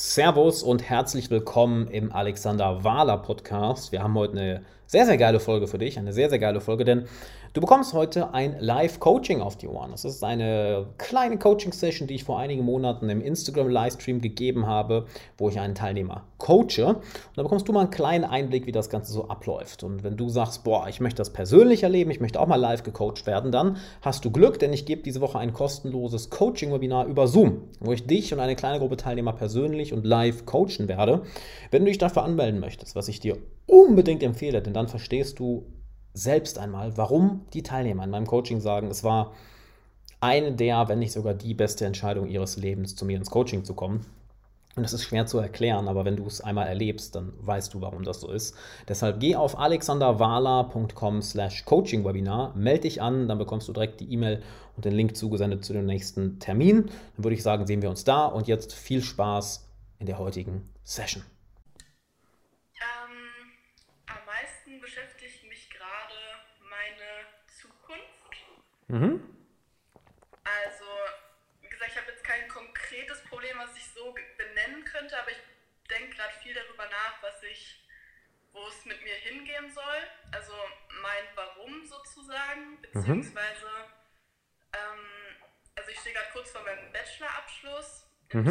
Servus 0.00 0.62
und 0.62 0.88
herzlich 0.88 1.28
willkommen 1.28 1.88
im 1.88 2.12
Alexander 2.12 2.84
Wahler 2.84 3.16
Podcast. 3.16 3.90
Wir 3.90 4.00
haben 4.00 4.14
heute 4.14 4.34
eine 4.34 4.62
sehr, 4.86 5.06
sehr 5.06 5.16
geile 5.16 5.40
Folge 5.40 5.66
für 5.66 5.78
dich, 5.78 5.98
eine 5.98 6.12
sehr, 6.12 6.30
sehr 6.30 6.38
geile 6.38 6.60
Folge, 6.60 6.84
denn 6.84 7.08
du 7.52 7.60
bekommst 7.60 7.92
heute 7.92 8.34
ein 8.34 8.56
Live-Coaching 8.60 9.40
auf 9.40 9.56
die 9.56 9.68
Ohren. 9.68 9.90
Das 9.90 10.04
ist 10.04 10.22
eine 10.22 10.86
kleine 10.98 11.38
Coaching-Session, 11.38 12.06
die 12.06 12.14
ich 12.14 12.24
vor 12.24 12.38
einigen 12.38 12.64
Monaten 12.64 13.08
im 13.08 13.20
Instagram-Livestream 13.20 14.20
gegeben 14.20 14.66
habe, 14.66 15.06
wo 15.36 15.48
ich 15.48 15.58
einen 15.58 15.74
Teilnehmer 15.74 16.24
coache. 16.38 16.86
Und 16.86 17.36
da 17.36 17.42
bekommst 17.42 17.68
du 17.68 17.72
mal 17.72 17.80
einen 17.80 17.90
kleinen 17.90 18.24
Einblick, 18.24 18.66
wie 18.66 18.72
das 18.72 18.90
Ganze 18.90 19.12
so 19.12 19.28
abläuft. 19.28 19.82
Und 19.84 20.04
wenn 20.04 20.16
du 20.16 20.28
sagst, 20.28 20.64
boah, 20.64 20.88
ich 20.88 21.00
möchte 21.00 21.18
das 21.18 21.32
persönlich 21.32 21.82
erleben, 21.82 22.10
ich 22.10 22.20
möchte 22.20 22.40
auch 22.40 22.46
mal 22.46 22.56
live 22.56 22.82
gecoacht 22.82 23.26
werden, 23.26 23.52
dann 23.52 23.76
hast 24.02 24.24
du 24.24 24.30
Glück, 24.30 24.58
denn 24.58 24.72
ich 24.72 24.86
gebe 24.86 25.02
diese 25.02 25.20
Woche 25.20 25.38
ein 25.38 25.52
kostenloses 25.52 26.30
Coaching-Webinar 26.30 27.06
über 27.06 27.26
Zoom, 27.26 27.62
wo 27.80 27.92
ich 27.92 28.06
dich 28.06 28.32
und 28.32 28.40
eine 28.40 28.56
kleine 28.56 28.78
Gruppe 28.78 28.96
Teilnehmer 28.96 29.32
persönlich 29.32 29.92
und 29.92 30.04
live 30.04 30.46
coachen 30.46 30.88
werde. 30.88 31.22
Wenn 31.70 31.84
du 31.84 31.88
dich 31.88 31.98
dafür 31.98 32.24
anmelden 32.24 32.60
möchtest, 32.60 32.96
was 32.96 33.08
ich 33.08 33.20
dir 33.20 33.38
unbedingt 33.66 34.22
empfehle, 34.22 34.62
denn 34.62 34.72
dann 34.72 34.88
verstehst 34.88 35.38
du 35.38 35.66
selbst 36.18 36.58
einmal, 36.58 36.96
warum 36.96 37.46
die 37.52 37.62
Teilnehmer 37.62 38.04
in 38.04 38.10
meinem 38.10 38.26
Coaching 38.26 38.60
sagen, 38.60 38.88
es 38.88 39.04
war 39.04 39.32
eine 40.20 40.52
der, 40.52 40.88
wenn 40.88 40.98
nicht 40.98 41.12
sogar 41.12 41.34
die 41.34 41.54
beste 41.54 41.86
Entscheidung 41.86 42.28
ihres 42.28 42.56
Lebens, 42.56 42.96
zu 42.96 43.04
mir 43.04 43.16
ins 43.16 43.30
Coaching 43.30 43.64
zu 43.64 43.74
kommen. 43.74 44.04
Und 44.76 44.84
das 44.84 44.92
ist 44.92 45.02
schwer 45.04 45.26
zu 45.26 45.38
erklären, 45.38 45.88
aber 45.88 46.04
wenn 46.04 46.16
du 46.16 46.24
es 46.26 46.40
einmal 46.40 46.68
erlebst, 46.68 47.16
dann 47.16 47.32
weißt 47.40 47.74
du, 47.74 47.80
warum 47.80 48.04
das 48.04 48.20
so 48.20 48.30
ist. 48.30 48.54
Deshalb 48.86 49.18
geh 49.18 49.34
auf 49.34 49.58
alexanderwala.com 49.58 51.20
slash 51.20 51.64
coachingwebinar, 51.64 52.54
melde 52.54 52.82
dich 52.82 53.02
an, 53.02 53.26
dann 53.26 53.38
bekommst 53.38 53.66
du 53.66 53.72
direkt 53.72 53.98
die 53.98 54.12
E-Mail 54.12 54.40
und 54.76 54.84
den 54.84 54.92
Link 54.92 55.16
zugesendet 55.16 55.64
zu 55.64 55.72
dem 55.72 55.86
nächsten 55.86 56.38
Termin. 56.38 56.86
Dann 57.16 57.24
würde 57.24 57.34
ich 57.34 57.42
sagen, 57.42 57.66
sehen 57.66 57.82
wir 57.82 57.90
uns 57.90 58.04
da 58.04 58.26
und 58.26 58.46
jetzt 58.46 58.72
viel 58.72 59.02
Spaß 59.02 59.68
in 59.98 60.06
der 60.06 60.20
heutigen 60.20 60.62
Session. 60.84 61.24
Mhm. 68.88 69.20
Also, 70.44 70.84
wie 71.60 71.68
gesagt, 71.68 71.90
ich 71.92 71.96
habe 71.98 72.10
jetzt 72.10 72.24
kein 72.24 72.48
konkretes 72.48 73.22
Problem, 73.24 73.56
was 73.58 73.76
ich 73.76 73.86
so 73.92 74.14
benennen 74.36 74.84
könnte, 74.84 75.20
aber 75.20 75.30
ich 75.30 75.38
denke 75.90 76.16
gerade 76.16 76.32
viel 76.42 76.54
darüber 76.54 76.86
nach, 76.86 77.22
was 77.22 77.42
ich, 77.42 77.86
wo 78.52 78.66
es 78.66 78.84
mit 78.86 79.02
mir 79.02 79.14
hingehen 79.14 79.70
soll. 79.72 80.02
Also 80.32 80.52
mein 81.02 81.24
Warum 81.34 81.86
sozusagen, 81.86 82.70
mhm. 82.70 82.80
beziehungsweise, 82.80 83.66
mhm. 83.66 84.74
ähm, 84.74 85.36
also 85.76 85.90
ich 85.90 85.98
stehe 86.00 86.14
gerade 86.14 86.30
kurz 86.32 86.50
vor 86.50 86.62
meinem 86.62 86.90
Bachelorabschluss 86.92 88.06
mhm. 88.32 88.48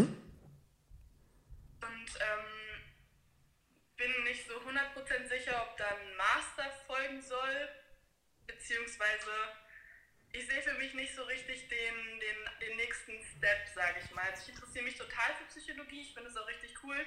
und 1.82 2.10
ähm, 2.20 2.58
bin 3.98 4.24
nicht 4.24 4.48
so 4.48 4.54
100% 4.54 5.28
sicher, 5.28 5.68
ob 5.68 5.78
da 5.78 5.88
ein 5.88 6.16
Master 6.16 6.72
folgen 6.86 7.22
soll, 7.22 7.70
beziehungsweise 8.46 9.32
ich 10.34 10.48
sehe 10.48 10.62
für 10.62 10.74
mich 10.74 10.94
nicht 10.94 11.16
so 11.16 11.24
richtig 11.24 11.68
den, 11.70 12.20
den, 12.20 12.68
den 12.68 12.78
nächsten 12.78 13.14
Step, 13.38 13.68
sage 13.74 14.00
ich 14.04 14.12
mal. 14.12 14.26
Also 14.30 14.44
ich 14.44 14.56
interessiere 14.56 14.86
mich 14.86 14.98
total 14.98 15.34
für 15.36 15.46
Psychologie, 15.46 16.02
ich 16.02 16.14
finde 16.14 16.30
es 16.30 16.38
auch 16.38 16.48
richtig 16.48 16.74
cool, 16.84 17.06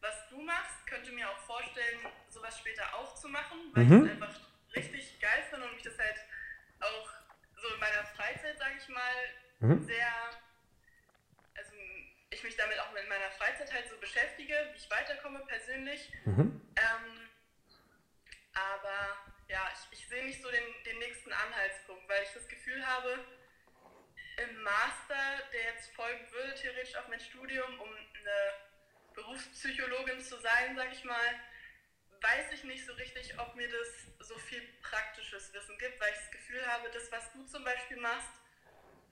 was 0.00 0.28
du 0.30 0.40
machst. 0.42 0.86
Könnte 0.86 1.12
mir 1.12 1.28
auch 1.30 1.38
vorstellen, 1.40 2.00
sowas 2.28 2.58
später 2.58 2.94
auch 2.94 3.14
zu 3.14 3.28
machen, 3.28 3.58
weil 3.74 3.84
mhm. 3.84 4.06
ich 4.06 4.12
es 4.12 4.22
einfach 4.22 4.40
richtig 4.74 5.20
geil 5.20 5.44
finde 5.50 5.66
und 5.66 5.74
mich 5.74 5.82
das 5.82 5.98
halt 5.98 6.18
auch 6.80 7.10
so 7.56 7.74
in 7.74 7.80
meiner 7.80 8.04
Freizeit, 8.04 8.58
sage 8.58 8.74
ich 8.78 8.88
mal, 8.88 9.14
mhm. 9.60 9.84
sehr, 9.86 10.12
also 11.54 11.72
ich 12.30 12.42
mich 12.44 12.56
damit 12.56 12.78
auch 12.80 12.94
in 12.94 13.08
meiner 13.08 13.30
Freizeit 13.32 13.72
halt 13.72 13.88
so 13.88 13.96
beschäftige, 13.96 14.54
wie 14.72 14.76
ich 14.76 14.90
weiterkomme 14.90 15.40
persönlich. 15.46 16.12
Mhm. 16.24 16.60
Ähm, 16.76 17.28
aber 18.52 19.16
ja, 19.48 19.70
ich, 19.72 19.98
ich 19.98 20.08
sehe 20.08 20.24
nicht 20.24 20.42
so 20.42 20.50
den, 20.50 20.64
den 20.84 20.98
nächsten 20.98 21.32
Anhaltspunkt, 21.32 21.85
weil 22.16 22.24
ich 22.24 22.32
das 22.32 22.48
Gefühl 22.48 22.84
habe, 22.86 23.18
im 24.38 24.62
Master, 24.62 25.42
der 25.52 25.74
jetzt 25.74 25.94
folgen 25.94 26.32
würde, 26.32 26.54
theoretisch 26.54 26.96
auf 26.96 27.08
mein 27.08 27.20
Studium, 27.20 27.78
um 27.78 27.88
eine 27.90 28.52
Berufspsychologin 29.14 30.20
zu 30.20 30.38
sein, 30.40 30.76
sage 30.76 30.92
ich 30.92 31.04
mal, 31.04 31.40
weiß 32.22 32.52
ich 32.52 32.64
nicht 32.64 32.86
so 32.86 32.94
richtig, 32.94 33.38
ob 33.38 33.54
mir 33.54 33.68
das 33.68 34.28
so 34.28 34.38
viel 34.38 34.62
praktisches 34.80 35.52
Wissen 35.52 35.76
gibt, 35.78 36.00
weil 36.00 36.10
ich 36.12 36.18
das 36.20 36.30
Gefühl 36.30 36.66
habe, 36.66 36.88
das, 36.90 37.12
was 37.12 37.32
du 37.32 37.44
zum 37.44 37.64
Beispiel 37.64 37.98
machst 37.98 38.32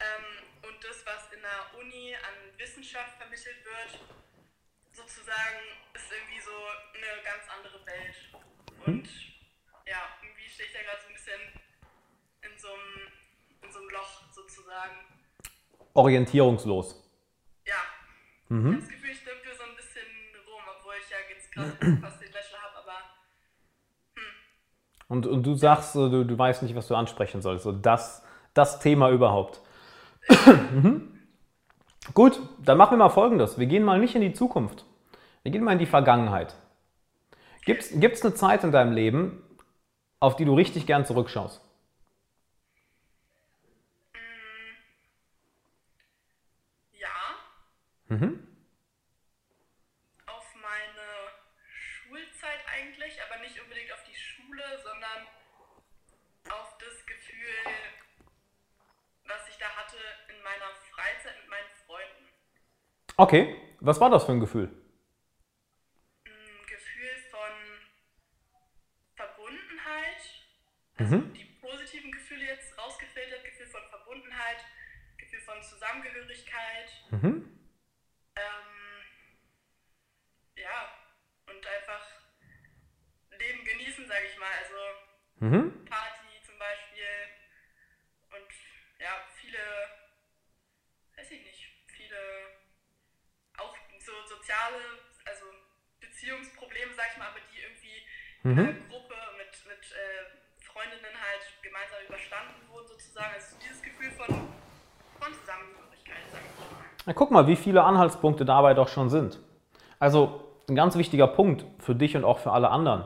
ähm, 0.01 0.69
und 0.69 0.83
das, 0.83 1.05
was 1.05 1.31
in 1.33 1.43
der 1.43 1.79
Uni 1.79 2.17
an 2.17 2.59
Wissenschaft 2.59 3.19
vermittelt 3.19 3.63
wird, 3.65 4.01
sozusagen, 4.93 5.61
ist 5.93 6.11
irgendwie 6.11 6.41
so 6.41 6.57
eine 6.95 7.23
ganz 7.23 7.49
andere 7.51 7.85
Welt. 7.85 8.17
Und 8.87 9.09
ja, 9.87 10.19
irgendwie 10.23 10.49
stehe 10.49 10.69
ich 10.69 10.75
da 10.75 10.83
gerade 10.83 11.03
so 11.03 11.09
ein 11.09 11.15
bisschen 11.15 11.41
in 12.45 12.59
so, 12.59 12.69
einem, 12.69 13.13
in 13.63 13.73
so 13.73 13.79
einem 13.81 13.89
Loch 13.91 14.23
sozusagen. 14.33 14.97
Orientierungslos. 15.95 17.03
Ja. 17.67 17.75
Mhm. 18.49 18.59
Ich 18.59 18.67
habe 18.67 18.81
das 18.81 18.89
Gefühl, 18.89 19.11
ich 19.11 19.25
dümpel 19.25 19.53
so 19.57 19.65
ein 19.65 19.77
bisschen 19.77 20.07
rum, 20.47 20.63
obwohl 20.79 20.95
ich 21.03 21.11
ja 21.11 21.17
jetzt 21.29 21.53
gerade 21.53 21.71
fast 22.03 22.23
den 22.23 22.33
Bachelor 22.33 22.61
habe, 22.63 22.79
aber. 22.83 22.99
Hm. 24.15 24.23
Und, 25.09 25.27
und 25.27 25.43
du 25.45 25.55
sagst, 25.55 25.95
du, 25.95 26.25
du 26.25 26.39
weißt 26.39 26.63
nicht, 26.63 26.75
was 26.75 26.89
du 26.89 26.95
ansprechen 26.95 27.43
sollst. 27.43 27.65
So 27.65 27.73
das, 27.73 28.23
das 28.55 28.81
Thema 28.81 29.11
überhaupt. 29.11 29.61
mhm. 30.47 31.11
Gut, 32.13 32.41
dann 32.63 32.77
machen 32.77 32.93
wir 32.93 33.05
mal 33.05 33.09
folgendes. 33.09 33.59
Wir 33.59 33.67
gehen 33.67 33.83
mal 33.83 33.99
nicht 33.99 34.15
in 34.15 34.21
die 34.21 34.35
Zukunft. 34.35 34.85
Wir 35.43 35.53
gehen 35.53 35.65
mal 35.65 35.73
in 35.73 35.79
die 35.79 35.87
Vergangenheit. 35.87 36.55
Gibt 37.65 37.83
es 37.83 38.23
eine 38.23 38.35
Zeit 38.35 38.63
in 38.63 38.73
deinem 38.73 38.93
Leben, 38.93 39.43
auf 40.21 40.37
die 40.37 40.45
du 40.45 40.55
richtig 40.55 40.87
gern 40.87 41.07
zurückschaust? 41.07 41.63
Ja. 46.93 47.09
Mhm. 48.09 48.47
Auf 50.27 50.55
meine 50.55 51.09
Schulzeit 51.69 52.61
eigentlich, 52.73 53.21
aber 53.23 53.41
nicht 53.41 53.61
unbedingt 53.61 53.93
auf 53.93 54.05
die 54.05 54.15
Schule, 54.15 54.63
sondern 54.83 55.27
auf 56.51 56.77
das 56.79 57.07
Gefühl, 57.07 57.73
was 59.27 59.49
ich 59.49 59.57
da 59.59 59.67
hatte 59.67 59.97
in 60.29 60.43
meiner 60.43 60.71
Freizeit 60.93 61.41
mit 61.41 61.49
meinen 61.49 61.71
Freunden. 61.87 62.29
Okay, 63.17 63.57
was 63.81 64.01
war 64.01 64.11
das 64.11 64.25
für 64.25 64.33
ein 64.33 64.41
Gefühl? 64.41 64.85
Also 70.97 71.17
mhm. 71.17 71.33
die 71.35 71.45
positiven 71.61 72.13
Gefühle 72.13 72.47
jetzt 72.47 72.79
rausgefiltert, 72.79 73.45
Gefühl 73.45 73.67
von 73.67 73.83
Verbundenheit, 73.91 74.65
Gefühl 75.19 75.41
von 75.41 75.61
Zusammengehörigkeit. 75.63 76.91
Mhm. 77.11 77.54
Ähm, 78.37 79.05
ja, 80.57 80.93
und 81.47 81.67
einfach 81.67 82.07
Leben 83.39 83.65
genießen, 83.65 84.07
sage 84.07 84.27
ich 84.27 84.39
mal. 84.39 84.53
Also 84.63 84.75
mhm. 85.41 85.85
Party 85.85 86.43
zum 86.45 86.59
Beispiel 86.59 87.07
und 88.31 88.51
ja, 88.99 89.23
viele, 89.35 89.59
weiß 91.17 91.31
ich 91.31 91.45
nicht, 91.45 91.69
viele 91.87 92.17
auch 93.59 93.77
so 94.01 94.13
soziale, 94.27 94.81
also 95.25 95.45
Beziehungsprobleme, 96.01 96.95
sag 96.95 97.13
ich 97.13 97.19
mal, 97.19 97.29
aber 97.29 97.41
die 97.53 97.61
irgendwie 97.61 98.07
mhm. 98.43 98.59
in 98.59 98.59
einer 98.59 98.89
Gruppe 98.89 99.17
mit, 99.37 99.67
mit 99.67 99.93
äh, 99.93 100.65
Freundinnen 100.65 101.21
halt 101.21 101.63
gemeinsam 101.63 102.03
überstanden 102.05 102.69
wurden 102.69 102.89
sozusagen. 102.89 103.35
Also 103.35 103.57
dieses 103.59 103.83
Gefühl 103.83 104.11
von, 104.13 104.27
von 105.21 105.35
Zusammengehörigkeit, 105.35 106.31
sage 106.31 106.45
ich 106.45 106.71
mal. 106.73 106.94
Ja, 107.07 107.13
guck 107.13 107.31
mal, 107.31 107.47
wie 107.47 107.57
viele 107.57 107.85
Anhaltspunkte 107.85 108.45
dabei 108.45 108.75
doch 108.75 108.89
schon 108.89 109.11
sind. 109.11 109.39
Also 109.99 110.41
ein 110.69 110.75
ganz 110.75 110.97
wichtiger 110.97 111.27
Punkt 111.27 111.67
für 111.79 111.95
dich 111.95 112.17
und 112.17 112.25
auch 112.25 112.39
für 112.39 112.53
alle 112.53 112.71
anderen. 112.71 113.05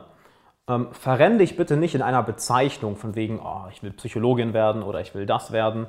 Ähm, 0.67 0.87
verrenn 0.91 1.37
dich 1.37 1.57
bitte 1.57 1.75
nicht 1.75 1.95
in 1.95 2.01
einer 2.01 2.23
Bezeichnung 2.23 2.95
von 2.95 3.15
wegen, 3.15 3.39
oh, 3.39 3.65
ich 3.71 3.83
will 3.83 3.91
Psychologin 3.91 4.53
werden 4.53 4.83
oder 4.83 5.01
ich 5.01 5.13
will 5.15 5.25
das 5.25 5.51
werden, 5.51 5.87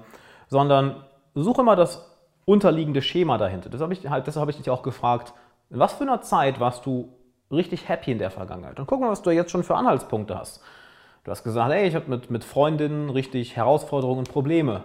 sondern 0.48 1.04
suche 1.34 1.60
immer 1.60 1.76
das 1.76 2.18
unterliegende 2.46 3.02
Schema 3.02 3.38
dahinter. 3.38 3.70
Das 3.70 3.80
hab 3.80 3.92
ich, 3.92 4.08
halt, 4.08 4.26
deshalb 4.26 4.40
habe 4.40 4.50
ich 4.50 4.56
dich 4.56 4.70
auch 4.70 4.82
gefragt, 4.82 5.32
in 5.68 5.78
was 5.78 5.92
für 5.92 6.02
einer 6.02 6.20
Zeit 6.20 6.58
warst 6.58 6.86
du 6.86 7.12
richtig 7.52 7.88
happy 7.88 8.10
in 8.10 8.18
der 8.18 8.30
Vergangenheit? 8.30 8.80
Und 8.80 8.86
guck 8.86 9.00
mal, 9.00 9.10
was 9.10 9.22
du 9.22 9.30
jetzt 9.30 9.52
schon 9.52 9.62
für 9.62 9.76
Anhaltspunkte 9.76 10.36
hast. 10.36 10.62
Du 11.22 11.30
hast 11.30 11.44
gesagt, 11.44 11.72
hey, 11.72 11.86
ich 11.86 11.94
habe 11.94 12.08
mit, 12.08 12.30
mit 12.30 12.42
Freundinnen 12.42 13.10
richtig 13.10 13.54
Herausforderungen 13.54 14.20
und 14.20 14.32
Probleme 14.32 14.82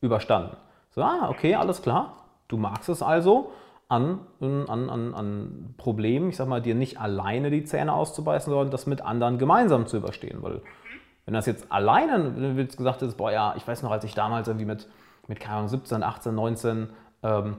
überstanden. 0.00 0.56
So, 0.90 1.02
ah, 1.02 1.28
okay, 1.28 1.54
alles 1.54 1.82
klar. 1.82 2.27
Du 2.48 2.56
magst 2.56 2.88
es 2.88 3.02
also, 3.02 3.52
an, 3.88 4.20
an, 4.40 4.90
an, 4.90 5.14
an 5.14 5.74
Problemen, 5.78 6.28
ich 6.28 6.36
sag 6.36 6.46
mal, 6.46 6.60
dir 6.60 6.74
nicht 6.74 7.00
alleine 7.00 7.50
die 7.50 7.64
Zähne 7.64 7.92
auszubeißen, 7.92 8.50
sondern 8.50 8.70
das 8.70 8.86
mit 8.86 9.00
anderen 9.00 9.38
gemeinsam 9.38 9.86
zu 9.86 9.96
überstehen. 9.96 10.42
Weil, 10.42 10.60
wenn 11.24 11.34
das 11.34 11.46
jetzt 11.46 11.70
alleine, 11.72 12.34
wenn 12.36 12.56
du 12.56 12.62
jetzt 12.62 12.76
gesagt 12.76 13.02
hast, 13.02 13.16
boah, 13.16 13.32
ja, 13.32 13.54
ich 13.56 13.66
weiß 13.66 13.82
noch, 13.82 13.90
als 13.90 14.04
ich 14.04 14.14
damals 14.14 14.48
irgendwie 14.48 14.66
mit, 14.66 14.88
mit 15.26 15.40
keine 15.40 15.56
Ahnung, 15.56 15.68
17, 15.68 16.02
18, 16.02 16.34
19 16.34 16.90
ähm, 17.22 17.56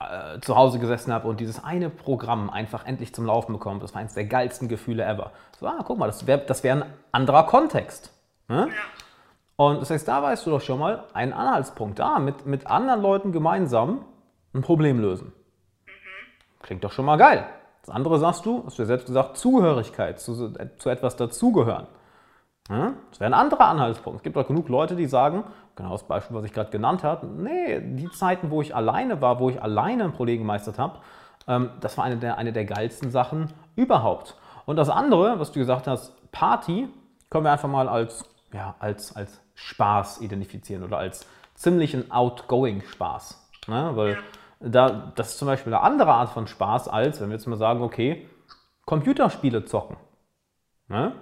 äh, 0.00 0.40
zu 0.40 0.56
Hause 0.56 0.78
gesessen 0.78 1.12
habe 1.12 1.26
und 1.26 1.40
dieses 1.40 1.62
eine 1.64 1.88
Programm 1.88 2.50
einfach 2.50 2.84
endlich 2.84 3.14
zum 3.14 3.24
Laufen 3.24 3.52
bekommen. 3.52 3.80
Das 3.80 3.94
war 3.94 4.00
eines 4.00 4.14
der 4.14 4.26
geilsten 4.26 4.68
Gefühle 4.68 5.04
ever. 5.04 5.32
So, 5.58 5.66
ah, 5.66 5.82
guck 5.84 5.98
mal, 5.98 6.06
das 6.06 6.26
wäre 6.26 6.40
das 6.46 6.62
wär 6.64 6.74
ein 6.74 6.84
anderer 7.12 7.44
Kontext. 7.46 8.12
Ne? 8.48 8.68
Ja. 8.68 8.74
Und 9.56 9.80
das 9.80 9.90
heißt, 9.90 10.08
da 10.08 10.22
weißt 10.22 10.46
du 10.46 10.50
doch 10.50 10.60
schon 10.60 10.78
mal 10.78 11.04
einen 11.12 11.32
Anhaltspunkt. 11.32 11.98
Da, 11.98 12.18
mit, 12.18 12.46
mit 12.46 12.66
anderen 12.66 13.02
Leuten 13.02 13.32
gemeinsam 13.32 14.04
ein 14.54 14.62
Problem 14.62 15.00
lösen. 15.00 15.32
Klingt 16.62 16.84
doch 16.84 16.92
schon 16.92 17.04
mal 17.04 17.16
geil. 17.16 17.46
Das 17.84 17.94
andere 17.94 18.18
sagst 18.18 18.46
du, 18.46 18.62
hast 18.64 18.78
du 18.78 18.82
ja 18.82 18.86
selbst 18.86 19.06
gesagt, 19.06 19.36
Zugehörigkeit, 19.36 20.20
zu, 20.20 20.52
zu 20.78 20.88
etwas 20.88 21.16
dazugehören. 21.16 21.86
Ja? 22.68 22.92
Das 23.10 23.20
wäre 23.20 23.30
ein 23.30 23.38
anderer 23.38 23.66
Anhaltspunkt. 23.66 24.18
Es 24.18 24.22
gibt 24.22 24.36
auch 24.36 24.46
genug 24.46 24.68
Leute, 24.68 24.94
die 24.94 25.06
sagen, 25.06 25.44
genau 25.74 25.90
das 25.90 26.04
Beispiel, 26.04 26.36
was 26.36 26.44
ich 26.44 26.52
gerade 26.52 26.70
genannt 26.70 27.02
habe, 27.02 27.26
nee, 27.26 27.80
die 27.80 28.10
Zeiten, 28.10 28.50
wo 28.50 28.62
ich 28.62 28.74
alleine 28.74 29.20
war, 29.20 29.40
wo 29.40 29.50
ich 29.50 29.60
alleine 29.60 30.04
ein 30.04 30.12
Problem 30.12 30.38
gemeistert 30.38 30.78
habe, 30.78 30.98
ähm, 31.48 31.70
das 31.80 31.98
war 31.98 32.04
eine 32.04 32.16
der, 32.16 32.38
eine 32.38 32.52
der 32.52 32.64
geilsten 32.64 33.10
Sachen 33.10 33.52
überhaupt. 33.74 34.36
Und 34.64 34.76
das 34.76 34.88
andere, 34.88 35.40
was 35.40 35.50
du 35.50 35.58
gesagt 35.58 35.86
hast, 35.88 36.12
Party, 36.30 36.88
können 37.30 37.44
wir 37.44 37.52
einfach 37.52 37.68
mal 37.68 37.88
als, 37.88 38.24
ja, 38.52 38.74
als, 38.78 39.16
als 39.16 39.40
Spaß 39.54 40.20
identifizieren 40.20 40.82
oder 40.82 40.98
als 40.98 41.26
ziemlichen 41.54 42.10
outgoing 42.10 42.82
Spaß. 42.82 43.50
Ne? 43.68 43.92
Weil 43.94 44.18
da, 44.60 45.12
das 45.14 45.30
ist 45.30 45.38
zum 45.38 45.46
Beispiel 45.46 45.74
eine 45.74 45.82
andere 45.82 46.12
Art 46.12 46.30
von 46.30 46.46
Spaß, 46.46 46.88
als 46.88 47.20
wenn 47.20 47.28
wir 47.28 47.36
jetzt 47.36 47.46
mal 47.46 47.56
sagen, 47.56 47.82
okay, 47.82 48.28
Computerspiele 48.84 49.64
zocken. 49.64 49.96
Ne? 50.88 51.12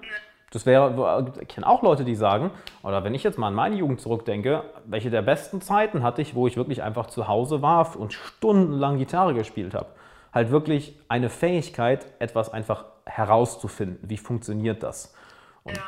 Das 0.51 0.67
wäre, 0.67 1.33
ich 1.41 1.49
kenne 1.49 1.67
auch 1.67 1.83
Leute, 1.83 2.05
die 2.05 2.17
sagen, 2.17 2.51
oder 2.83 3.05
wenn 3.05 3.15
ich 3.15 3.23
jetzt 3.23 3.39
mal 3.39 3.49
an 3.49 3.55
meine 3.55 3.77
Jugend 3.77 4.01
zurückdenke, 4.01 4.65
welche 4.85 5.11
der 5.11 5.23
besten 5.23 5.61
Zeiten 5.61 6.03
hatte 6.03 6.23
ich, 6.23 6.35
wo 6.35 6.47
ich 6.49 6.57
wirklich 6.57 6.83
einfach 6.83 7.07
zu 7.07 7.29
Hause 7.29 7.63
war 7.63 7.97
und 7.97 8.13
stundenlang 8.13 8.99
Gitarre 8.99 9.35
gespielt 9.35 9.75
habe. 9.75 9.91
Halt 10.33 10.51
wirklich 10.51 10.99
eine 11.09 11.31
Fähigkeit, 11.31 12.07
etwas 12.19 12.53
einfach 12.53 12.85
herauszufinden. 13.07 13.99
Wie 14.09 14.17
funktioniert 14.17 14.83
das? 14.83 15.15
Und 15.63 15.77
ja. 15.77 15.83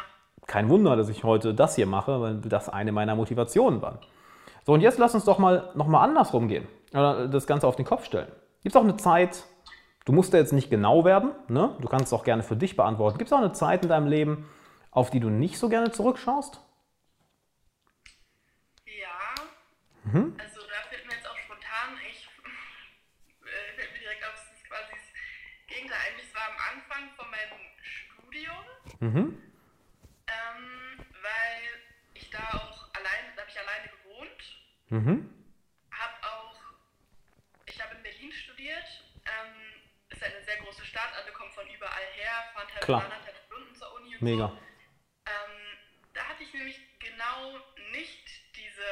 Kein 0.46 0.68
Wunder, 0.68 0.96
dass 0.96 1.08
ich 1.08 1.24
heute 1.24 1.54
das 1.54 1.76
hier 1.76 1.86
mache, 1.86 2.20
weil 2.20 2.34
das 2.36 2.68
eine 2.68 2.92
meiner 2.92 3.14
Motivationen 3.14 3.80
war. 3.82 3.98
So, 4.64 4.72
und 4.72 4.80
jetzt 4.80 4.98
lass 4.98 5.14
uns 5.14 5.24
doch 5.24 5.38
mal 5.38 5.70
nochmal 5.74 6.08
andersrum 6.08 6.48
gehen. 6.48 6.66
Oder 6.92 7.28
das 7.28 7.46
Ganze 7.46 7.66
auf 7.66 7.76
den 7.76 7.84
Kopf 7.84 8.04
stellen. 8.04 8.28
Gibt 8.62 8.74
es 8.74 8.80
auch 8.80 8.84
eine 8.84 8.96
Zeit, 8.96 9.44
Du 10.04 10.12
musst 10.12 10.34
da 10.34 10.38
jetzt 10.38 10.52
nicht 10.52 10.68
genau 10.68 11.04
werden, 11.04 11.32
ne? 11.48 11.76
du 11.80 11.88
kannst 11.88 12.06
es 12.06 12.12
auch 12.12 12.24
gerne 12.24 12.42
für 12.42 12.56
dich 12.56 12.76
beantworten. 12.76 13.18
Gibt 13.18 13.28
es 13.28 13.32
auch 13.32 13.38
eine 13.38 13.52
Zeit 13.52 13.84
in 13.84 13.88
deinem 13.88 14.08
Leben, 14.08 14.50
auf 14.90 15.10
die 15.10 15.20
du 15.20 15.30
nicht 15.30 15.58
so 15.58 15.68
gerne 15.68 15.92
zurückschaust? 15.92 16.60
Ja. 18.84 19.34
Mhm. 20.02 20.34
Also 20.38 20.60
da 20.60 20.88
fällt 20.88 21.06
mir 21.06 21.14
jetzt 21.14 21.30
auch 21.30 21.38
spontan, 21.38 21.94
ich 22.10 22.26
äh, 23.46 23.78
fällt 23.78 23.92
mir 23.92 24.00
direkt 24.00 24.24
auf, 24.26 24.34
es 24.34 24.58
ist 24.58 24.66
quasi 24.66 24.90
das 24.90 25.06
Gegenteil. 25.68 25.98
Eigentlich 26.10 26.34
war 26.34 26.50
am 26.50 26.58
Anfang 26.74 27.14
von 27.14 27.30
meinem 27.30 27.62
Studium, 27.80 28.64
mhm. 28.98 29.38
ähm, 30.26 30.98
weil 30.98 31.62
ich 32.14 32.28
da 32.30 32.42
auch 32.58 32.90
allein, 32.98 33.30
da 33.36 33.42
habe 33.42 33.50
ich 33.50 33.58
alleine 33.60 33.92
Mhm. 34.92 35.32
Klar. 42.82 43.12
Stunden 43.46 43.74
zur 43.76 43.94
Uni 43.94 44.16
und 44.16 44.22
Mega. 44.22 44.48
So. 44.48 44.58
Ähm, 45.26 45.78
da 46.14 46.28
hatte 46.28 46.42
ich 46.42 46.52
nämlich 46.52 46.80
genau 46.98 47.60
nicht 47.92 48.56
diese, 48.56 48.82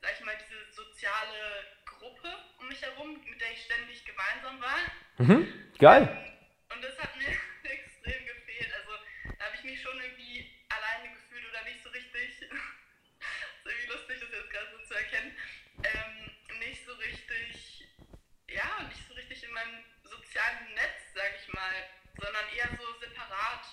sag 0.00 0.12
ich 0.12 0.24
mal, 0.24 0.36
diese 0.38 0.72
soziale 0.72 1.66
Gruppe 1.84 2.28
um 2.58 2.68
mich 2.68 2.80
herum, 2.80 3.20
mit 3.28 3.40
der 3.40 3.50
ich 3.50 3.64
ständig 3.64 4.04
gemeinsam 4.04 4.60
war. 4.60 4.78
Mhm. 5.18 5.74
Geil. 5.78 6.02
Ähm, 6.08 6.76
und 6.76 6.82
das 6.82 6.96
hat 6.98 7.16
mir 7.16 7.26
extrem 7.70 8.24
gefehlt. 8.24 8.72
Also 8.72 8.92
da 9.36 9.46
habe 9.46 9.56
ich 9.56 9.64
mich 9.64 9.82
schon 9.82 9.98
irgendwie 10.00 10.48
alleine 10.68 11.12
gefühlt 11.12 11.44
oder 11.48 11.64
nicht 11.64 11.82
so 11.82 11.88
richtig. 11.90 12.40
ist 12.40 13.66
irgendwie 13.66 13.88
lustig, 13.88 14.20
das 14.20 14.30
jetzt 14.30 14.50
gerade 14.50 14.70
so 14.70 14.78
zu 14.84 14.94
erkennen. 14.94 15.36
Ähm, 15.82 16.58
nicht 16.60 16.84
so 16.84 16.92
richtig, 16.92 17.88
ja, 18.48 18.84
nicht 18.88 19.08
so 19.08 19.14
richtig 19.14 19.42
in 19.42 19.52
meinem 19.52 19.84
sozialen 20.04 20.72
Netz, 20.74 21.12
sag 21.14 21.34
ich 21.36 21.52
mal 21.52 21.74
sondern 22.16 22.44
eher 22.56 22.68
so 23.34 23.40
separat. 23.40 23.64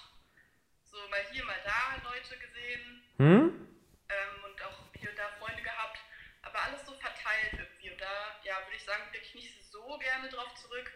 So 0.83 0.97
mal 1.09 1.21
hier, 1.31 1.45
mal 1.45 1.61
da 1.63 2.09
Leute 2.09 2.35
gesehen. 2.37 3.03
Hm? 3.17 3.67
Ähm, 4.09 4.43
und 4.43 4.57
auch 4.65 4.79
hier 4.97 5.09
und 5.09 5.17
da 5.17 5.27
Freunde 5.39 5.61
gehabt. 5.61 5.99
Aber 6.43 6.59
alles 6.63 6.85
so 6.85 6.93
verteilt 6.93 7.53
irgendwie. 7.53 7.91
Und 7.91 8.01
da, 8.01 8.35
ja, 8.43 8.57
würde 8.65 8.75
ich 8.75 8.83
sagen, 8.83 9.03
blicke 9.11 9.25
ich 9.25 9.35
nicht 9.35 9.71
so 9.71 9.81
gerne 9.99 10.29
drauf 10.29 10.53
zurück. 10.55 10.91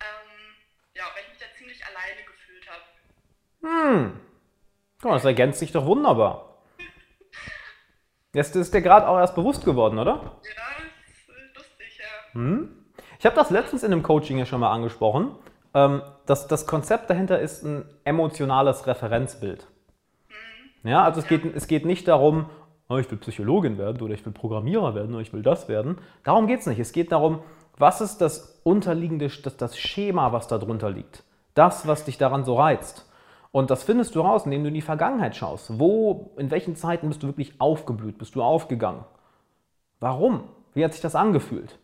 Ähm, 0.00 0.56
ja, 0.94 1.04
weil 1.14 1.22
ich 1.24 1.28
mich 1.30 1.38
da 1.38 1.46
ziemlich 1.56 1.84
alleine 1.84 2.24
gefühlt 2.24 2.68
habe. 2.68 2.84
Hm. 3.62 4.20
Oh, 5.04 5.12
das 5.12 5.24
ergänzt 5.24 5.60
sich 5.60 5.72
doch 5.72 5.86
wunderbar. 5.86 6.48
Jetzt 8.34 8.56
ist 8.56 8.72
dir 8.72 8.82
gerade 8.82 9.06
auch 9.06 9.18
erst 9.18 9.34
bewusst 9.34 9.64
geworden, 9.64 9.98
oder? 9.98 10.40
Ja, 10.42 10.84
ist 11.06 11.28
lustig, 11.54 11.98
ja. 11.98 12.32
Hm? 12.32 12.86
Ich 13.18 13.26
habe 13.26 13.36
das 13.36 13.50
letztens 13.50 13.82
in 13.82 13.92
einem 13.92 14.02
Coaching 14.02 14.38
ja 14.38 14.46
schon 14.46 14.60
mal 14.60 14.72
angesprochen. 14.72 15.36
Ähm, 15.74 16.02
das, 16.26 16.46
das 16.46 16.66
Konzept 16.66 17.10
dahinter 17.10 17.38
ist 17.38 17.64
ein 17.64 17.84
emotionales 18.04 18.86
Referenzbild. 18.86 19.66
Mhm. 20.82 20.90
Ja, 20.90 21.04
also 21.04 21.20
es 21.20 21.28
geht, 21.28 21.44
es 21.54 21.66
geht 21.66 21.84
nicht 21.84 22.08
darum, 22.08 22.46
oh, 22.88 22.98
ich 22.98 23.10
will 23.10 23.18
Psychologin 23.18 23.78
werden 23.78 24.00
oder 24.02 24.14
ich 24.14 24.24
will 24.24 24.32
Programmierer 24.32 24.94
werden 24.94 25.14
oder 25.14 25.22
ich 25.22 25.32
will 25.32 25.42
das 25.42 25.68
werden. 25.68 25.98
Darum 26.24 26.46
geht 26.46 26.60
es 26.60 26.66
nicht. 26.66 26.78
Es 26.78 26.92
geht 26.92 27.12
darum, 27.12 27.40
was 27.78 28.00
ist 28.00 28.18
das 28.18 28.60
unterliegende, 28.64 29.28
das, 29.28 29.56
das 29.56 29.78
Schema, 29.78 30.32
was 30.32 30.46
da 30.46 30.58
drunter 30.58 30.90
liegt. 30.90 31.24
Das, 31.54 31.86
was 31.86 32.04
dich 32.04 32.18
daran 32.18 32.44
so 32.44 32.56
reizt. 32.56 33.08
Und 33.50 33.70
das 33.70 33.82
findest 33.82 34.14
du 34.14 34.20
raus, 34.20 34.46
indem 34.46 34.62
du 34.62 34.68
in 34.68 34.74
die 34.74 34.80
Vergangenheit 34.80 35.36
schaust. 35.36 35.78
Wo, 35.78 36.32
in 36.38 36.50
welchen 36.50 36.74
Zeiten 36.74 37.08
bist 37.08 37.22
du 37.22 37.26
wirklich 37.26 37.60
aufgeblüht, 37.60 38.18
bist 38.18 38.34
du 38.34 38.42
aufgegangen? 38.42 39.04
Warum? 40.00 40.44
Wie 40.74 40.84
hat 40.84 40.92
sich 40.92 41.02
das 41.02 41.14
angefühlt? 41.14 41.78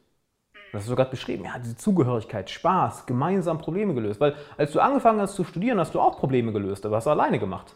Das 0.72 0.82
hast 0.82 0.90
du 0.90 0.96
gerade 0.96 1.10
beschrieben. 1.10 1.44
Ja, 1.44 1.58
diese 1.58 1.76
Zugehörigkeit, 1.76 2.50
Spaß, 2.50 3.06
gemeinsam 3.06 3.58
Probleme 3.58 3.94
gelöst. 3.94 4.20
Weil 4.20 4.34
als 4.56 4.72
du 4.72 4.80
angefangen 4.80 5.20
hast 5.20 5.34
zu 5.34 5.44
studieren, 5.44 5.80
hast 5.80 5.94
du 5.94 6.00
auch 6.00 6.18
Probleme 6.18 6.52
gelöst, 6.52 6.84
aber 6.84 6.96
hast 6.96 7.06
du 7.06 7.10
alleine 7.10 7.38
gemacht. 7.38 7.74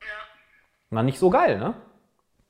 Ja. 0.00 0.06
Na, 0.90 1.02
nicht 1.02 1.18
so 1.18 1.30
geil, 1.30 1.58
ne? 1.58 1.74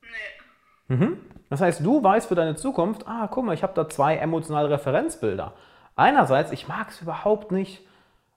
Nee. 0.02 0.96
Mhm. 0.96 1.18
Das 1.50 1.60
heißt, 1.60 1.84
du 1.84 2.02
weißt 2.02 2.28
für 2.28 2.34
deine 2.34 2.56
Zukunft, 2.56 3.06
ah, 3.06 3.28
guck 3.30 3.44
mal, 3.44 3.54
ich 3.54 3.62
habe 3.62 3.74
da 3.74 3.88
zwei 3.88 4.16
emotionale 4.16 4.70
Referenzbilder. 4.70 5.52
Einerseits, 5.94 6.50
ich 6.52 6.68
mag 6.68 6.90
es 6.90 7.00
überhaupt 7.00 7.52
nicht, 7.52 7.86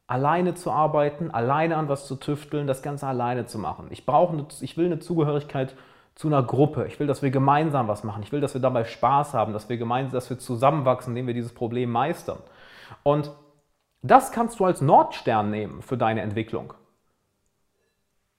alleine 0.07 0.55
zu 0.55 0.71
arbeiten, 0.71 1.31
alleine 1.31 1.77
an 1.77 1.89
was 1.89 2.07
zu 2.07 2.15
tüfteln, 2.15 2.67
das 2.67 2.81
Ganze 2.81 3.07
alleine 3.07 3.45
zu 3.45 3.59
machen. 3.59 3.87
Ich 3.91 4.05
brauche, 4.05 4.45
ich 4.61 4.77
will 4.77 4.87
eine 4.87 4.99
Zugehörigkeit 4.99 5.75
zu 6.19 6.27
einer 6.27 6.43
Gruppe. 6.43 6.85
Ich 6.85 6.99
will, 6.99 7.07
dass 7.07 7.21
wir 7.21 7.31
gemeinsam 7.31 7.87
was 7.87 8.03
machen. 8.03 8.23
Ich 8.23 8.33
will, 8.33 8.41
dass 8.41 8.53
wir 8.53 8.59
dabei 8.59 8.83
Spaß 8.83 9.33
haben, 9.33 9.53
dass 9.53 9.69
wir 9.69 9.77
gemeinsam, 9.77 10.11
dass 10.11 10.29
wir 10.29 10.37
zusammenwachsen, 10.37 11.11
indem 11.11 11.27
wir 11.27 11.33
dieses 11.33 11.53
Problem 11.53 11.89
meistern. 11.91 12.39
Und 13.03 13.31
das 14.01 14.33
kannst 14.33 14.59
du 14.59 14.65
als 14.65 14.81
Nordstern 14.81 15.49
nehmen 15.49 15.81
für 15.81 15.95
deine 15.95 16.19
Entwicklung. 16.19 16.73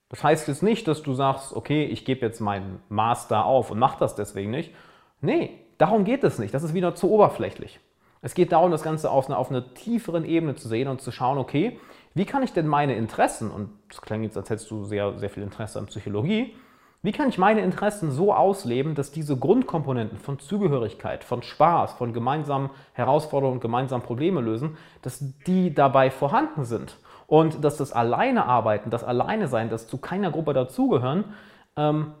Das 0.09 0.23
heißt 0.23 0.47
jetzt 0.47 0.61
nicht, 0.61 0.87
dass 0.87 1.01
du 1.01 1.15
sagst, 1.15 1.55
okay, 1.55 1.83
ich 1.85 2.05
gebe 2.05 2.23
jetzt 2.23 2.39
meinen 2.39 2.83
Master 2.87 3.45
auf 3.45 3.71
und 3.71 3.79
mache 3.79 3.97
das 3.97 4.13
deswegen 4.13 4.51
nicht. 4.51 4.75
Nee, 5.19 5.49
darum 5.79 6.03
geht 6.03 6.23
es 6.23 6.37
nicht. 6.37 6.53
Das 6.53 6.61
ist 6.61 6.75
wieder 6.75 6.93
zu 6.93 7.09
oberflächlich. 7.09 7.79
Es 8.21 8.35
geht 8.35 8.51
darum, 8.51 8.69
das 8.69 8.83
Ganze 8.83 9.09
auf 9.09 9.27
einer, 9.27 9.39
auf 9.39 9.49
einer 9.49 9.73
tieferen 9.73 10.23
Ebene 10.23 10.53
zu 10.53 10.67
sehen 10.67 10.87
und 10.87 11.01
zu 11.01 11.11
schauen, 11.11 11.39
okay, 11.39 11.79
wie 12.13 12.25
kann 12.25 12.43
ich 12.43 12.53
denn 12.53 12.67
meine 12.67 12.93
Interessen, 12.93 13.49
und 13.49 13.71
das 13.89 14.03
klingt 14.03 14.23
jetzt, 14.23 14.37
als 14.37 14.51
hättest 14.51 14.69
du 14.69 14.83
sehr, 14.83 15.17
sehr 15.17 15.31
viel 15.31 15.41
Interesse 15.41 15.79
an 15.79 15.87
Psychologie, 15.87 16.53
wie 17.03 17.11
kann 17.11 17.29
ich 17.29 17.39
meine 17.39 17.61
Interessen 17.61 18.11
so 18.11 18.33
ausleben, 18.33 18.93
dass 18.93 19.11
diese 19.11 19.35
Grundkomponenten 19.35 20.19
von 20.19 20.37
Zugehörigkeit, 20.37 21.23
von 21.23 21.41
Spaß, 21.41 21.93
von 21.93 22.13
gemeinsamen 22.13 22.69
Herausforderungen, 22.93 23.59
gemeinsamen 23.59 24.03
Probleme 24.03 24.39
lösen, 24.39 24.77
dass 25.01 25.19
die 25.47 25.73
dabei 25.73 26.11
vorhanden 26.11 26.63
sind? 26.63 26.97
Und 27.25 27.63
dass 27.63 27.77
das 27.77 27.93
alleine 27.93 28.45
arbeiten, 28.45 28.89
das 28.89 29.03
alleine 29.03 29.47
sein, 29.47 29.69
das 29.69 29.87
zu 29.87 29.97
keiner 29.97 30.31
Gruppe 30.31 30.53
dazugehören, 30.53 31.33
ähm, 31.75 32.11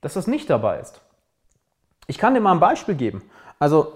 dass 0.00 0.14
das 0.14 0.26
nicht 0.26 0.50
dabei 0.50 0.80
ist. 0.80 1.00
Ich 2.06 2.18
kann 2.18 2.34
dir 2.34 2.40
mal 2.40 2.52
ein 2.52 2.60
Beispiel 2.60 2.96
geben. 2.96 3.22
Also, 3.58 3.92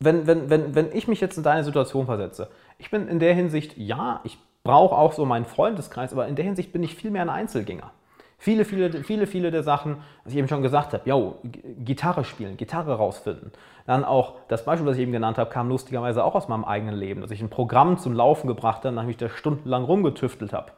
wenn, 0.00 0.26
wenn, 0.26 0.50
wenn, 0.50 0.74
wenn 0.74 0.92
ich 0.92 1.08
mich 1.08 1.20
jetzt 1.20 1.38
in 1.38 1.44
deine 1.44 1.64
Situation 1.64 2.06
versetze, 2.06 2.50
ich 2.76 2.90
bin 2.90 3.08
in 3.08 3.20
der 3.20 3.32
Hinsicht, 3.32 3.78
ja, 3.78 4.20
ich 4.24 4.38
brauche 4.64 4.96
auch 4.96 5.12
so 5.12 5.24
meinen 5.24 5.46
Freundeskreis, 5.46 6.12
aber 6.12 6.26
in 6.26 6.34
der 6.34 6.44
Hinsicht 6.44 6.72
bin 6.72 6.82
ich 6.82 6.94
viel 6.94 7.12
mehr 7.12 7.22
ein 7.22 7.30
Einzelgänger. 7.30 7.92
Viele, 8.38 8.64
viele, 8.64 9.02
viele, 9.02 9.26
viele 9.26 9.50
der 9.50 9.62
Sachen, 9.62 9.96
was 10.24 10.32
ich 10.32 10.38
eben 10.38 10.48
schon 10.48 10.62
gesagt 10.62 10.92
habe, 10.92 11.08
yo, 11.08 11.38
Gitarre 11.42 12.24
spielen, 12.24 12.56
Gitarre 12.56 12.94
rausfinden. 12.94 13.50
Dann 13.86 14.04
auch 14.04 14.34
das 14.48 14.64
Beispiel, 14.64 14.86
was 14.86 14.96
ich 14.96 15.02
eben 15.02 15.12
genannt 15.12 15.38
habe, 15.38 15.50
kam 15.50 15.68
lustigerweise 15.68 16.22
auch 16.22 16.34
aus 16.34 16.48
meinem 16.48 16.64
eigenen 16.64 16.94
Leben, 16.94 17.22
dass 17.22 17.30
ich 17.30 17.40
ein 17.40 17.48
Programm 17.48 17.98
zum 17.98 18.12
Laufen 18.12 18.46
gebracht 18.46 18.84
habe, 18.84 18.94
nachdem 18.94 19.10
ich 19.10 19.16
da 19.16 19.28
stundenlang 19.30 19.84
rumgetüftelt 19.84 20.52
habe. 20.52 20.72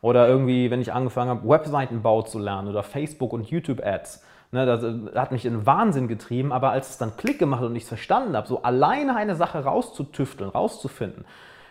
Oder 0.00 0.28
irgendwie, 0.28 0.70
wenn 0.70 0.80
ich 0.80 0.92
angefangen 0.92 1.30
habe, 1.30 1.48
Webseitenbau 1.48 2.22
zu 2.22 2.38
lernen 2.38 2.68
oder 2.68 2.82
Facebook 2.82 3.32
und 3.32 3.50
YouTube-Ads. 3.50 4.22
Ne, 4.50 4.64
das 4.64 4.82
äh, 4.82 4.94
hat 5.14 5.32
mich 5.32 5.44
in 5.44 5.66
Wahnsinn 5.66 6.08
getrieben, 6.08 6.52
aber 6.52 6.70
als 6.70 6.90
es 6.90 6.98
dann 6.98 7.16
Klick 7.16 7.38
gemacht 7.38 7.62
und 7.62 7.76
ich 7.76 7.82
es 7.82 7.88
verstanden 7.88 8.34
habe, 8.34 8.46
so 8.46 8.62
alleine 8.62 9.14
eine 9.14 9.34
Sache 9.34 9.62
rauszutüfteln, 9.64 10.48
rauszufinden, 10.48 11.26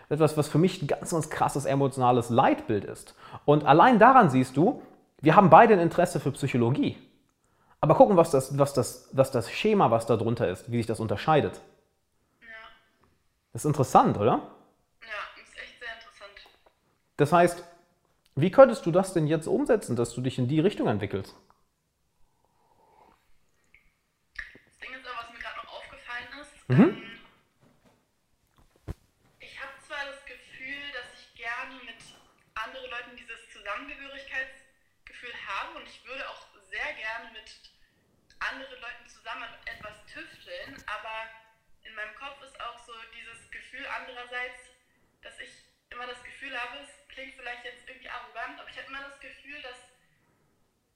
etwas, 0.08 0.36
was 0.36 0.48
für 0.48 0.58
mich 0.58 0.80
ein 0.82 0.86
ganz, 0.86 1.10
ganz 1.10 1.28
krasses 1.28 1.64
emotionales 1.64 2.30
Leitbild 2.30 2.84
ist. 2.84 3.16
Und 3.44 3.66
allein 3.66 3.98
daran 3.98 4.30
siehst 4.30 4.56
du, 4.56 4.80
wir 5.20 5.36
haben 5.36 5.50
beide 5.50 5.74
ein 5.74 5.80
Interesse 5.80 6.20
für 6.20 6.32
Psychologie. 6.32 6.96
Aber 7.80 7.94
gucken, 7.94 8.16
was 8.16 8.30
das, 8.30 8.58
was 8.58 8.72
das, 8.74 9.08
was 9.12 9.30
das 9.30 9.50
Schema, 9.50 9.90
was 9.90 10.06
da 10.06 10.16
drunter 10.16 10.48
ist, 10.48 10.70
wie 10.70 10.78
sich 10.78 10.86
das 10.86 11.00
unterscheidet. 11.00 11.60
Ja. 12.40 12.48
Das 13.52 13.62
ist 13.62 13.66
interessant, 13.66 14.16
oder? 14.18 14.40
Ja, 15.02 15.42
ist 15.42 15.56
echt 15.56 15.78
sehr 15.78 15.94
interessant. 15.94 16.48
Das 17.16 17.32
heißt, 17.32 17.64
wie 18.34 18.50
könntest 18.50 18.86
du 18.86 18.90
das 18.90 19.12
denn 19.12 19.26
jetzt 19.26 19.46
umsetzen, 19.46 19.96
dass 19.96 20.12
du 20.14 20.20
dich 20.20 20.38
in 20.38 20.48
die 20.48 20.60
Richtung 20.60 20.88
entwickelst? 20.88 21.34
Das 24.64 24.78
Ding 24.78 24.90
ist 24.94 25.06
auch, 25.06 25.22
was 25.22 25.32
mir 25.32 25.38
gerade 25.38 25.56
noch 25.56 25.72
aufgefallen 25.76 26.28
ist. 26.40 26.68
Mhm. 26.68 26.82
Ähm, 26.82 27.07
anderen 38.50 38.80
Leuten 38.80 39.08
zusammen 39.08 39.48
etwas 39.66 39.94
tüfteln, 40.06 40.82
aber 40.86 41.30
in 41.82 41.94
meinem 41.94 42.14
Kopf 42.16 42.42
ist 42.42 42.60
auch 42.60 42.78
so 42.86 42.92
dieses 43.14 43.50
Gefühl 43.50 43.86
andererseits, 43.86 44.60
dass 45.22 45.38
ich 45.40 45.50
immer 45.90 46.06
das 46.06 46.22
Gefühl 46.22 46.58
habe, 46.58 46.78
es 46.78 47.08
klingt 47.08 47.34
vielleicht 47.36 47.64
jetzt 47.64 47.88
irgendwie 47.88 48.08
arrogant, 48.08 48.60
aber 48.60 48.68
ich 48.68 48.76
habe 48.76 48.88
immer 48.88 49.08
das 49.08 49.20
Gefühl, 49.20 49.60
dass 49.62 49.78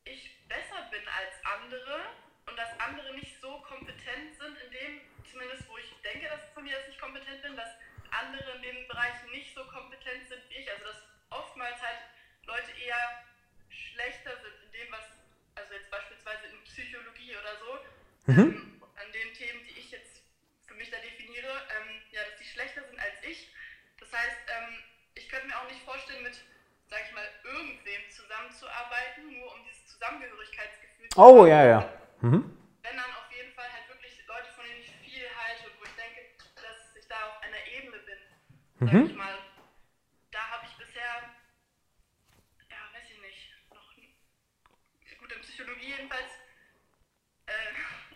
ich 0.04 0.48
besser 0.48 0.88
bin 0.90 1.06
als 1.08 1.34
andere 1.44 2.00
und 2.46 2.56
dass 2.56 2.78
andere 2.80 3.14
nicht 3.14 3.40
so 3.40 3.60
kompetent 3.62 4.36
sind 4.38 4.58
in 4.58 4.70
dem, 4.72 5.00
zumindest 5.30 5.68
wo 5.68 5.78
ich 5.78 5.92
denke, 6.02 6.28
dass 6.28 6.44
von 6.54 6.64
mir, 6.64 6.76
dass 6.76 6.88
ich 6.88 6.98
kompetent 6.98 7.42
bin, 7.42 7.56
dass 7.56 7.70
andere 8.10 8.56
in 8.56 8.62
den 8.62 8.88
Bereichen 8.88 9.30
nicht 9.30 9.54
so 9.54 9.64
kompetent 9.66 10.28
sind 10.28 10.42
wie 10.50 10.56
ich. 10.56 10.70
Also 10.70 10.84
dass 10.84 11.02
oftmals 11.30 11.80
halt 11.80 12.00
Leute 12.44 12.70
eher 12.72 13.24
schlechter 13.70 14.36
sind 14.42 14.54
in 14.64 14.72
dem, 14.72 14.92
was 14.92 15.04
also 15.54 15.74
jetzt 15.74 15.90
beispielsweise 15.90 16.46
in 16.46 16.64
Psychologie 16.64 17.31
oder 17.42 17.56
so, 17.58 18.32
mhm. 18.32 18.38
ähm, 18.38 18.82
an 18.96 19.12
den 19.12 19.34
Themen, 19.34 19.60
die 19.66 19.78
ich 19.78 19.90
jetzt 19.90 20.22
für 20.66 20.74
mich 20.74 20.90
da 20.90 20.98
definiere, 20.98 21.50
ähm, 21.50 22.02
ja, 22.10 22.22
dass 22.24 22.38
die 22.38 22.46
schlechter 22.46 22.82
sind 22.86 22.98
als 22.98 23.18
ich. 23.22 23.52
Das 23.98 24.12
heißt, 24.12 24.38
ähm, 24.46 24.78
ich 25.14 25.28
könnte 25.28 25.46
mir 25.46 25.58
auch 25.58 25.68
nicht 25.68 25.82
vorstellen, 25.82 26.22
mit, 26.22 26.38
sag 26.88 27.00
ich 27.06 27.12
mal, 27.12 27.28
irgendwem 27.44 28.02
zusammenzuarbeiten, 28.10 29.38
nur 29.38 29.52
um 29.52 29.64
dieses 29.66 29.86
Zusammengehörigkeitsgefühl 29.88 31.08
zu 31.08 31.20
haben. 31.20 31.38
Oh, 31.38 31.46
ja, 31.46 31.64
ja. 31.66 31.80
Mhm. 32.20 32.56
Wenn 32.82 32.96
dann 32.96 33.12
auf 33.18 33.30
jeden 33.34 33.52
Fall 33.54 33.70
halt 33.72 33.88
wirklich 33.88 34.24
Leute, 34.26 34.48
von 34.54 34.64
denen 34.64 34.80
ich 34.80 34.90
viel 35.02 35.26
halte 35.26 35.66
und 35.70 35.80
wo 35.80 35.84
ich 35.84 35.96
denke, 35.98 36.20
dass 36.56 36.96
ich 36.96 37.06
da 37.08 37.16
auf 37.26 37.42
einer 37.42 37.62
Ebene 37.66 37.98
bin, 37.98 38.18
sag 38.80 38.92
mhm. 38.92 39.06
ich 39.06 39.14
mal, 39.14 39.38
Psychologie 45.52 45.94
jedenfalls, 45.94 46.32
äh, 47.46 47.52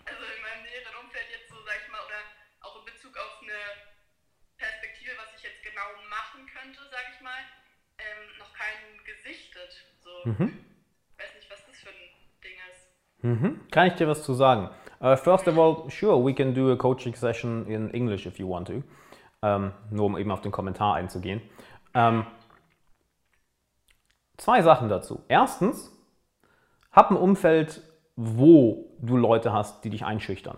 also 0.06 0.24
in 0.24 0.42
meinem 0.42 0.62
näheren 0.64 0.96
Umfeld 1.04 1.26
jetzt 1.30 1.50
so, 1.50 1.62
sag 1.62 1.82
ich 1.84 1.88
mal, 1.92 2.02
oder 2.06 2.22
auch 2.60 2.80
in 2.80 2.84
Bezug 2.86 3.16
auf 3.16 3.42
eine 3.42 3.60
Perspektive, 4.56 5.12
was 5.18 5.36
ich 5.36 5.42
jetzt 5.42 5.62
genau 5.62 5.84
machen 6.08 6.46
könnte, 6.46 6.80
sag 6.90 7.04
ich 7.14 7.20
mal, 7.20 7.44
ähm, 7.98 8.38
noch 8.38 8.52
keinen 8.54 9.04
gesichtet. 9.04 9.84
So, 10.02 10.15
mhm. 10.26 10.52
weiß 11.18 11.34
nicht, 11.34 11.50
was 11.50 11.66
das 11.66 11.76
für 11.76 11.88
ein 11.88 11.94
Ding 12.42 12.52
ist. 12.70 13.42
Mhm. 13.42 13.60
Kann 13.70 13.86
ich 13.88 13.94
dir 13.94 14.08
was 14.08 14.22
zu 14.22 14.34
sagen? 14.34 14.70
Uh, 15.00 15.16
first 15.16 15.46
of 15.46 15.58
all, 15.58 15.90
sure, 15.90 16.24
we 16.24 16.34
can 16.34 16.54
do 16.54 16.72
a 16.72 16.76
coaching 16.76 17.14
session 17.14 17.66
in 17.66 17.90
English 17.90 18.26
if 18.26 18.38
you 18.38 18.48
want 18.48 18.68
to. 18.68 18.82
Um, 19.42 19.72
nur 19.90 20.06
um 20.06 20.16
eben 20.16 20.30
auf 20.30 20.40
den 20.40 20.50
Kommentar 20.50 20.94
einzugehen. 20.94 21.42
Um, 21.94 22.26
zwei 24.38 24.62
Sachen 24.62 24.88
dazu. 24.88 25.22
Erstens, 25.28 25.92
hab 26.92 27.10
ein 27.10 27.16
Umfeld, 27.16 27.82
wo 28.16 28.96
du 29.00 29.16
Leute 29.16 29.52
hast, 29.52 29.84
die 29.84 29.90
dich 29.90 30.04
einschüchtern. 30.04 30.56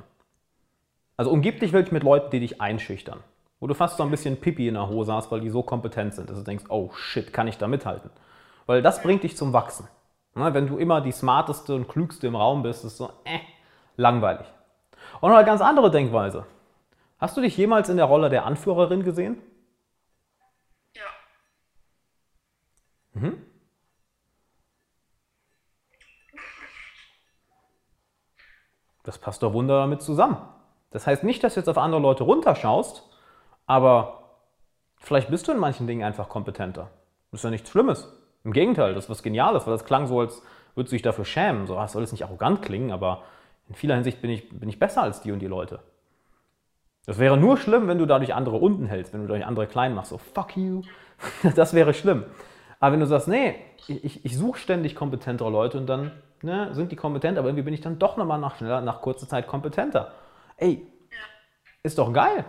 Also 1.17 1.33
umgib 1.33 1.59
dich 1.59 1.73
wirklich 1.73 1.93
mit 1.93 2.05
Leuten, 2.05 2.31
die 2.31 2.39
dich 2.39 2.61
einschüchtern. 2.61 3.19
Wo 3.59 3.67
du 3.67 3.75
fast 3.75 3.97
so 3.97 4.05
ein 4.05 4.11
bisschen 4.11 4.41
Pipi 4.41 4.69
in 4.69 4.75
der 4.75 4.89
Hose 4.89 5.13
hast, 5.13 5.33
weil 5.33 5.41
die 5.41 5.51
so 5.51 5.65
kompetent 5.65 6.15
sind, 6.15 6.31
dass 6.31 6.39
du 6.39 6.45
denkst, 6.45 6.67
oh 6.69 6.93
shit, 6.95 7.33
kann 7.33 7.49
ich 7.49 7.59
da 7.59 7.67
mithalten? 7.67 8.11
Weil 8.69 8.83
das 8.83 9.03
bringt 9.03 9.23
dich 9.23 9.35
zum 9.35 9.55
Wachsen. 9.55 9.89
wenn 10.35 10.67
du 10.67 10.77
immer 10.77 11.01
die 11.01 11.11
smarteste 11.11 11.75
und 11.75 11.89
klügste 11.89 12.27
im 12.27 12.37
Raum 12.37 12.63
bist, 12.63 12.85
ist 12.85 12.99
so, 12.99 13.11
äh, 13.25 13.41
langweilig. 13.97 14.47
Und 15.23 15.31
noch 15.31 15.39
eine 15.39 15.47
ganz 15.47 15.63
andere 15.63 15.91
Denkweise. 15.91 16.45
Hast 17.19 17.35
du 17.37 17.41
dich 17.41 17.57
jemals 17.57 17.89
in 17.89 17.97
der 17.97 18.05
Rolle 18.05 18.29
der 18.29 18.45
Anführerin 18.45 19.05
gesehen? 19.05 19.41
Ja. 20.95 21.03
Mhm. 23.15 23.43
Das 29.03 29.17
passt 29.17 29.43
doch 29.43 29.55
wunderbar 29.55 29.85
damit 29.85 30.03
zusammen. 30.03 30.37
Das 30.91 31.07
heißt 31.07 31.25
nicht, 31.25 31.43
dass 31.43 31.55
du 31.55 31.61
jetzt 31.61 31.69
auf 31.69 31.79
andere 31.79 32.03
Leute 32.03 32.25
runterschaust, 32.25 33.09
aber 33.65 34.43
vielleicht 34.99 35.31
bist 35.31 35.49
du 35.49 35.53
in 35.53 35.59
manchen 35.59 35.87
Dingen 35.87 36.05
einfach 36.05 36.29
kompetenter. 36.29 36.91
Das 37.31 37.41
ist 37.41 37.45
ja 37.45 37.51
nichts 37.51 37.71
Schlimmes. 37.71 38.18
Im 38.49 38.55
Gegenteil, 38.55 38.95
das 38.95 39.05
ist 39.05 39.11
was 39.11 39.23
Geniales, 39.23 39.67
weil 39.67 39.75
das 39.75 39.85
klang 39.85 40.07
so, 40.07 40.21
als 40.21 40.41
würdest 40.75 40.91
du 40.91 40.95
dich 40.95 41.03
dafür 41.03 41.27
schämen. 41.27 41.67
So, 41.67 41.75
das 41.75 41.93
soll 41.93 42.01
jetzt 42.01 42.13
nicht 42.13 42.25
arrogant 42.25 42.63
klingen, 42.63 42.93
aber 42.93 43.25
in 43.69 43.75
vieler 43.75 43.95
Hinsicht 43.95 44.23
bin 44.23 44.31
ich, 44.31 44.49
bin 44.49 44.71
ich 44.71 44.79
besser 44.79 45.03
als 45.03 45.21
die 45.21 45.33
und 45.33 45.41
die 45.41 45.47
Leute. 45.47 45.81
Das 47.05 47.19
wäre 47.19 47.37
nur 47.37 47.59
schlimm, 47.59 47.89
wenn 47.89 47.99
du 47.99 48.07
dadurch 48.07 48.33
andere 48.33 48.57
unten 48.57 48.87
hältst, 48.87 49.13
wenn 49.13 49.21
du 49.21 49.27
dadurch 49.27 49.45
andere 49.45 49.67
klein 49.67 49.95
machst. 49.95 50.09
So, 50.09 50.17
fuck 50.17 50.57
you. 50.57 50.81
Das 51.57 51.75
wäre 51.75 51.93
schlimm. 51.93 52.25
Aber 52.81 52.95
wenn 52.95 53.01
du 53.01 53.07
sagst, 53.07 53.29
nee, 53.29 53.55
ich, 53.87 54.25
ich 54.25 54.35
suche 54.35 54.59
ständig 54.59 54.95
kompetentere 54.95 55.51
Leute 55.51 55.77
und 55.77 55.87
dann 55.87 56.13
ne, 56.41 56.71
sind 56.73 56.91
die 56.91 56.97
kompetent, 56.97 57.37
aber 57.37 57.49
irgendwie 57.49 57.65
bin 57.65 57.75
ich 57.75 57.83
dann 57.83 57.99
doch 57.99 58.17
nochmal 58.17 58.39
nach, 58.39 58.57
schneller, 58.57 58.81
nach 58.81 59.03
kurzer 59.03 59.29
Zeit 59.29 59.47
kompetenter. 59.47 60.13
Ey, 60.57 60.87
ist 61.83 61.99
doch 61.99 62.15
geil. 62.15 62.47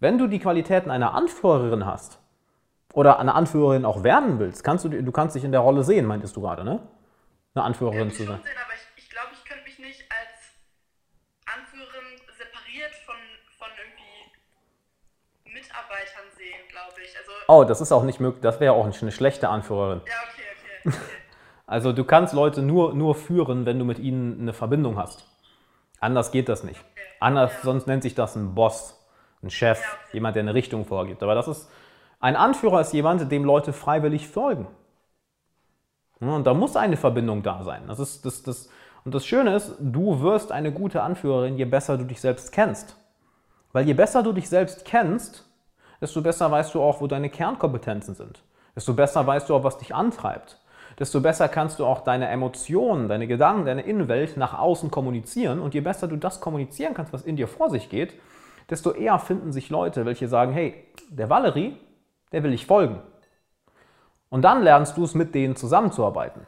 Wenn 0.00 0.18
du 0.18 0.26
die 0.26 0.40
Qualitäten 0.40 0.90
einer 0.90 1.14
Anführerin 1.14 1.86
hast 1.86 2.18
oder 2.96 3.18
eine 3.18 3.34
Anführerin 3.34 3.84
auch 3.84 4.04
werden 4.04 4.38
willst, 4.38 4.64
kannst 4.64 4.86
du, 4.86 4.88
du 4.88 5.12
kannst 5.12 5.36
dich 5.36 5.44
in 5.44 5.52
der 5.52 5.60
Rolle 5.60 5.84
sehen, 5.84 6.06
meintest 6.06 6.34
du 6.34 6.40
gerade, 6.40 6.64
ne? 6.64 6.80
Eine 7.54 7.64
Anführerin 7.64 8.10
zu 8.10 8.24
sein. 8.24 8.40
Sehen, 8.42 8.54
aber 8.64 8.72
ich, 8.72 9.04
ich 9.04 9.10
glaube, 9.10 9.28
ich 9.34 9.44
könnte 9.44 9.64
mich 9.64 9.78
nicht 9.78 10.02
als 10.10 10.40
Anführerin 11.44 12.16
separiert 12.38 12.94
von, 13.04 13.16
von 13.58 13.68
irgendwie 13.76 15.52
Mitarbeitern 15.52 16.24
sehen, 16.38 16.66
glaube 16.70 16.94
ich. 17.04 17.14
Also, 17.18 17.32
oh, 17.48 17.64
das 17.64 17.82
ist 17.82 17.92
auch 17.92 18.02
nicht 18.02 18.18
möglich. 18.18 18.40
Das 18.40 18.60
wäre 18.60 18.72
auch 18.72 18.84
eine 18.86 19.12
schlechte 19.12 19.50
Anführerin. 19.50 20.00
Ja, 20.06 20.14
okay, 20.32 20.88
okay. 20.88 20.96
okay. 20.96 20.98
Also 21.68 21.92
du 21.92 22.04
kannst 22.04 22.32
Leute 22.32 22.62
nur, 22.62 22.94
nur 22.94 23.16
führen, 23.16 23.66
wenn 23.66 23.76
du 23.76 23.84
mit 23.84 23.98
ihnen 23.98 24.40
eine 24.40 24.52
Verbindung 24.52 24.96
hast. 24.98 25.26
Anders 25.98 26.30
geht 26.30 26.48
das 26.48 26.62
nicht. 26.62 26.80
Anders, 27.18 27.52
ja. 27.54 27.58
sonst 27.64 27.88
nennt 27.88 28.04
sich 28.04 28.14
das 28.14 28.36
ein 28.36 28.54
Boss, 28.54 29.04
ein 29.42 29.50
Chef, 29.50 29.80
ja. 29.82 29.88
jemand, 30.12 30.36
der 30.36 30.44
eine 30.44 30.54
Richtung 30.54 30.84
vorgibt. 30.84 31.24
Aber 31.24 31.34
das 31.34 31.48
ist, 31.48 31.68
ein 32.20 32.36
Anführer 32.36 32.80
ist 32.80 32.92
jemand, 32.92 33.30
dem 33.30 33.44
Leute 33.44 33.72
freiwillig 33.72 34.28
folgen. 34.28 34.66
Und 36.20 36.46
da 36.46 36.54
muss 36.54 36.76
eine 36.76 36.96
Verbindung 36.96 37.42
da 37.42 37.62
sein. 37.62 37.82
Das 37.88 37.98
ist, 37.98 38.24
das, 38.24 38.42
das, 38.42 38.70
und 39.04 39.14
das 39.14 39.26
Schöne 39.26 39.54
ist, 39.54 39.74
du 39.78 40.20
wirst 40.20 40.50
eine 40.50 40.72
gute 40.72 41.02
Anführerin, 41.02 41.56
je 41.56 41.66
besser 41.66 41.98
du 41.98 42.04
dich 42.04 42.20
selbst 42.20 42.52
kennst. 42.52 42.96
Weil 43.72 43.86
je 43.86 43.94
besser 43.94 44.22
du 44.22 44.32
dich 44.32 44.48
selbst 44.48 44.84
kennst, 44.84 45.44
desto 46.00 46.22
besser 46.22 46.50
weißt 46.50 46.74
du 46.74 46.82
auch, 46.82 47.00
wo 47.00 47.06
deine 47.06 47.28
Kernkompetenzen 47.28 48.14
sind. 48.14 48.42
Desto 48.74 48.94
besser 48.94 49.26
weißt 49.26 49.48
du 49.48 49.54
auch, 49.54 49.64
was 49.64 49.78
dich 49.78 49.94
antreibt 49.94 50.58
desto 50.98 51.20
besser 51.20 51.48
kannst 51.48 51.78
du 51.78 51.86
auch 51.86 52.00
deine 52.00 52.28
Emotionen, 52.28 53.08
deine 53.08 53.26
Gedanken, 53.26 53.66
deine 53.66 53.82
Innenwelt 53.82 54.36
nach 54.36 54.58
außen 54.58 54.90
kommunizieren. 54.90 55.60
Und 55.60 55.74
je 55.74 55.80
besser 55.80 56.08
du 56.08 56.16
das 56.16 56.40
kommunizieren 56.40 56.94
kannst, 56.94 57.12
was 57.12 57.22
in 57.22 57.36
dir 57.36 57.48
vor 57.48 57.70
sich 57.70 57.88
geht, 57.88 58.14
desto 58.70 58.92
eher 58.92 59.18
finden 59.18 59.52
sich 59.52 59.70
Leute, 59.70 60.06
welche 60.06 60.28
sagen, 60.28 60.52
hey, 60.52 60.74
der 61.10 61.30
Valerie, 61.30 61.76
der 62.32 62.42
will 62.42 62.52
ich 62.52 62.66
folgen. 62.66 63.00
Und 64.28 64.42
dann 64.42 64.62
lernst 64.62 64.96
du 64.96 65.04
es, 65.04 65.14
mit 65.14 65.34
denen 65.34 65.56
zusammenzuarbeiten. 65.56 66.46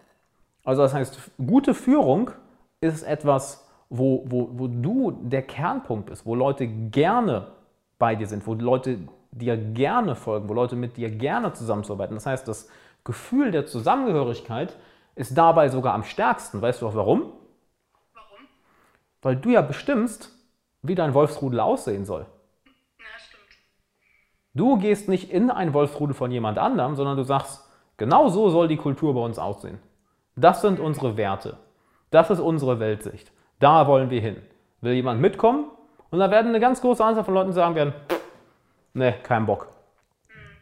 Also 0.64 0.82
das 0.82 0.94
heißt, 0.94 1.18
gute 1.38 1.74
Führung 1.74 2.30
ist 2.80 3.02
etwas, 3.02 3.66
wo, 3.88 4.24
wo, 4.26 4.50
wo 4.52 4.66
du 4.66 5.12
der 5.22 5.42
Kernpunkt 5.42 6.06
bist, 6.06 6.26
wo 6.26 6.34
Leute 6.34 6.66
gerne 6.66 7.52
bei 7.98 8.14
dir 8.14 8.26
sind, 8.26 8.46
wo 8.46 8.54
Leute 8.54 8.98
dir 9.30 9.56
gerne 9.56 10.14
folgen, 10.14 10.48
wo 10.48 10.54
Leute 10.54 10.76
mit 10.76 10.96
dir 10.96 11.10
gerne 11.10 11.52
zusammenzuarbeiten. 11.52 12.14
Das 12.14 12.26
heißt, 12.26 12.46
das 12.48 12.68
Gefühl 13.04 13.50
der 13.50 13.66
Zusammengehörigkeit 13.66 14.76
ist 15.14 15.36
dabei 15.36 15.68
sogar 15.68 15.94
am 15.94 16.04
stärksten. 16.04 16.60
Weißt 16.60 16.82
du 16.82 16.88
auch 16.88 16.94
warum? 16.94 17.32
Warum? 18.14 18.46
Weil 19.22 19.36
du 19.36 19.50
ja 19.50 19.62
bestimmst, 19.62 20.30
wie 20.82 20.94
dein 20.94 21.14
Wolfsrudel 21.14 21.60
aussehen 21.60 22.04
soll. 22.04 22.26
Du 24.54 24.78
gehst 24.78 25.08
nicht 25.08 25.30
in 25.30 25.50
ein 25.50 25.74
Wolfsrudel 25.74 26.14
von 26.14 26.30
jemand 26.30 26.58
anderem, 26.58 26.96
sondern 26.96 27.16
du 27.16 27.22
sagst, 27.22 27.68
genau 27.96 28.28
so 28.28 28.50
soll 28.50 28.68
die 28.68 28.76
Kultur 28.76 29.14
bei 29.14 29.20
uns 29.20 29.38
aussehen. 29.38 29.78
Das 30.36 30.60
sind 30.60 30.80
unsere 30.80 31.16
Werte. 31.16 31.56
Das 32.10 32.30
ist 32.30 32.40
unsere 32.40 32.80
Weltsicht. 32.80 33.32
Da 33.58 33.86
wollen 33.86 34.10
wir 34.10 34.20
hin. 34.20 34.36
Will 34.80 34.94
jemand 34.94 35.20
mitkommen? 35.20 35.66
Und 36.10 36.20
da 36.20 36.30
werden 36.30 36.48
eine 36.48 36.60
ganz 36.60 36.80
große 36.80 37.04
Anzahl 37.04 37.24
von 37.24 37.34
Leuten 37.34 37.52
sagen 37.52 37.74
werden, 37.74 37.92
ne, 38.94 39.14
kein 39.22 39.46
Bock. 39.46 39.68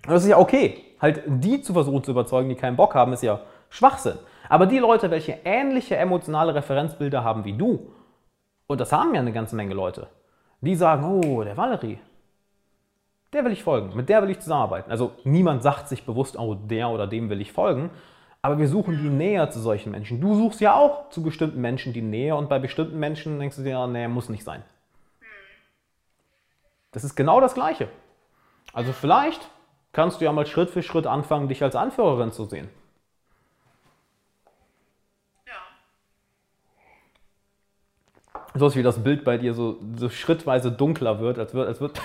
Das 0.06 0.24
ist 0.24 0.30
ja 0.30 0.38
okay. 0.38 0.82
Halt 1.00 1.22
die 1.26 1.60
zu 1.60 1.72
versuchen 1.72 2.02
zu 2.02 2.10
überzeugen, 2.10 2.48
die 2.48 2.54
keinen 2.54 2.76
Bock 2.76 2.94
haben, 2.94 3.12
ist 3.12 3.22
ja 3.22 3.40
Schwachsinn. 3.68 4.18
Aber 4.48 4.66
die 4.66 4.78
Leute, 4.78 5.10
welche 5.10 5.38
ähnliche 5.44 5.96
emotionale 5.96 6.54
Referenzbilder 6.54 7.22
haben 7.22 7.44
wie 7.44 7.52
du, 7.52 7.92
und 8.66 8.80
das 8.80 8.92
haben 8.92 9.14
ja 9.14 9.20
eine 9.20 9.32
ganze 9.32 9.56
Menge 9.56 9.74
Leute, 9.74 10.08
die 10.60 10.74
sagen, 10.74 11.04
oh, 11.04 11.44
der 11.44 11.56
Valerie, 11.56 11.98
der 13.36 13.44
will 13.44 13.52
ich 13.52 13.62
folgen, 13.62 13.94
mit 13.94 14.08
der 14.08 14.22
will 14.22 14.30
ich 14.30 14.40
zusammenarbeiten. 14.40 14.90
Also 14.90 15.12
niemand 15.24 15.62
sagt 15.62 15.88
sich 15.88 16.04
bewusst, 16.04 16.38
oh, 16.38 16.54
der 16.54 16.88
oder 16.88 17.06
dem 17.06 17.30
will 17.30 17.40
ich 17.40 17.52
folgen, 17.52 17.90
aber 18.42 18.58
wir 18.58 18.68
suchen 18.68 18.98
die 18.98 19.08
Nähe 19.08 19.48
zu 19.50 19.60
solchen 19.60 19.90
Menschen. 19.92 20.20
Du 20.20 20.34
suchst 20.34 20.60
ja 20.60 20.74
auch 20.74 21.10
zu 21.10 21.22
bestimmten 21.22 21.60
Menschen 21.60 21.92
die 21.92 22.02
Nähe 22.02 22.34
und 22.34 22.48
bei 22.48 22.58
bestimmten 22.58 22.98
Menschen 22.98 23.38
denkst 23.38 23.56
du 23.56 23.62
dir, 23.62 23.86
nee, 23.86 24.08
muss 24.08 24.28
nicht 24.28 24.44
sein. 24.44 24.62
Das 26.92 27.04
ist 27.04 27.14
genau 27.14 27.40
das 27.40 27.54
Gleiche. 27.54 27.88
Also 28.72 28.92
vielleicht 28.92 29.48
kannst 29.92 30.20
du 30.20 30.24
ja 30.24 30.32
mal 30.32 30.46
Schritt 30.46 30.70
für 30.70 30.82
Schritt 30.82 31.06
anfangen, 31.06 31.48
dich 31.48 31.62
als 31.62 31.76
Anführerin 31.76 32.32
zu 32.32 32.44
sehen. 32.44 32.68
So 38.58 38.66
ist 38.66 38.76
wie 38.76 38.82
das 38.82 39.02
Bild 39.02 39.24
bei 39.24 39.38
dir 39.38 39.54
so, 39.54 39.78
so 39.96 40.08
schrittweise 40.08 40.72
dunkler 40.72 41.20
wird, 41.20 41.38
als 41.38 41.54
wird, 41.54 41.68
als 41.68 41.80
wird, 41.80 42.00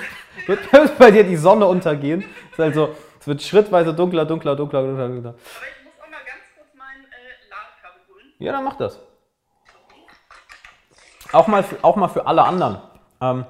wird 0.47 0.97
bei 0.97 1.11
dir 1.11 1.23
die 1.23 1.35
Sonne 1.35 1.65
untergehen. 1.65 2.23
Es, 2.53 2.59
also, 2.59 2.89
es 3.19 3.27
wird 3.27 3.41
schrittweise 3.41 3.93
dunkler, 3.93 4.25
dunkler, 4.25 4.55
dunkler, 4.55 4.81
dunkler, 4.81 5.07
dunkler. 5.07 5.29
Aber 5.29 5.37
ich 5.37 5.85
muss 5.85 5.93
auch 5.99 6.09
mal 6.09 6.17
ganz 6.25 6.43
kurz 6.55 6.67
mein 6.75 7.03
äh, 7.05 7.49
Ladekabel 7.49 8.01
holen. 8.13 8.33
Ja, 8.39 8.51
dann 8.51 8.63
mach 8.63 8.75
das. 8.75 8.99
Auch 11.31 11.47
mal 11.47 11.63
für, 11.63 11.77
auch 11.83 11.95
mal 11.95 12.09
für 12.09 12.25
alle 12.25 12.43
anderen. 12.43 12.79
Ähm, 13.21 13.45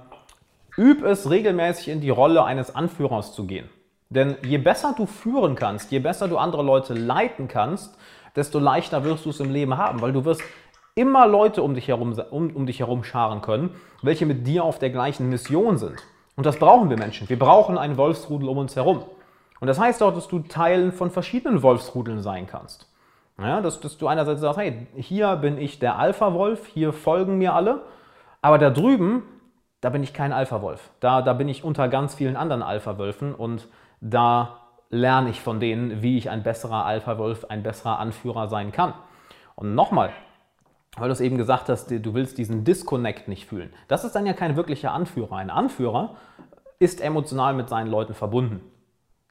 üb 0.77 1.03
es 1.03 1.29
regelmäßig 1.29 1.87
in 1.87 2.01
die 2.01 2.09
Rolle 2.09 2.43
eines 2.43 2.75
Anführers 2.75 3.33
zu 3.33 3.45
gehen. 3.45 3.69
Denn 4.09 4.35
je 4.43 4.57
besser 4.57 4.93
du 4.95 5.05
führen 5.05 5.55
kannst, 5.55 5.91
je 5.91 5.99
besser 5.99 6.27
du 6.27 6.37
andere 6.37 6.63
Leute 6.63 6.93
leiten 6.93 7.47
kannst, 7.47 7.97
desto 8.35 8.59
leichter 8.59 9.03
wirst 9.03 9.25
du 9.25 9.29
es 9.29 9.39
im 9.39 9.51
Leben 9.51 9.77
haben, 9.77 10.01
weil 10.01 10.11
du 10.11 10.25
wirst 10.25 10.41
immer 10.95 11.27
Leute 11.27 11.63
um 11.63 11.73
dich 11.73 11.87
herum, 11.87 12.13
um, 12.31 12.55
um 12.55 12.65
dich 12.65 12.79
herum 12.79 13.03
scharen 13.03 13.41
können, 13.41 13.75
welche 14.01 14.25
mit 14.25 14.45
dir 14.45 14.63
auf 14.63 14.79
der 14.79 14.89
gleichen 14.89 15.29
Mission 15.29 15.77
sind. 15.77 15.95
Und 16.35 16.45
das 16.45 16.57
brauchen 16.57 16.89
wir 16.89 16.97
Menschen. 16.97 17.29
Wir 17.29 17.39
brauchen 17.39 17.77
einen 17.77 17.97
Wolfsrudel 17.97 18.49
um 18.49 18.57
uns 18.57 18.75
herum. 18.75 19.03
Und 19.59 19.67
das 19.67 19.79
heißt 19.79 20.01
auch, 20.01 20.13
dass 20.13 20.27
du 20.27 20.39
Teilen 20.39 20.91
von 20.91 21.11
verschiedenen 21.11 21.61
Wolfsrudeln 21.61 22.21
sein 22.21 22.47
kannst. 22.47 22.87
Ja, 23.39 23.61
dass, 23.61 23.79
dass 23.79 23.97
du 23.97 24.07
einerseits 24.07 24.41
sagst, 24.41 24.59
hey, 24.59 24.87
hier 24.95 25.35
bin 25.37 25.57
ich 25.57 25.79
der 25.79 25.97
Alpha-Wolf, 25.97 26.67
hier 26.67 26.93
folgen 26.93 27.37
mir 27.37 27.53
alle, 27.53 27.81
aber 28.41 28.57
da 28.57 28.69
drüben, 28.69 29.23
da 29.81 29.89
bin 29.89 30.03
ich 30.03 30.13
kein 30.13 30.33
Alpha-Wolf. 30.33 30.91
Da, 30.99 31.21
da 31.21 31.33
bin 31.33 31.49
ich 31.49 31.63
unter 31.63 31.87
ganz 31.87 32.13
vielen 32.15 32.35
anderen 32.35 32.61
Alpha-Wölfen 32.61 33.33
und 33.33 33.67
da 33.99 34.57
lerne 34.89 35.29
ich 35.29 35.41
von 35.41 35.59
denen, 35.59 36.01
wie 36.01 36.17
ich 36.17 36.29
ein 36.29 36.43
besserer 36.43 36.85
Alpha-Wolf, 36.85 37.45
ein 37.49 37.63
besserer 37.63 37.99
Anführer 37.99 38.47
sein 38.47 38.71
kann. 38.71 38.93
Und 39.55 39.73
nochmal, 39.73 40.11
weil 40.97 41.07
du 41.07 41.13
es 41.13 41.21
eben 41.21 41.37
gesagt 41.37 41.69
hast, 41.69 41.89
du 41.89 42.13
willst 42.13 42.37
diesen 42.37 42.63
Disconnect 42.63 43.27
nicht 43.27 43.45
fühlen. 43.45 43.73
Das 43.87 44.03
ist 44.03 44.13
dann 44.13 44.25
ja 44.25 44.33
kein 44.33 44.55
wirklicher 44.55 44.91
Anführer. 44.91 45.37
Ein 45.37 45.49
Anführer 45.49 46.15
ist 46.79 46.99
emotional 46.99 47.53
mit 47.53 47.69
seinen 47.69 47.87
Leuten 47.87 48.13
verbunden. 48.13 48.61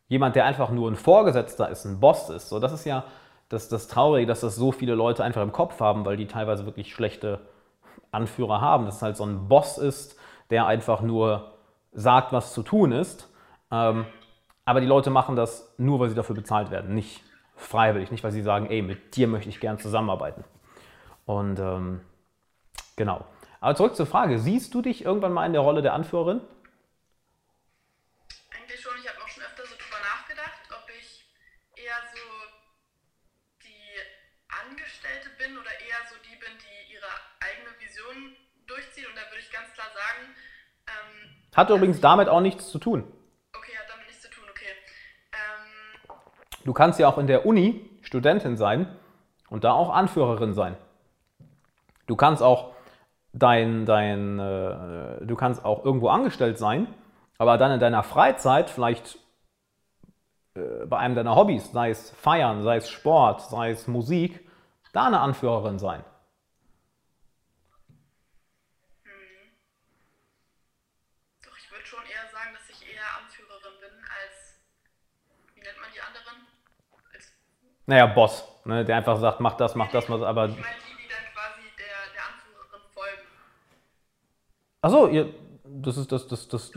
Jemand, 0.08 0.36
der 0.36 0.46
einfach 0.46 0.70
nur 0.70 0.90
ein 0.90 0.96
Vorgesetzter 0.96 1.68
ist, 1.68 1.84
ein 1.84 2.00
Boss 2.00 2.30
ist. 2.30 2.48
So, 2.48 2.58
das 2.58 2.72
ist 2.72 2.84
ja 2.84 3.04
das, 3.48 3.68
das 3.68 3.88
Traurige, 3.88 4.26
dass 4.26 4.40
das 4.40 4.56
so 4.56 4.72
viele 4.72 4.94
Leute 4.94 5.22
einfach 5.22 5.42
im 5.42 5.52
Kopf 5.52 5.80
haben, 5.80 6.04
weil 6.04 6.16
die 6.16 6.26
teilweise 6.26 6.64
wirklich 6.64 6.94
schlechte 6.94 7.40
Anführer 8.10 8.60
haben. 8.60 8.86
Dass 8.86 8.96
es 8.96 9.02
halt 9.02 9.16
so 9.16 9.24
ein 9.24 9.48
Boss 9.48 9.76
ist, 9.76 10.18
der 10.48 10.66
einfach 10.66 11.02
nur 11.02 11.52
sagt, 11.92 12.32
was 12.32 12.54
zu 12.54 12.62
tun 12.62 12.92
ist. 12.92 13.28
Ähm, 13.70 14.06
aber 14.64 14.80
die 14.80 14.86
Leute 14.86 15.10
machen 15.10 15.36
das 15.36 15.74
nur, 15.78 16.00
weil 16.00 16.08
sie 16.08 16.14
dafür 16.14 16.36
bezahlt 16.36 16.70
werden, 16.70 16.94
nicht 16.94 17.22
freiwillig, 17.56 18.10
nicht 18.10 18.24
weil 18.24 18.32
sie 18.32 18.42
sagen, 18.42 18.66
ey, 18.66 18.82
mit 18.82 19.16
dir 19.16 19.28
möchte 19.28 19.48
ich 19.48 19.60
gern 19.60 19.78
zusammenarbeiten. 19.78 20.44
Und 21.30 21.60
ähm, 21.60 22.00
genau. 22.96 23.24
Aber 23.60 23.76
zurück 23.76 23.94
zur 23.94 24.06
Frage, 24.06 24.40
siehst 24.40 24.74
du 24.74 24.82
dich 24.82 25.04
irgendwann 25.04 25.32
mal 25.32 25.46
in 25.46 25.52
der 25.52 25.62
Rolle 25.62 25.80
der 25.80 25.94
Anführerin? 25.94 26.40
Eigentlich 28.50 28.80
schon, 28.80 28.94
ich 29.00 29.08
habe 29.08 29.22
auch 29.22 29.28
schon 29.28 29.44
öfter 29.44 29.62
so 29.62 29.76
drüber 29.78 30.00
nachgedacht, 30.02 30.58
ob 30.70 30.90
ich 30.98 31.24
eher 31.76 31.94
so 32.10 32.18
die 33.62 33.94
Angestellte 34.48 35.30
bin 35.38 35.56
oder 35.56 35.70
eher 35.70 36.02
so 36.10 36.16
die 36.26 36.34
bin, 36.34 36.50
die 36.58 36.94
ihre 36.94 37.12
eigene 37.38 37.78
Vision 37.78 38.34
durchzieht. 38.66 39.06
Und 39.06 39.14
da 39.14 39.22
würde 39.30 39.38
ich 39.38 39.52
ganz 39.52 39.72
klar 39.72 39.86
sagen. 39.94 40.34
Ähm, 40.88 41.30
hat 41.54 41.70
übrigens 41.70 42.00
damit 42.00 42.28
auch 42.28 42.40
nichts 42.40 42.72
zu 42.72 42.80
tun. 42.80 43.04
Okay, 43.52 43.78
hat 43.78 43.88
damit 43.88 44.08
nichts 44.08 44.22
zu 44.22 44.30
tun, 44.30 44.44
okay. 44.50 44.74
Ähm, 45.30 46.26
du 46.64 46.72
kannst 46.72 46.98
ja 46.98 47.06
auch 47.06 47.18
in 47.18 47.28
der 47.28 47.46
Uni 47.46 47.88
Studentin 48.02 48.56
sein 48.56 48.98
und 49.48 49.62
da 49.62 49.70
auch 49.70 49.94
Anführerin 49.94 50.54
sein. 50.54 50.76
Du 52.10 52.16
kannst 52.16 52.42
auch 52.42 52.74
dein, 53.32 53.86
dein 53.86 54.40
äh, 54.40 55.24
du 55.24 55.36
kannst 55.36 55.64
auch 55.64 55.84
irgendwo 55.84 56.08
angestellt 56.08 56.58
sein, 56.58 56.92
aber 57.38 57.56
dann 57.56 57.70
in 57.70 57.78
deiner 57.78 58.02
Freizeit 58.02 58.68
vielleicht 58.68 59.16
äh, 60.56 60.86
bei 60.86 60.98
einem 60.98 61.14
deiner 61.14 61.36
Hobbys, 61.36 61.70
sei 61.70 61.90
es 61.90 62.10
Feiern, 62.10 62.64
sei 62.64 62.78
es 62.78 62.90
Sport, 62.90 63.42
sei 63.42 63.70
es 63.70 63.86
Musik, 63.86 64.44
da 64.92 65.06
eine 65.06 65.20
Anführerin 65.20 65.78
sein. 65.78 66.02
Doch, 71.44 71.56
ich 71.56 71.70
würde 71.70 71.86
schon 71.86 72.00
eher 72.00 72.28
sagen, 72.32 72.50
dass 72.54 72.68
ich 72.70 72.92
eher 72.92 73.02
Anführerin 73.22 73.80
bin 73.80 74.04
als, 74.04 74.58
wie 75.54 75.60
nennt 75.60 75.80
man 75.80 75.90
die 75.94 76.00
anderen? 76.00 76.48
Als, 77.14 77.32
Naja, 77.86 78.06
Boss, 78.06 78.44
ne, 78.64 78.84
der 78.84 78.96
einfach 78.96 79.16
sagt, 79.16 79.38
mach 79.38 79.54
das, 79.54 79.76
mach 79.76 79.92
das, 79.92 80.08
mach 80.08 80.18
das, 80.18 80.26
aber 80.26 80.46
ich 80.46 80.56
meine 80.56 80.74
die, 80.88 80.96
die 81.02 81.08
dann 81.08 81.32
quasi 81.32 81.62
der, 81.78 82.12
der 82.14 82.24
Anführerin 82.26 82.82
folgen. 82.92 83.26
Achso, 84.82 85.08
ihr, 85.08 85.28
das 85.64 85.98
ist 85.98 86.10
das, 86.10 86.26
das, 86.26 86.48
das, 86.48 86.72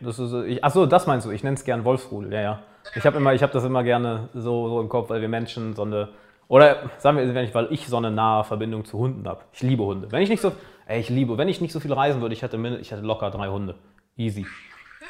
das 0.00 0.18
ist, 0.18 0.32
ich, 0.46 0.64
achso, 0.64 0.86
das 0.86 1.06
meinst 1.06 1.26
du, 1.26 1.30
ich 1.30 1.42
nenne 1.42 1.54
es 1.54 1.64
gern 1.64 1.84
Wolfsrudel, 1.84 2.32
ja, 2.32 2.40
ja. 2.40 2.62
Ich 2.94 3.04
habe 3.04 3.18
immer, 3.18 3.34
ich 3.34 3.42
habe 3.42 3.52
das 3.52 3.64
immer 3.64 3.84
gerne 3.84 4.28
so, 4.34 4.68
so 4.68 4.80
im 4.80 4.88
Kopf, 4.88 5.10
weil 5.10 5.20
wir 5.20 5.28
Menschen 5.28 5.74
so 5.74 5.82
eine, 5.82 6.08
oder 6.48 6.90
sagen 6.98 7.16
wir, 7.18 7.34
wenn 7.34 7.44
ich, 7.44 7.54
weil 7.54 7.68
ich 7.70 7.86
so 7.86 7.96
eine 7.96 8.10
nahe 8.10 8.44
Verbindung 8.44 8.84
zu 8.84 8.98
Hunden 8.98 9.28
habe. 9.28 9.42
Ich 9.52 9.62
liebe 9.62 9.84
Hunde. 9.84 10.10
Wenn 10.10 10.22
ich 10.22 10.28
nicht 10.28 10.40
so, 10.40 10.52
ey, 10.86 11.00
ich 11.00 11.08
liebe, 11.08 11.38
wenn 11.38 11.48
ich 11.48 11.60
nicht 11.60 11.72
so 11.72 11.80
viel 11.80 11.92
reisen 11.92 12.20
würde, 12.20 12.34
ich 12.34 12.42
hätte, 12.42 12.56
ich 12.80 12.90
hätte 12.90 13.02
locker 13.02 13.30
drei 13.30 13.48
Hunde. 13.48 13.74
Easy. 14.16 14.46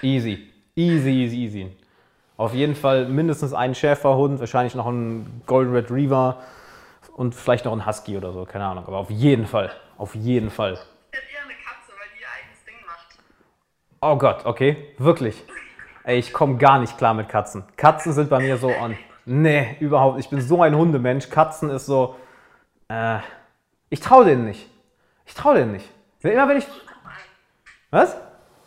Easy. 0.03 0.51
Easy, 0.75 1.11
easy, 1.11 1.37
easy. 1.37 1.77
Auf 2.37 2.55
jeden 2.55 2.75
Fall 2.75 3.07
mindestens 3.07 3.55
einen 3.55 3.75
Schäferhund, 3.75 4.41
wahrscheinlich 4.41 4.75
noch 4.75 4.87
einen 4.87 5.43
Golden 5.47 5.73
Retriever 5.73 6.39
und 7.17 7.35
vielleicht 7.35 7.65
noch 7.65 7.73
einen 7.73 7.87
Husky 7.87 8.17
oder 8.17 8.33
so, 8.33 8.45
keine 8.45 8.65
Ahnung. 8.67 8.85
Aber 8.87 8.99
auf 8.99 9.11
jeden 9.11 9.47
Fall, 9.47 9.71
auf 9.97 10.15
jeden 10.15 10.51
Fall. 10.51 10.79
Oh 14.05 14.17
Gott, 14.17 14.47
okay, 14.47 14.89
wirklich. 14.99 15.41
Ey, 16.03 16.19
ich 16.19 16.33
komme 16.33 16.57
gar 16.57 16.81
nicht 16.81 16.99
klar 16.99 17.15
mit 17.15 17.29
Katzen. 17.29 17.63
Katzen 17.77 18.13
sind 18.13 18.29
bei 18.31 18.41
mir 18.41 18.57
so 18.57 18.67
on. 18.67 18.99
Nee, 19.25 19.77
überhaupt. 19.79 20.19
Ich 20.19 20.29
bin 20.29 20.41
so 20.41 20.61
ein 20.61 20.75
Hundemensch. 20.75 21.31
Katzen 21.31 21.71
ist 21.71 21.87
so. 21.87 22.17
Äh, 22.89 23.19
ich 23.91 24.01
traue 24.01 24.25
denen 24.25 24.45
nicht. 24.45 24.69
Ich 25.25 25.35
traue 25.35 25.55
denen 25.55 25.71
nicht. 25.71 25.89
Immer 26.25 26.49
wenn 26.49 26.57
ich. 26.57 26.67
Was? 27.93 28.17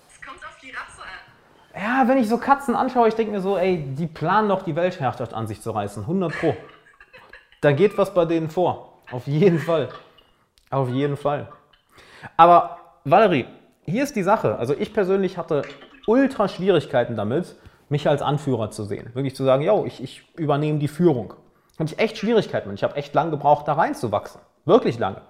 es 0.07 0.21
kommt 0.25 0.37
auf 0.37 0.57
die 0.63 0.69
Rasse 0.69 1.01
an. 1.03 1.83
Ja, 1.83 2.07
wenn 2.07 2.17
ich 2.17 2.29
so 2.29 2.37
Katzen 2.37 2.73
anschaue, 2.73 3.09
ich 3.09 3.15
denke 3.15 3.33
mir 3.33 3.41
so, 3.41 3.57
ey, 3.57 3.77
die 3.93 4.07
planen 4.07 4.47
doch 4.47 4.61
die 4.61 4.77
Weltherrschaft 4.77 5.33
an 5.33 5.47
sich 5.47 5.61
zu 5.61 5.71
reißen. 5.71 6.03
100 6.03 6.31
Pro. 6.31 6.55
Da 7.59 7.73
geht 7.73 7.97
was 7.97 8.13
bei 8.13 8.23
denen 8.23 8.49
vor. 8.49 8.99
Auf 9.11 9.27
jeden 9.27 9.59
Fall. 9.59 9.89
Auf 10.69 10.87
jeden 10.87 11.17
Fall. 11.17 11.51
Aber 12.37 12.79
Valerie, 13.03 13.47
hier 13.85 14.03
ist 14.03 14.15
die 14.15 14.23
Sache. 14.23 14.57
Also 14.57 14.75
ich 14.77 14.93
persönlich 14.93 15.37
hatte 15.37 15.63
ultra 16.07 16.47
Schwierigkeiten 16.47 17.15
damit, 17.15 17.55
mich 17.89 18.07
als 18.07 18.21
Anführer 18.21 18.71
zu 18.71 18.83
sehen. 18.83 19.09
Wirklich 19.13 19.35
zu 19.35 19.43
sagen, 19.43 19.63
yo, 19.63 19.85
ich, 19.85 20.01
ich 20.01 20.23
übernehme 20.37 20.79
die 20.79 20.87
Führung. 20.87 21.33
Hatte 21.77 21.93
ich 21.93 21.99
echt 21.99 22.17
Schwierigkeiten 22.17 22.69
mit. 22.69 22.77
Ich 22.77 22.83
habe 22.83 22.95
echt 22.95 23.13
lange 23.13 23.31
gebraucht, 23.31 23.67
da 23.67 23.73
reinzuwachsen. 23.73 24.41
Wirklich 24.65 24.97
lange. 24.97 25.21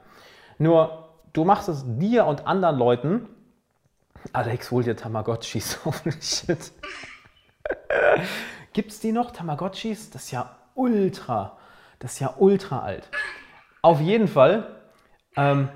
Nur, 0.58 1.10
du 1.34 1.44
machst 1.44 1.68
es 1.68 1.84
dir 1.86 2.26
und 2.26 2.48
anderen 2.48 2.78
Leuten. 2.78 3.28
Alex, 4.32 4.72
hol 4.72 4.84
dir 4.84 4.96
Tamagotchis. 4.96 5.80
Holy 5.86 6.16
shit. 6.22 6.72
Gibt's 8.74 9.00
die 9.00 9.12
noch, 9.12 9.32
Tamagotchis? 9.32 10.12
Das 10.12 10.26
ist 10.26 10.32
ja 10.32 10.56
ultra. 10.76 11.58
Das 12.00 12.14
ist 12.14 12.20
ja 12.20 12.36
ultra 12.38 12.80
alt. 12.80 13.10
Auf 13.82 14.00
jeden 14.00 14.28
Fall. 14.28 14.68
Ähm, 15.36 15.70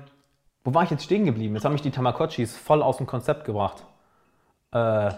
wo 0.64 0.74
war 0.74 0.82
ich 0.82 0.90
jetzt 0.90 1.04
stehen 1.04 1.24
geblieben? 1.24 1.54
Jetzt 1.54 1.64
haben 1.64 1.72
mich 1.72 1.82
die 1.82 1.90
Tamagotchis 1.90 2.56
voll 2.56 2.82
aus 2.82 2.98
dem 2.98 3.06
Konzept 3.06 3.44
gebracht. 3.44 3.84
Äh, 4.72 5.10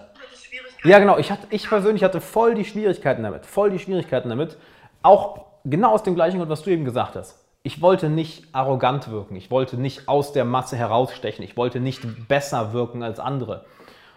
ja, 0.85 0.99
genau. 0.99 1.19
Ich, 1.19 1.31
hatte, 1.31 1.47
ich 1.51 1.69
persönlich 1.69 2.05
hatte 2.05 2.21
voll 2.21 2.55
die 2.55 2.65
Schwierigkeiten 2.65 3.23
damit. 3.23 3.47
Voll 3.47 3.71
die 3.71 3.79
Schwierigkeiten 3.79 4.29
damit. 4.29 4.57
Auch 5.03 5.47
genau 5.65 5.93
aus 5.93 6.03
dem 6.03 6.15
gleichen 6.15 6.39
Grund, 6.39 6.51
was 6.51 6.63
du 6.63 6.71
eben 6.71 6.85
gesagt 6.85 7.17
hast. 7.17 7.39
ich 7.63 7.81
wollte 7.81 8.09
nicht 8.09 8.47
arrogant 8.53 9.11
wirken, 9.11 9.37
ich 9.37 9.51
wollte 9.51 9.77
nicht 9.77 10.09
aus 10.09 10.33
der 10.33 10.45
Masse 10.45 10.77
herausstechen, 10.77 11.45
ich 11.45 11.57
wollte 11.57 11.81
nicht 11.81 12.29
besser 12.29 12.73
wirken 12.73 13.03
als 13.03 13.21
andere. 13.21 13.65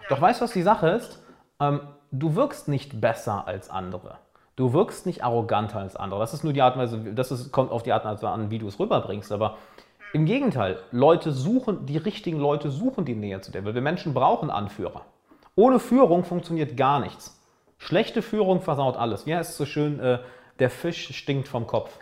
Doch 0.10 0.20
weißt 0.20 0.42
du, 0.42 0.46
was 0.46 0.54
die 0.54 0.64
Sache 0.64 0.90
ist? 0.90 1.22
Ähm, 1.60 1.82
du 2.12 2.36
wirkst 2.36 2.68
nicht 2.68 3.00
besser 3.00 3.48
als 3.48 3.70
andere. 3.70 4.18
Du 4.56 4.74
wirkst 4.74 5.06
nicht 5.06 5.24
arroganter 5.24 5.80
als 5.80 5.96
andere. 5.96 6.20
Das 6.20 6.34
ist 6.34 6.44
nur 6.44 6.54
die 6.54 6.62
Art 6.62 6.76
und 6.76 6.82
Weise, 6.82 7.14
das 7.14 7.32
ist, 7.32 7.52
kommt 7.52 7.72
auf 7.72 7.84
die 7.84 7.92
Art 7.92 8.06
und 8.06 8.12
Weise 8.12 8.30
an, 8.30 8.50
wie 8.50 8.60
du 8.60 8.68
es 8.68 8.80
rüberbringst. 8.80 9.32
Aber 9.32 9.58
im 10.14 10.26
Gegenteil, 10.26 10.80
Leute 10.92 11.32
suchen, 11.32 11.86
die 11.86 11.98
richtigen 11.98 12.40
Leute 12.40 12.70
suchen 12.70 13.06
die 13.06 13.16
Nähe 13.16 13.42
zu 13.42 13.52
dir, 13.52 13.66
weil 13.66 13.76
wir 13.76 13.82
Menschen 13.82 14.14
brauchen 14.14 14.50
Anführer. 14.50 15.06
Ohne 15.56 15.80
Führung 15.80 16.24
funktioniert 16.24 16.78
gar 16.78 17.00
nichts. 17.00 17.42
Schlechte 17.78 18.22
Führung 18.22 18.62
versaut 18.62 18.98
alles. 18.98 19.26
Wie 19.26 19.36
heißt 19.36 19.52
es 19.52 19.58
so 19.58 19.66
schön, 19.66 20.00
äh, 20.00 20.20
der 20.60 20.70
Fisch 20.70 21.16
stinkt 21.16 21.48
vom 21.48 21.68
Kopf. 21.68 21.98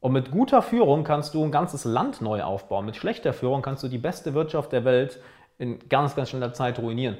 Und 0.00 0.12
mit 0.12 0.30
guter 0.30 0.62
Führung 0.62 1.04
kannst 1.04 1.34
du 1.34 1.44
ein 1.44 1.52
ganzes 1.52 1.84
Land 1.84 2.22
neu 2.22 2.42
aufbauen. 2.42 2.86
Mit 2.86 2.96
schlechter 2.96 3.34
Führung 3.34 3.60
kannst 3.60 3.82
du 3.82 3.88
die 3.88 3.98
beste 3.98 4.32
Wirtschaft 4.32 4.72
der 4.72 4.84
Welt 4.84 5.20
in 5.58 5.78
ganz, 5.90 6.16
ganz 6.16 6.30
schneller 6.30 6.54
Zeit 6.54 6.78
ruinieren. 6.78 7.18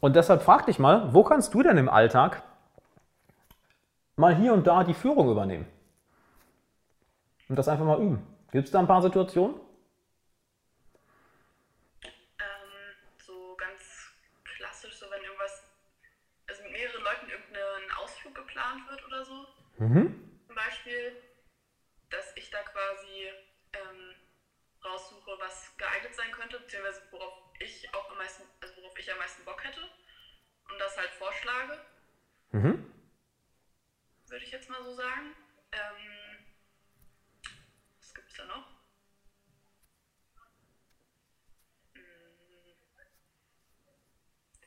Und 0.00 0.16
deshalb 0.16 0.42
frag 0.42 0.66
dich 0.66 0.80
mal, 0.80 1.14
wo 1.14 1.22
kannst 1.22 1.54
du 1.54 1.62
denn 1.62 1.78
im 1.78 1.88
Alltag 1.88 2.42
mal 4.16 4.34
hier 4.34 4.52
und 4.52 4.66
da 4.66 4.82
die 4.82 4.94
Führung 4.94 5.30
übernehmen? 5.30 5.66
Und 7.48 7.56
das 7.56 7.68
einfach 7.68 7.84
mal 7.84 8.00
üben. 8.00 8.26
Gibt 8.52 8.66
es 8.66 8.70
da 8.72 8.80
ein 8.80 8.86
paar 8.86 9.02
Situationen? 9.02 9.60
Ähm, 12.04 12.94
so 13.18 13.56
ganz 13.56 14.12
klassisch, 14.44 14.98
so 14.98 15.06
wenn 15.10 15.22
irgendwas, 15.22 15.62
also 16.48 16.62
mit 16.62 16.72
mehreren 16.72 17.02
Leuten 17.02 17.30
irgendein 17.30 17.90
Ausflug 18.02 18.34
geplant 18.34 18.88
wird 18.88 19.06
oder 19.06 19.24
so. 19.24 19.46
Mhm. 19.78 20.40
Zum 20.46 20.54
Beispiel, 20.54 21.16
dass 22.10 22.36
ich 22.36 22.50
da 22.50 22.58
quasi 22.62 23.30
ähm, 23.72 24.14
raussuche, 24.84 25.30
was 25.38 25.76
geeignet 25.76 26.14
sein 26.14 26.30
könnte, 26.32 26.60
beziehungsweise 26.60 27.02
worauf 27.10 27.32
ich 27.60 27.88
auch 27.94 28.10
am 28.10 28.18
meisten, 28.18 28.42
also 28.60 28.76
worauf 28.76 28.98
ich 28.98 29.10
am 29.10 29.18
meisten 29.18 29.44
Bock 29.44 29.64
hätte 29.64 29.80
und 29.80 30.78
das 30.78 30.96
halt 30.96 31.10
vorschlage. 31.10 31.78
Mhm. 32.52 32.92
Würde 34.26 34.44
ich 34.44 34.50
jetzt 34.50 34.68
mal 34.68 34.82
so 34.84 34.94
sagen. 34.94 35.34
Ähm, 35.72 36.21
da 38.42 38.54
noch? 38.54 38.64
Hm, 41.94 42.02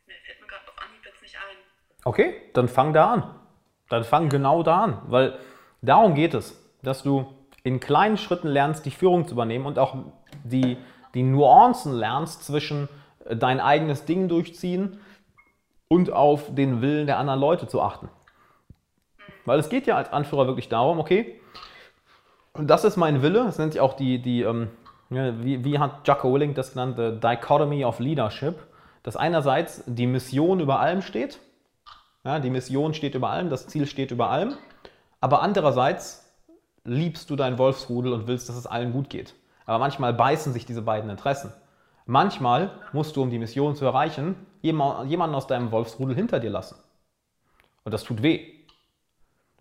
mir 0.05 0.15
fällt 0.23 0.41
mir 0.41 0.47
gerade 0.47 0.67
auf 0.67 0.81
Anhieb 0.83 1.05
jetzt 1.05 1.21
nicht 1.21 1.35
ein. 1.35 1.57
Okay, 2.03 2.41
dann 2.53 2.67
fang 2.67 2.93
da 2.93 3.13
an. 3.13 3.35
Dann 3.89 4.03
fang 4.03 4.29
genau 4.29 4.63
da 4.63 4.83
an, 4.83 5.01
weil 5.07 5.37
darum 5.81 6.15
geht 6.15 6.33
es, 6.33 6.59
dass 6.81 7.03
du 7.03 7.31
in 7.63 7.79
kleinen 7.79 8.17
Schritten 8.17 8.47
lernst, 8.47 8.85
die 8.85 8.91
Führung 8.91 9.27
zu 9.27 9.33
übernehmen 9.33 9.65
und 9.65 9.79
auch 9.79 9.95
die, 10.43 10.77
die 11.13 11.23
Nuancen 11.23 11.93
lernst 11.93 12.43
zwischen 12.45 12.89
äh, 13.25 13.35
dein 13.35 13.59
eigenes 13.59 14.05
Ding 14.05 14.27
durchziehen 14.27 14.99
und 15.87 16.11
auf 16.11 16.53
den 16.53 16.81
Willen 16.81 17.05
der 17.05 17.17
anderen 17.17 17.39
Leute 17.39 17.67
zu 17.67 17.81
achten. 17.81 18.09
Weil 19.45 19.59
es 19.59 19.69
geht 19.69 19.85
ja 19.85 19.95
als 19.95 20.11
Anführer 20.11 20.47
wirklich 20.47 20.69
darum, 20.69 20.99
okay, 20.99 21.39
das 22.57 22.83
ist 22.83 22.97
mein 22.97 23.21
Wille, 23.21 23.43
das 23.43 23.57
nennt 23.57 23.73
sich 23.73 23.81
auch 23.81 23.93
die, 23.93 24.21
die 24.21 24.41
ähm, 24.41 24.69
wie, 25.09 25.63
wie 25.63 25.79
hat 25.79 26.07
Jocko 26.07 26.33
Willing 26.33 26.53
das 26.53 26.73
genannt, 26.73 26.95
the 26.97 27.19
Dichotomy 27.19 27.85
of 27.85 27.99
Leadership, 27.99 28.55
dass 29.03 29.15
einerseits 29.15 29.83
die 29.85 30.07
Mission 30.07 30.59
über 30.59 30.79
allem 30.79 31.01
steht, 31.01 31.39
ja, 32.23 32.39
die 32.39 32.49
Mission 32.49 32.93
steht 32.93 33.15
über 33.15 33.29
allem, 33.29 33.49
das 33.49 33.67
Ziel 33.67 33.85
steht 33.85 34.11
über 34.11 34.29
allem, 34.29 34.55
aber 35.21 35.41
andererseits 35.41 36.33
liebst 36.83 37.29
du 37.29 37.35
deinen 37.35 37.57
Wolfsrudel 37.57 38.13
und 38.13 38.27
willst, 38.27 38.49
dass 38.49 38.55
es 38.55 38.67
allen 38.67 38.93
gut 38.93 39.09
geht. 39.09 39.35
Aber 39.65 39.79
manchmal 39.79 40.13
beißen 40.13 40.53
sich 40.53 40.65
diese 40.65 40.81
beiden 40.81 41.09
Interessen. 41.09 41.51
Manchmal 42.05 42.71
musst 42.93 43.15
du, 43.15 43.23
um 43.23 43.31
die 43.31 43.39
Mission 43.39 43.75
zu 43.75 43.85
erreichen, 43.85 44.35
jemanden 44.61 45.35
aus 45.35 45.47
deinem 45.47 45.71
Wolfsrudel 45.71 46.15
hinter 46.15 46.39
dir 46.39 46.51
lassen. 46.51 46.77
Und 47.83 47.91
das 47.91 48.03
tut 48.03 48.21
weh. 48.21 48.54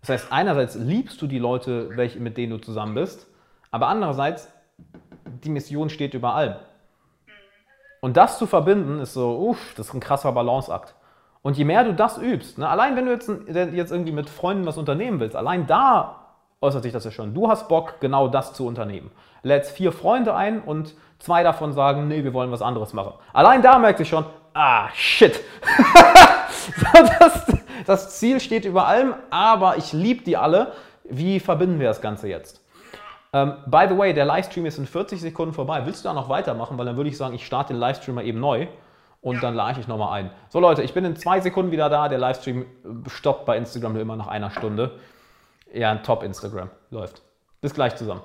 Das 0.05 0.21
heißt, 0.21 0.31
einerseits 0.31 0.75
liebst 0.75 1.19
du 1.19 1.25
die 1.25 1.39
Leute, 1.39 1.89
mit 2.19 2.37
denen 2.37 2.51
du 2.51 2.57
zusammen 2.59 2.93
bist, 2.93 3.25
aber 3.71 3.87
andererseits, 3.87 4.51
die 5.43 5.49
Mission 5.49 5.89
steht 5.89 6.13
über 6.13 6.35
allem. 6.35 6.55
Und 8.01 8.15
das 8.15 8.37
zu 8.37 8.45
verbinden, 8.45 8.99
ist 8.99 9.15
so, 9.15 9.35
uff, 9.35 9.73
das 9.75 9.87
ist 9.87 9.93
ein 9.95 9.99
krasser 9.99 10.31
Balanceakt. 10.31 10.93
Und 11.41 11.57
je 11.57 11.65
mehr 11.65 11.83
du 11.83 11.91
das 11.95 12.19
übst, 12.19 12.59
ne, 12.59 12.69
allein 12.69 12.95
wenn 12.95 13.07
du 13.07 13.13
jetzt, 13.13 13.31
jetzt 13.47 13.91
irgendwie 13.91 14.11
mit 14.11 14.29
Freunden 14.29 14.67
was 14.67 14.77
unternehmen 14.77 15.19
willst, 15.19 15.35
allein 15.35 15.65
da 15.65 16.21
äußert 16.61 16.83
sich 16.83 16.93
das 16.93 17.03
ja 17.05 17.09
schon. 17.09 17.33
Du 17.33 17.49
hast 17.49 17.67
Bock, 17.67 17.95
genau 17.99 18.27
das 18.27 18.53
zu 18.53 18.67
unternehmen. 18.67 19.09
Lädst 19.41 19.71
vier 19.71 19.91
Freunde 19.91 20.35
ein 20.35 20.61
und 20.61 20.93
zwei 21.17 21.41
davon 21.41 21.73
sagen, 21.73 22.07
nee, 22.07 22.23
wir 22.23 22.33
wollen 22.35 22.51
was 22.51 22.61
anderes 22.61 22.93
machen. 22.93 23.13
Allein 23.33 23.63
da 23.63 23.79
merkt 23.79 23.97
sich 23.97 24.09
schon, 24.09 24.25
ah, 24.53 24.87
shit. 24.93 25.39
das, 26.93 27.55
das, 27.85 28.19
Ziel 28.19 28.39
steht 28.39 28.65
über 28.65 28.87
allem, 28.87 29.15
aber 29.29 29.77
ich 29.77 29.93
liebe 29.93 30.23
die 30.23 30.37
alle. 30.37 30.73
Wie 31.03 31.39
verbinden 31.39 31.79
wir 31.79 31.87
das 31.87 32.01
Ganze 32.01 32.27
jetzt? 32.27 32.61
Ähm, 33.33 33.55
by 33.65 33.85
the 33.89 33.97
way, 33.97 34.13
der 34.13 34.25
Livestream 34.25 34.65
ist 34.65 34.77
in 34.77 34.87
40 34.87 35.21
Sekunden 35.21 35.53
vorbei. 35.53 35.85
Willst 35.85 36.03
du 36.03 36.09
da 36.09 36.13
noch 36.13 36.29
weitermachen? 36.29 36.77
Weil 36.77 36.85
dann 36.85 36.97
würde 36.97 37.09
ich 37.09 37.17
sagen, 37.17 37.35
ich 37.35 37.45
starte 37.45 37.73
den 37.73 37.79
Livestream 37.79 38.15
mal 38.15 38.25
eben 38.25 38.39
neu 38.39 38.67
und 39.21 39.43
dann 39.43 39.55
lade 39.55 39.79
ich 39.79 39.87
nochmal 39.87 40.13
ein. 40.13 40.31
So 40.49 40.59
Leute, 40.59 40.83
ich 40.83 40.93
bin 40.93 41.03
in 41.03 41.15
zwei 41.15 41.41
Sekunden 41.41 41.71
wieder 41.71 41.89
da. 41.89 42.07
Der 42.07 42.17
Livestream 42.17 42.65
stoppt 43.07 43.45
bei 43.45 43.57
Instagram 43.57 43.93
nur 43.93 44.01
immer 44.01 44.15
nach 44.15 44.27
einer 44.27 44.51
Stunde. 44.51 44.99
Ja, 45.73 45.91
ein 45.91 46.03
Top-Instagram. 46.03 46.69
Läuft. 46.91 47.21
Bis 47.59 47.73
gleich 47.73 47.95
zusammen. 47.95 48.21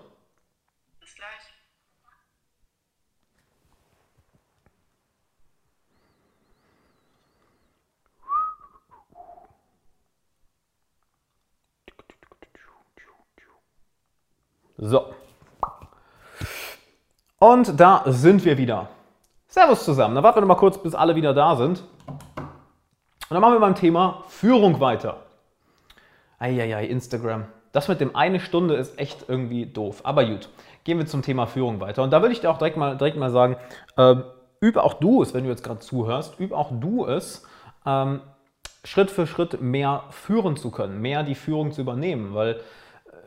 So. 14.83 15.05
Und 17.39 17.79
da 17.79 18.03
sind 18.07 18.47
wir 18.47 18.57
wieder. 18.57 18.89
Servus 19.47 19.85
zusammen. 19.85 20.15
Dann 20.15 20.25
warten 20.25 20.39
wir 20.39 20.41
noch 20.41 20.49
mal 20.49 20.55
kurz, 20.55 20.79
bis 20.79 20.95
alle 20.95 21.15
wieder 21.15 21.35
da 21.35 21.55
sind. 21.57 21.85
Und 22.07 22.49
dann 23.29 23.43
machen 23.43 23.53
wir 23.53 23.61
beim 23.61 23.75
Thema 23.75 24.25
Führung 24.29 24.81
weiter. 24.81 25.19
Eieiei, 26.39 26.87
Instagram. 26.87 27.45
Das 27.73 27.89
mit 27.89 28.01
dem 28.01 28.17
eine 28.17 28.41
Stunde 28.41 28.75
ist 28.75 28.99
echt 28.99 29.27
irgendwie 29.29 29.67
doof. 29.67 30.01
Aber 30.05 30.25
gut, 30.25 30.49
gehen 30.85 30.97
wir 30.97 31.07
zum 31.07 31.21
Thema 31.21 31.47
Führung 31.47 31.81
weiter. 31.81 32.03
Und 32.03 32.11
da 32.11 32.23
würde 32.23 32.33
ich 32.33 32.41
dir 32.41 32.51
auch 32.51 32.59
direkt 32.59 32.79
mal, 32.79 32.97
direkt 32.97 33.19
mal 33.19 33.31
sagen, 33.31 33.57
ähm, 33.99 34.25
übe 34.61 34.83
auch 34.83 34.95
du 34.95 35.23
es, 35.23 35.35
wenn 35.35 35.45
du 35.45 35.51
jetzt 35.51 35.63
gerade 35.63 35.81
zuhörst, 35.81 36.41
übe 36.41 36.57
auch 36.57 36.71
du 36.73 37.05
es, 37.05 37.47
ähm, 37.85 38.23
Schritt 38.85 39.11
für 39.11 39.27
Schritt 39.27 39.61
mehr 39.61 40.05
führen 40.09 40.57
zu 40.57 40.71
können, 40.71 41.03
mehr 41.03 41.23
die 41.23 41.35
Führung 41.35 41.71
zu 41.71 41.83
übernehmen. 41.83 42.35
Weil 42.35 42.61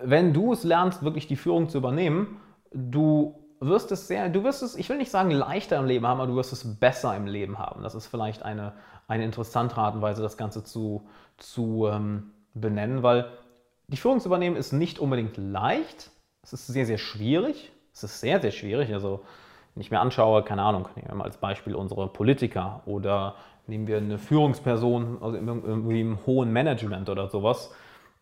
wenn 0.04 0.34
du 0.34 0.54
es 0.54 0.64
lernst, 0.64 1.04
wirklich 1.04 1.28
die 1.28 1.36
Führung 1.36 1.70
zu 1.70 1.78
übernehmen, 1.78 2.42
du 2.72 3.36
wirst 3.60 3.92
es 3.92 4.08
sehr, 4.08 4.30
du 4.30 4.44
wirst 4.44 4.62
es, 4.62 4.76
ich 4.76 4.90
will 4.90 4.98
nicht 4.98 5.12
sagen 5.12 5.32
leichter 5.32 5.78
im 5.78 5.86
Leben 5.86 6.06
haben, 6.06 6.20
aber 6.20 6.32
du 6.32 6.36
wirst 6.36 6.54
es 6.54 6.80
besser 6.80 7.16
im 7.16 7.28
Leben 7.28 7.60
haben. 7.60 7.84
Das 7.84 7.96
ist 7.96 8.08
vielleicht 8.08 8.44
eine, 8.44 8.74
eine 9.08 9.24
interessante 9.24 9.78
Art 9.78 9.96
und 9.96 10.02
Weise, 10.02 10.22
das 10.22 10.38
Ganze 10.38 10.64
zu, 10.64 11.08
zu 11.38 11.88
ähm, 11.88 12.32
benennen, 12.54 13.04
weil 13.04 13.30
die 13.88 13.98
Führung 13.98 14.20
zu 14.20 14.28
übernehmen 14.28 14.56
ist 14.56 14.72
nicht 14.72 15.00
unbedingt 15.00 15.38
leicht. 15.38 16.12
Es 16.42 16.54
ist 16.54 16.68
sehr, 16.68 16.86
sehr 16.86 16.98
schwierig. 16.98 17.72
Es 17.94 18.04
ist 18.04 18.20
sehr, 18.20 18.42
sehr 18.42 18.52
schwierig. 18.52 18.94
Also, 18.94 19.22
wenn 19.76 19.82
ich 19.82 19.92
mir 19.92 20.00
anschaue, 20.00 20.44
keine 20.44 20.64
Ahnung, 20.64 20.88
nehmen 20.96 21.08
wir 21.10 21.16
mal 21.16 21.26
als 21.26 21.38
Beispiel 21.38 21.76
unsere 21.76 22.08
Politiker 22.08 22.82
oder 22.86 23.36
nehmen 23.68 23.88
wir 23.88 23.98
eine 23.98 24.18
Führungsperson 24.18 25.20
also 25.22 25.38
irgendwie 25.38 26.02
im 26.02 26.26
hohen 26.26 26.52
Management 26.52 27.10
oder 27.10 27.30
sowas. 27.30 27.74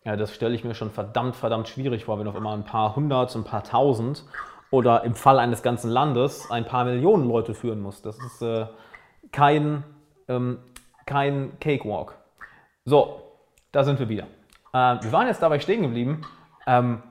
Ja, 0.04 0.16
das 0.16 0.34
stelle 0.34 0.54
ich 0.54 0.64
mir 0.64 0.74
schon 0.74 0.90
verdammt, 0.90 1.36
verdammt 1.36 1.68
schwierig 1.68 2.06
vor, 2.06 2.18
wenn 2.18 2.26
auf 2.26 2.34
immer 2.34 2.52
ein 2.52 2.64
paar 2.64 2.96
hundert, 2.96 3.34
ein 3.36 3.44
paar 3.44 3.62
tausend 3.62 4.24
oder 4.70 5.04
im 5.04 5.14
Fall 5.14 5.38
eines 5.38 5.62
ganzen 5.62 5.90
Landes 5.90 6.50
ein 6.50 6.64
paar 6.64 6.84
Millionen 6.84 7.28
Leute 7.28 7.54
führen 7.54 7.80
muss. 7.80 8.02
Das 8.02 8.18
ist 8.18 8.42
äh, 8.42 8.66
kein, 9.30 9.84
ähm, 10.28 10.58
kein 11.06 11.58
Cakewalk. 11.60 12.16
So, 12.84 13.22
da 13.70 13.84
sind 13.84 14.00
wir 14.00 14.08
wieder. 14.08 14.24
Äh, 14.72 15.02
wir 15.02 15.12
waren 15.12 15.28
jetzt 15.28 15.42
dabei 15.42 15.60
stehen 15.60 15.82
geblieben. 15.82 16.22
Ähm, 16.66 17.02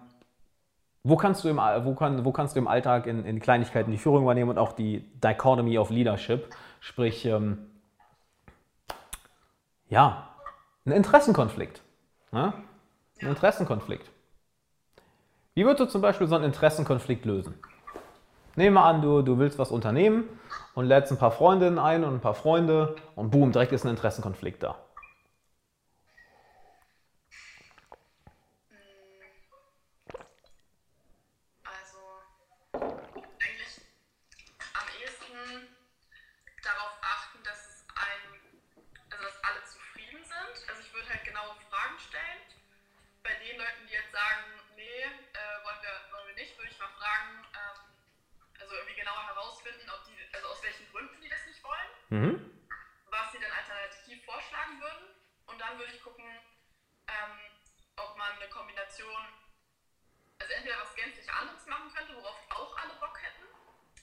wo 1.04 1.16
kannst, 1.16 1.44
du 1.44 1.50
im, 1.50 1.58
wo, 1.58 1.96
kann, 1.96 2.26
wo 2.26 2.32
kannst 2.32 2.56
du 2.56 2.60
im 2.60 2.68
Alltag 2.68 3.08
in, 3.08 3.26
in, 3.26 3.40
Kleinigkeiten 3.40 3.92
die 3.92 3.98
Führung 3.98 4.24
übernehmen 4.24 4.52
und 4.52 4.58
auch 4.60 4.72
die 4.72 5.00
Dichotomy 5.20 5.80
of 5.80 5.90
Leadership, 5.90 6.54
sprich, 6.80 7.26
ähm, 7.26 7.58
ja, 9.90 10.28
ein 10.86 10.92
Interessenkonflikt. 10.92 11.82
Ne? 12.32 12.54
Ein 13.22 13.28
Interessenkonflikt. 13.28 14.10
Wie 15.54 15.64
würdest 15.64 15.82
du 15.82 15.86
zum 15.86 16.02
Beispiel 16.02 16.28
so 16.28 16.36
einen 16.36 16.46
Interessenkonflikt 16.46 17.26
lösen? 17.26 17.54
Nehmen 18.56 18.76
wir 18.76 18.84
an, 18.84 19.02
du, 19.02 19.22
du 19.22 19.38
willst 19.38 19.60
was 19.60 19.70
unternehmen 19.70 20.24
und 20.74 20.86
lädst 20.86 21.12
ein 21.12 21.20
paar 21.20 21.32
Freundinnen 21.32 21.78
ein 21.78 22.04
und 22.04 22.16
ein 22.16 22.20
paar 22.20 22.34
Freunde 22.34 22.96
und 23.16 23.30
boom, 23.30 23.52
direkt 23.52 23.74
ist 23.74 23.86
ein 23.86 23.92
Interessenkonflikt 23.92 24.64
da. 24.64 24.76
mhm. 52.12 52.52
was 53.10 53.32
sie 53.32 53.40
dann 53.40 53.52
alternativ 53.52 54.24
vorschlagen 54.26 54.80
würden. 54.80 55.08
Und 55.48 55.60
dann 55.60 55.80
würde 55.80 55.92
ich 55.92 56.02
gucken, 56.04 56.26
ähm, 57.08 57.36
ob 57.98 58.16
man 58.18 58.32
eine 58.38 58.48
Kombination, 58.50 59.26
also 60.40 60.54
entweder 60.54 60.80
was 60.80 60.96
gänzlich 60.96 61.28
anderes 61.32 61.66
machen 61.66 61.92
könnte, 61.94 62.16
worauf 62.16 62.38
auch 62.52 62.78
alle 62.78 62.94
Bock 63.00 63.18
hätten, 63.22 63.48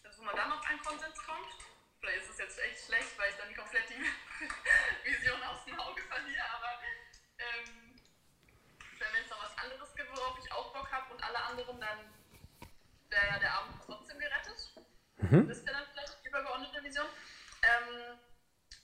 also 0.04 0.20
wo 0.20 0.24
man 0.24 0.36
dann 0.36 0.52
auf 0.52 0.64
einen 0.66 0.82
Konsens 0.82 1.16
kommt. 1.24 1.52
Vielleicht 2.00 2.24
ist 2.24 2.30
es 2.30 2.38
jetzt 2.38 2.58
echt 2.58 2.84
schlecht, 2.84 3.18
weil 3.18 3.30
ich 3.30 3.36
dann 3.36 3.54
komplett 3.54 3.88
die 3.90 4.02
Vision 5.04 5.42
aus 5.42 5.64
dem 5.64 5.78
Auge 5.80 6.02
verliere, 6.02 6.44
aber 6.54 6.80
ähm, 7.38 7.96
wenn 8.98 9.24
es 9.24 9.30
noch 9.30 9.42
was 9.42 9.56
anderes 9.58 9.94
gibt, 9.94 10.10
worauf 10.16 10.38
ich 10.38 10.52
auch 10.52 10.72
Bock 10.72 10.90
habe 10.90 11.12
und 11.12 11.22
alle 11.22 11.42
anderen, 11.44 11.80
dann 11.80 11.98
wäre 13.10 13.26
ja 13.26 13.38
der 13.38 13.54
Abend 13.54 13.82
trotzdem 13.84 14.18
gerettet. 14.18 14.70
Mhm. 15.16 15.48
Das 15.48 15.64
wäre 15.64 15.76
dann 15.78 15.86
vielleicht 15.92 16.24
die 16.24 16.28
übergeordnete 16.28 16.84
Vision. 16.84 17.06
Ähm, 17.62 18.18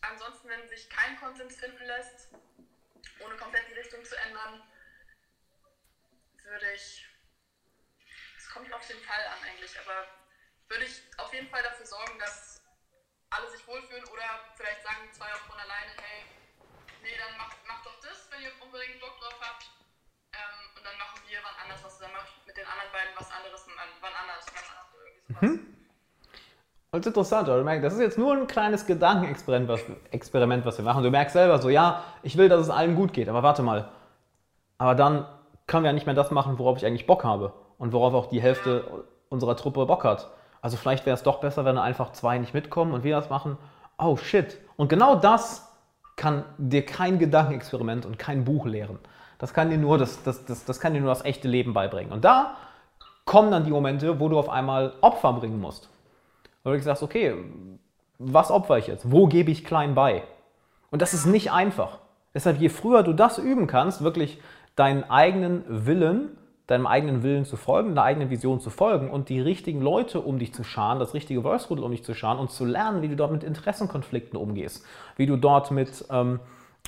ansonsten, 0.01 0.49
wenn 0.49 0.69
sich 0.69 0.89
kein 0.91 1.19
Konsens 1.19 1.57
finden 1.57 1.85
lässt, 1.85 2.29
ohne 3.21 3.37
komplett 3.37 3.69
die 3.69 3.75
Richtung 3.75 4.05
zu 4.05 4.17
ändern, 4.17 4.63
würde 6.43 6.73
ich, 6.73 7.07
es 8.37 8.49
kommt 8.51 8.73
auf 8.73 8.87
den 8.87 9.01
Fall 9.01 9.25
an 9.27 9.39
eigentlich, 9.49 9.79
aber 9.81 10.07
würde 10.69 10.85
ich 10.85 11.03
auf 11.19 11.33
jeden 11.33 11.49
Fall 11.49 11.63
dafür 11.63 11.87
sorgen, 11.87 12.19
dass 12.19 12.63
alle 13.31 13.51
sich 13.51 13.67
wohlfühlen 13.67 14.05
oder 14.07 14.53
vielleicht 14.57 14.83
sagen 14.83 15.13
zwei 15.13 15.33
auch 15.33 15.47
von 15.49 15.59
alleine, 15.59 15.93
hey, 15.97 16.25
nee, 17.03 17.17
dann 17.17 17.37
macht, 17.39 17.57
macht 17.67 17.87
doch 17.87 18.01
das, 18.01 18.31
wenn 18.31 18.43
ihr 18.43 18.53
unbedingt 18.61 19.01
Bock 19.01 19.19
drauf 19.21 19.41
habt. 19.41 19.71
Ähm, 20.33 20.77
und 20.77 20.85
dann 20.85 20.99
machen 20.99 21.21
wir 21.27 21.41
wann 21.43 21.63
anders 21.63 21.83
was. 21.85 21.99
Dann 21.99 22.13
mache 22.13 22.29
ich 22.29 22.47
mit 22.47 22.57
den 22.57 22.67
anderen 22.67 22.93
beiden 22.93 23.13
was 23.17 23.31
anderes, 23.31 23.65
wann 23.67 23.79
anders, 23.79 23.99
wann 24.01 24.15
anders 24.15 24.47
oder 24.95 25.07
irgendwie 25.07 25.33
sowas. 25.33 25.43
Mhm. 25.43 25.75
Das 26.95 27.01
ist 27.01 27.04
interessant, 27.15 27.49
oder? 27.49 27.59
Du 27.59 27.65
merkst, 27.65 27.85
das 27.85 27.95
ist 27.95 28.01
jetzt 28.01 28.19
nur 28.19 28.33
ein 28.33 28.47
kleines 28.49 28.87
Gedankenexperiment, 28.87 29.69
was, 29.69 29.81
Experiment, 30.11 30.67
was 30.67 30.77
wir 30.79 30.85
machen. 30.85 31.05
Du 31.05 31.11
merkst 31.11 31.33
selber 31.33 31.59
so, 31.59 31.69
ja, 31.69 32.03
ich 32.23 32.37
will, 32.37 32.49
dass 32.49 32.61
es 32.61 32.71
allen 32.71 32.97
gut 32.97 33.13
geht, 33.13 33.29
aber 33.29 33.43
warte 33.43 33.63
mal. 33.63 33.89
Aber 34.79 34.95
dann 34.95 35.25
können 35.67 35.85
wir 35.85 35.91
ja 35.91 35.93
nicht 35.95 36.07
mehr 36.07 36.15
das 36.15 36.33
machen, 36.33 36.59
worauf 36.59 36.77
ich 36.77 36.85
eigentlich 36.85 37.07
Bock 37.07 37.25
habe 37.25 37.53
und 37.79 37.93
worauf 37.93 38.15
auch 38.15 38.27
die 38.27 38.43
Hälfte 38.43 39.05
unserer 39.29 39.57
Truppe 39.57 39.87
Bock 39.87 40.05
hat. 40.05 40.29
Also 40.61 40.77
vielleicht 40.77 41.07
wäre 41.07 41.15
es 41.15 41.23
doch 41.23 41.41
besser, 41.41 41.65
wenn 41.65 41.79
einfach 41.79 42.13
zwei 42.13 42.39
nicht 42.39 42.55
mitkommen 42.55 42.93
und 42.93 43.05
wir 43.05 43.15
das 43.15 43.31
machen. 43.31 43.57
Oh 43.99 44.17
shit. 44.17 44.59
Und 44.77 44.89
genau 44.89 45.15
das 45.15 45.71
kann 46.17 46.45
dir 46.59 46.85
kein 46.85 47.19
Gedankenexperiment 47.19 48.07
und 48.07 48.19
kein 48.19 48.45
Buch 48.45 48.67
lehren. 48.67 48.99
Das 49.39 49.55
kann 49.55 49.71
dir 49.71 49.79
nur 49.79 49.99
das, 49.99 50.23
das, 50.23 50.45
das, 50.45 50.65
das, 50.65 50.81
kann 50.81 50.95
dir 50.95 51.01
nur 51.01 51.11
das 51.11 51.25
echte 51.25 51.49
Leben 51.49 51.75
beibringen. 51.75 52.13
Und 52.13 52.25
da 52.25 52.57
kommen 53.25 53.51
dann 53.51 53.65
die 53.65 53.71
Momente, 53.71 54.21
wo 54.21 54.29
du 54.29 54.39
auf 54.39 54.49
einmal 54.49 54.95
Opfer 55.01 55.33
bringen 55.35 55.61
musst. 55.61 55.91
Wo 56.65 56.73
du 56.73 56.81
sagst, 56.81 57.03
okay, 57.03 57.35
was 58.19 58.51
opfer 58.51 58.79
ich 58.79 58.87
jetzt? 58.87 59.11
Wo 59.11 59.27
gebe 59.27 59.51
ich 59.51 59.65
klein 59.65 59.95
bei? 59.95 60.23
Und 60.91 61.03
das 61.03 61.13
ist 61.13 61.27
nicht 61.27 61.53
einfach. 61.53 61.99
Deshalb, 62.33 62.61
je 62.61 62.69
früher 62.69 63.03
du 63.03 63.13
das 63.13 63.39
üben 63.39 63.67
kannst, 63.67 64.03
wirklich 64.03 64.41
deinen 64.75 65.05
eigenen 65.05 65.65
Willen, 65.69 66.37
deinem 66.67 66.87
eigenen 66.87 67.23
Willen 67.23 67.45
zu 67.45 67.57
folgen, 67.57 67.91
deiner 67.91 68.05
eigenen 68.05 68.31
Vision 68.31 68.61
zu 68.61 68.71
folgen 68.71 69.11
und 69.11 69.29
die 69.29 69.41
richtigen 69.41 69.83
Leute 69.83 70.21
um 70.21 70.39
dich 70.39 70.55
zu 70.55 70.65
scharen, 70.65 70.99
das 70.99 71.13
richtige 71.13 71.45
Wolfsrudel 71.45 71.85
um 71.85 71.91
dich 71.91 72.03
zu 72.03 72.15
scharen 72.15 72.39
und 72.39 72.51
zu 72.51 72.65
lernen, 72.65 73.03
wie 73.03 73.09
du 73.09 73.17
dort 73.17 73.33
mit 73.33 73.45
Interessenkonflikten 73.45 74.39
umgehst, 74.39 74.85
wie 75.17 75.27
du 75.27 75.37
dort 75.37 75.71
mit, 75.71 76.07
ähm, 76.11 76.41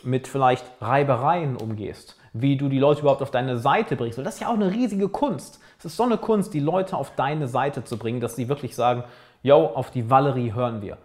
mit 0.02 0.26
vielleicht 0.26 0.64
Reibereien 0.80 1.56
umgehst, 1.56 2.16
wie 2.32 2.56
du 2.56 2.68
die 2.68 2.78
Leute 2.78 3.02
überhaupt 3.02 3.22
auf 3.22 3.30
deine 3.30 3.58
Seite 3.58 3.96
bringst. 3.96 4.16
Weil 4.16 4.24
das 4.24 4.34
ist 4.34 4.40
ja 4.40 4.48
auch 4.48 4.54
eine 4.54 4.72
riesige 4.72 5.08
Kunst. 5.08 5.60
Es 5.78 5.84
ist 5.84 5.96
so 5.96 6.04
eine 6.04 6.16
Kunst, 6.16 6.54
die 6.54 6.60
Leute 6.60 6.96
auf 6.96 7.14
deine 7.14 7.46
Seite 7.46 7.84
zu 7.84 7.98
bringen, 7.98 8.20
dass 8.20 8.36
sie 8.36 8.48
wirklich 8.48 8.74
sagen, 8.74 9.04
yo, 9.42 9.66
auf 9.66 9.90
die 9.90 10.10
Valerie 10.10 10.52
hören 10.52 10.82
wir. 10.82 10.98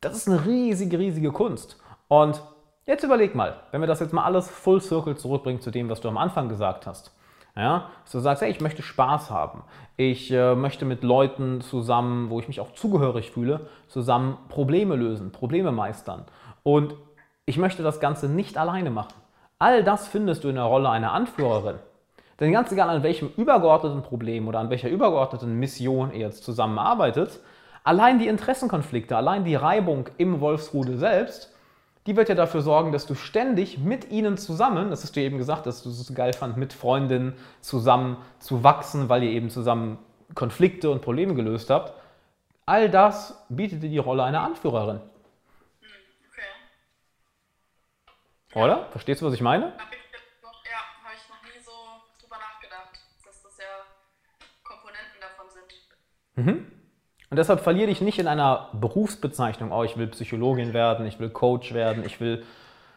Das 0.00 0.16
ist 0.16 0.28
eine 0.28 0.44
riesige, 0.44 0.98
riesige 0.98 1.32
Kunst. 1.32 1.78
Und 2.08 2.42
jetzt 2.84 3.02
überleg 3.02 3.34
mal, 3.34 3.56
wenn 3.70 3.80
wir 3.80 3.88
das 3.88 4.00
jetzt 4.00 4.12
mal 4.12 4.24
alles 4.24 4.48
full 4.48 4.80
circle 4.80 5.16
zurückbringen 5.16 5.60
zu 5.60 5.70
dem, 5.70 5.88
was 5.88 6.00
du 6.00 6.08
am 6.08 6.18
Anfang 6.18 6.48
gesagt 6.48 6.86
hast. 6.86 7.12
Ja, 7.56 7.90
dass 8.04 8.12
du 8.12 8.18
sagst, 8.18 8.42
hey, 8.42 8.50
ich 8.50 8.60
möchte 8.60 8.82
Spaß 8.82 9.30
haben. 9.30 9.64
Ich 9.96 10.30
äh, 10.30 10.54
möchte 10.54 10.84
mit 10.84 11.02
Leuten 11.02 11.62
zusammen, 11.62 12.28
wo 12.28 12.38
ich 12.38 12.48
mich 12.48 12.60
auch 12.60 12.72
zugehörig 12.74 13.30
fühle, 13.30 13.68
zusammen 13.88 14.36
Probleme 14.50 14.94
lösen, 14.94 15.32
Probleme 15.32 15.72
meistern. 15.72 16.26
Und 16.62 16.94
ich 17.46 17.56
möchte 17.56 17.82
das 17.82 17.98
Ganze 17.98 18.28
nicht 18.28 18.58
alleine 18.58 18.90
machen. 18.90 19.14
All 19.58 19.82
das 19.84 20.06
findest 20.06 20.44
du 20.44 20.48
in 20.48 20.56
der 20.56 20.64
Rolle 20.64 20.90
einer 20.90 21.12
Anführerin. 21.12 21.76
Denn 22.40 22.52
ganz 22.52 22.70
egal, 22.70 22.90
an 22.90 23.02
welchem 23.02 23.30
übergeordneten 23.36 24.02
Problem 24.02 24.46
oder 24.48 24.58
an 24.58 24.70
welcher 24.70 24.90
übergeordneten 24.90 25.58
Mission 25.58 26.12
ihr 26.12 26.26
jetzt 26.26 26.44
zusammenarbeitet, 26.44 27.40
allein 27.82 28.18
die 28.18 28.28
Interessenkonflikte, 28.28 29.16
allein 29.16 29.44
die 29.44 29.54
Reibung 29.54 30.08
im 30.18 30.40
Wolfsrudel 30.40 30.98
selbst, 30.98 31.54
die 32.06 32.16
wird 32.16 32.28
ja 32.28 32.34
dafür 32.34 32.62
sorgen, 32.62 32.92
dass 32.92 33.06
du 33.06 33.14
ständig 33.14 33.78
mit 33.78 34.10
ihnen 34.10 34.36
zusammen, 34.36 34.90
das 34.90 35.02
hast 35.02 35.16
du 35.16 35.20
eben 35.20 35.38
gesagt, 35.38 35.66
dass 35.66 35.82
du 35.82 35.88
es 35.88 36.14
geil 36.14 36.32
fand, 36.32 36.56
mit 36.56 36.72
Freundinnen 36.72 37.34
zusammen 37.60 38.18
zu 38.38 38.62
wachsen, 38.62 39.08
weil 39.08 39.24
ihr 39.24 39.30
eben 39.30 39.50
zusammen 39.50 39.98
Konflikte 40.34 40.90
und 40.90 41.02
Probleme 41.02 41.34
gelöst 41.34 41.70
habt. 41.70 41.94
All 42.64 42.90
das 42.90 43.44
bietet 43.48 43.82
dir 43.82 43.90
die 43.90 43.98
Rolle 43.98 44.24
einer 44.24 44.42
Anführerin. 44.42 45.00
Oder? 48.54 48.86
Verstehst 48.90 49.20
du, 49.20 49.26
was 49.26 49.34
ich 49.34 49.40
meine? 49.40 49.72
Mhm. 56.36 56.66
Und 57.28 57.36
deshalb 57.38 57.60
verliere 57.60 57.88
dich 57.88 58.00
nicht 58.00 58.18
in 58.18 58.28
einer 58.28 58.68
Berufsbezeichnung, 58.72 59.72
oh, 59.72 59.82
ich 59.82 59.96
will 59.96 60.06
Psychologin 60.08 60.72
werden, 60.72 61.06
ich 61.06 61.18
will 61.18 61.30
Coach 61.30 61.74
werden, 61.74 62.04
ich 62.06 62.20
will, 62.20 62.44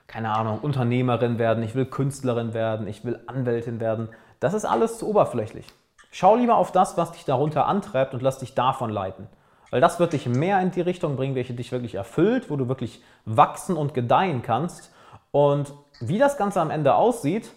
keine 0.08 0.32
Ahnung, 0.32 0.60
Unternehmerin 0.60 1.40
werden, 1.40 1.64
ich 1.64 1.74
will 1.74 1.86
Künstlerin 1.86 2.54
werden, 2.54 2.88
ich 2.88 3.04
will 3.04 3.20
Anwältin 3.26 3.80
werden. 3.80 4.10
Das 4.40 4.54
ist 4.54 4.66
alles 4.66 5.00
zu 5.00 5.08
oberflächlich. 5.08 5.66
Schau 6.12 6.36
lieber 6.36 6.56
auf 6.56 6.72
das, 6.72 6.98
was 6.98 7.12
dich 7.12 7.26
darunter 7.26 7.66
antreibt 7.66 8.14
und 8.14 8.22
lass 8.22 8.40
dich 8.40 8.54
davon 8.54 8.92
leiten. 8.92 9.28
Weil 9.72 9.82
das 9.82 10.00
wird 10.00 10.14
dich 10.14 10.28
mehr 10.28 10.60
in 10.62 10.72
die 10.72 10.82
Richtung 10.82 11.16
bringen, 11.16 11.36
welche 11.36 11.54
dich 11.54 11.72
wirklich 11.72 11.96
erfüllt, 11.96 12.50
wo 12.50 12.56
du 12.56 12.68
wirklich 12.68 13.04
wachsen 13.26 13.78
und 13.78 13.94
gedeihen 13.94 14.42
kannst 14.42 14.94
und 15.32 15.74
wie 16.00 16.18
das 16.18 16.38
Ganze 16.38 16.62
am 16.62 16.72
Ende 16.72 16.96
aussieht, 16.96 17.52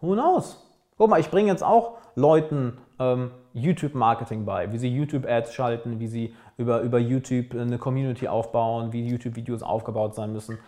who 0.00 0.12
knows? 0.12 0.58
Guck 0.98 1.10
mal, 1.10 1.20
ich 1.20 1.30
bringe 1.30 1.50
jetzt 1.50 1.62
auch 1.62 1.98
Leuten 2.14 2.78
YouTube-Marketing 3.54 4.44
bei, 4.44 4.72
wie 4.72 4.78
sie 4.78 4.88
YouTube-Ads 4.88 5.54
schalten, 5.54 6.00
wie 6.00 6.08
sie 6.08 6.34
über, 6.56 6.80
über 6.80 6.98
YouTube 6.98 7.54
eine 7.54 7.78
Community 7.78 8.28
aufbauen, 8.28 8.92
wie 8.92 9.06
YouTube-Videos 9.06 9.62
aufgebaut 9.62 10.14
sein 10.14 10.32
müssen. 10.32 10.58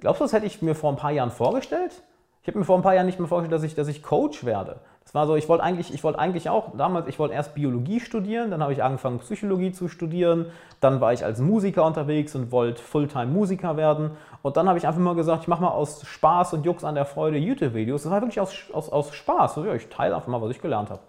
Glaubst 0.00 0.20
du, 0.20 0.24
das 0.24 0.32
hätte 0.32 0.46
ich 0.46 0.62
mir 0.62 0.74
vor 0.74 0.90
ein 0.90 0.96
paar 0.96 1.12
Jahren 1.12 1.30
vorgestellt? 1.30 2.02
Ich 2.42 2.48
habe 2.48 2.58
mir 2.58 2.64
vor 2.66 2.76
ein 2.76 2.82
paar 2.82 2.94
Jahren 2.94 3.06
nicht 3.06 3.18
mehr 3.18 3.28
vorgestellt, 3.28 3.54
dass 3.54 3.62
ich, 3.62 3.74
dass 3.74 3.88
ich 3.88 4.02
Coach 4.02 4.44
werde. 4.44 4.80
Das 5.02 5.14
war 5.14 5.26
so, 5.26 5.36
ich 5.36 5.48
wollte 5.48 5.64
eigentlich, 5.64 5.94
ich 5.94 6.04
wollte 6.04 6.18
eigentlich 6.18 6.50
auch 6.50 6.76
damals, 6.76 7.08
ich 7.08 7.18
wollte 7.18 7.34
erst 7.34 7.54
Biologie 7.54 8.00
studieren, 8.00 8.50
dann 8.50 8.62
habe 8.62 8.72
ich 8.72 8.82
angefangen 8.82 9.18
Psychologie 9.20 9.72
zu 9.72 9.88
studieren, 9.88 10.46
dann 10.80 11.00
war 11.00 11.12
ich 11.12 11.24
als 11.24 11.40
Musiker 11.40 11.86
unterwegs 11.86 12.34
und 12.34 12.52
wollte 12.52 12.82
Fulltime 12.82 13.26
Musiker 13.26 13.76
werden 13.76 14.10
und 14.42 14.58
dann 14.58 14.68
habe 14.68 14.76
ich 14.78 14.86
einfach 14.86 15.00
mal 15.00 15.14
gesagt, 15.14 15.42
ich 15.42 15.48
mache 15.48 15.62
mal 15.62 15.70
aus 15.70 16.06
Spaß 16.06 16.54
und 16.54 16.66
Jux 16.66 16.84
an 16.84 16.94
der 16.94 17.06
Freude 17.06 17.38
YouTube-Videos. 17.38 18.02
Das 18.02 18.12
war 18.12 18.20
wirklich 18.20 18.40
aus, 18.40 18.54
aus, 18.72 18.90
aus 18.90 19.14
Spaß. 19.14 19.58
Ich 19.76 19.88
teile 19.88 20.14
einfach 20.14 20.28
mal, 20.28 20.42
was 20.42 20.50
ich 20.50 20.60
gelernt 20.60 20.90
habe. 20.90 21.00